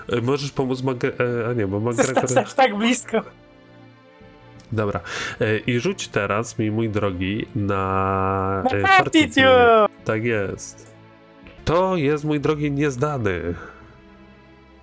[0.08, 1.46] E, Możesz pomóc McGregor.
[1.50, 2.22] A nie, bo McGregor.
[2.22, 3.22] Jesteś aż tak blisko.
[4.72, 5.00] Dobra.
[5.40, 8.64] E, I rzuć teraz mi, mój drogi, na.
[8.70, 9.86] e, Na Fortitude.
[10.04, 10.92] Tak jest.
[11.64, 13.54] To jest, mój drogi, niezdany.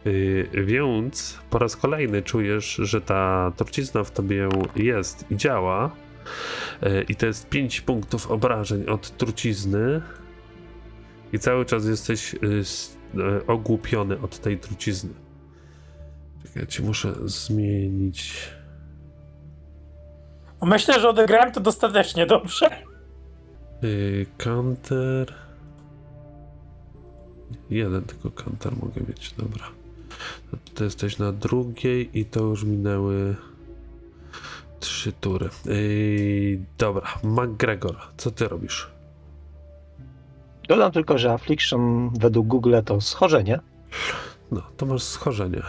[0.07, 5.91] Y, więc po raz kolejny czujesz, że ta trucizna w tobie jest i działa.
[6.83, 10.01] Y, I to jest 5 punktów obrażeń od trucizny.
[11.33, 12.63] I cały czas jesteś y,
[13.47, 15.13] ogłupiony od tej trucizny.
[16.43, 18.49] Czekaj, ja ci muszę zmienić.
[20.61, 22.69] Myślę, że odegrałem to dostatecznie dobrze.
[23.83, 25.33] Y, Counter.
[27.69, 29.65] Jeden tylko counter mogę mieć, dobra.
[30.51, 33.35] To ty jesteś na drugiej i to już minęły
[34.79, 35.49] trzy tury.
[35.65, 38.89] Yy, dobra, McGregor, co ty robisz?
[40.67, 43.59] Dodam tylko, że affliction według Google to schorzenie.
[44.51, 45.61] No, to masz schorzenie.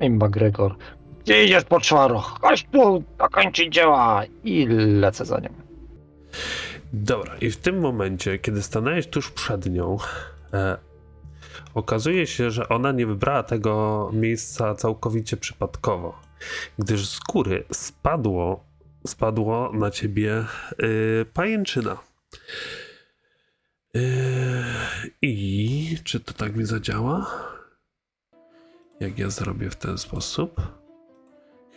[0.00, 0.76] I McGregor.
[1.30, 2.38] Gdzie idziesz po czwaroch?
[2.40, 4.22] Chodź tu, dokończyć dzieła.
[4.44, 4.66] I
[5.00, 5.48] lecę za nią.
[6.92, 9.98] Dobra, i w tym momencie, kiedy stanęłeś tuż przed nią,
[10.52, 10.78] e,
[11.74, 16.20] okazuje się, że ona nie wybrała tego miejsca całkowicie przypadkowo,
[16.78, 18.64] gdyż z góry spadło,
[19.06, 20.44] spadło na ciebie
[20.82, 21.96] y, pajęczyna.
[23.96, 24.00] Y,
[25.22, 27.26] I czy to tak mi zadziała?
[29.00, 30.80] Jak ja zrobię w ten sposób?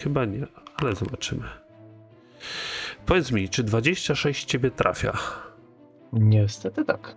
[0.03, 0.47] Chyba nie,
[0.77, 1.43] ale zobaczymy.
[3.05, 5.17] Powiedz mi, czy 26 ciebie trafia?
[6.13, 7.15] Niestety tak.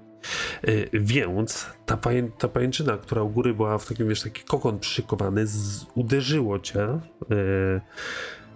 [0.68, 4.78] Y, więc ta, paję, ta pajęczyna, która u góry była w takim, wiesz, taki kokon
[4.78, 7.80] przykowany, z, uderzyło cię, y,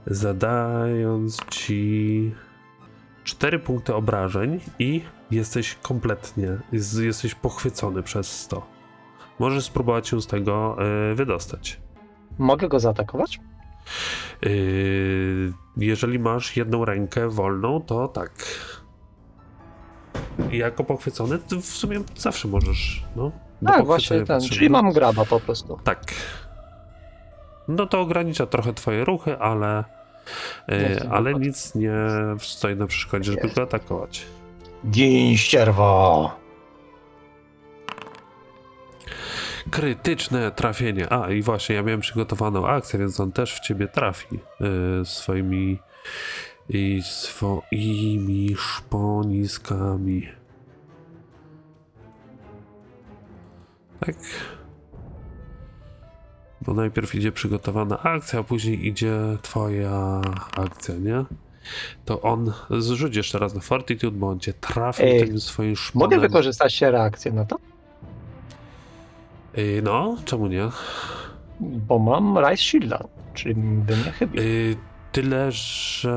[0.07, 2.35] zadając ci
[3.25, 8.67] 4 punkty obrażeń i jesteś kompletnie, jest, jesteś pochwycony przez to.
[9.39, 10.77] Możesz spróbować się z tego
[11.11, 11.81] y, wydostać.
[12.39, 13.41] Mogę go zaatakować?
[14.43, 18.33] Yy, jeżeli masz jedną rękę wolną, to tak.
[20.51, 23.05] I Jako pochwycony, to w sumie zawsze możesz.
[23.17, 23.33] No,
[23.67, 24.41] Tak, właśnie ten.
[24.41, 25.79] Czyli mam graba po prostu.
[25.85, 26.05] Tak.
[27.69, 29.85] No to ogranicza trochę twoje ruchy, ale.
[30.69, 31.93] Nie Yy, ale nic nie
[32.39, 34.27] stoi na przeszkodzie, żeby go atakować.
[34.91, 36.40] Gin ścierwo!
[39.71, 41.13] Krytyczne trafienie.
[41.13, 45.79] A i właśnie, ja miałem przygotowaną akcję, więc on też w ciebie trafi yy, swoimi
[46.69, 50.29] i swoimi szponiskami.
[54.01, 54.17] Tak.
[56.63, 60.21] Bo najpierw idzie przygotowana akcja, a później idzie twoja
[60.57, 61.25] akcja, nie?
[62.05, 66.11] To on zrzucisz teraz na Fortitude, bo on cię trafił Ej, tym swoim szponem.
[66.11, 67.57] Mogę wykorzystać się reakcję na to?
[69.57, 70.69] Yy, no, czemu nie?
[71.61, 73.05] Bo mam Rice Shielda,
[73.35, 74.43] czyli bym nie chybił.
[74.43, 74.77] Yy,
[75.13, 76.11] tyle, że...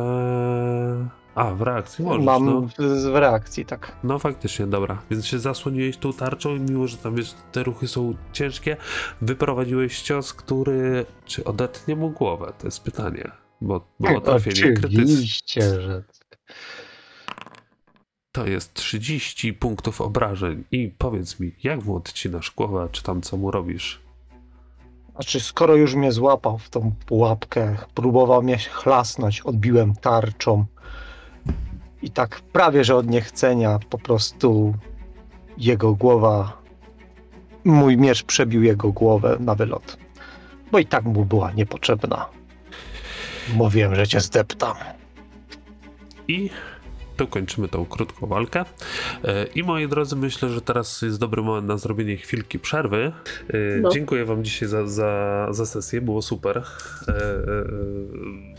[1.35, 2.61] A, w reakcji możesz, mam no.
[2.61, 2.73] w,
[3.11, 3.95] w reakcji, tak.
[4.03, 5.01] No faktycznie, dobra.
[5.11, 8.77] Więc się zasłoniłeś tą tarczą i mimo, że tam wiesz, te ruchy są ciężkie,
[9.21, 11.05] wyprowadziłeś cios, który...
[11.25, 12.53] Czy odetnie mu głowę?
[12.59, 13.31] To jest pytanie.
[13.61, 15.03] Bo było trafienie krytyczne.
[15.03, 16.03] Oczywiście, że
[18.33, 20.63] To jest 30 punktów obrażeń.
[20.71, 24.01] I powiedz mi, jak mu odcinasz głowę, czy tam co mu robisz?
[25.15, 30.65] Znaczy, skoro już mnie złapał w tą pułapkę, próbował mnie chlasnąć, odbiłem tarczą
[32.01, 34.73] i tak prawie, że od niechcenia po prostu
[35.57, 36.61] jego głowa,
[37.63, 39.97] mój miecz przebił jego głowę na wylot,
[40.71, 42.25] bo i tak mu była niepotrzebna.
[43.53, 44.75] Mówiłem, że cię zdeptam.
[46.27, 46.49] I
[47.17, 48.65] tu kończymy tą krótką walkę.
[49.23, 53.11] E, I moi drodzy, myślę, że teraz jest dobry moment na zrobienie chwilki przerwy.
[53.49, 53.89] E, No.
[53.89, 56.57] Dziękuję Wam dzisiaj za, za, za sesję, było super.
[57.07, 57.13] E,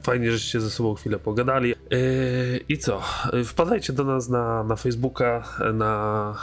[0.02, 1.74] Fajnie, żeście ze sobą chwilę pogadali.
[2.68, 3.02] I co?
[3.44, 5.42] Wpadajcie do nas na, na Facebooka,
[5.74, 6.34] na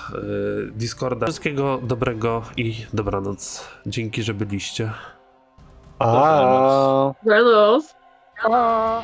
[0.72, 1.26] Discorda.
[1.26, 3.68] Wszystkiego dobrego i dobranoc.
[3.86, 4.92] Dzięki, że byliście.
[6.00, 7.14] A.
[7.24, 7.96] Dobranoc.
[8.44, 9.02] A...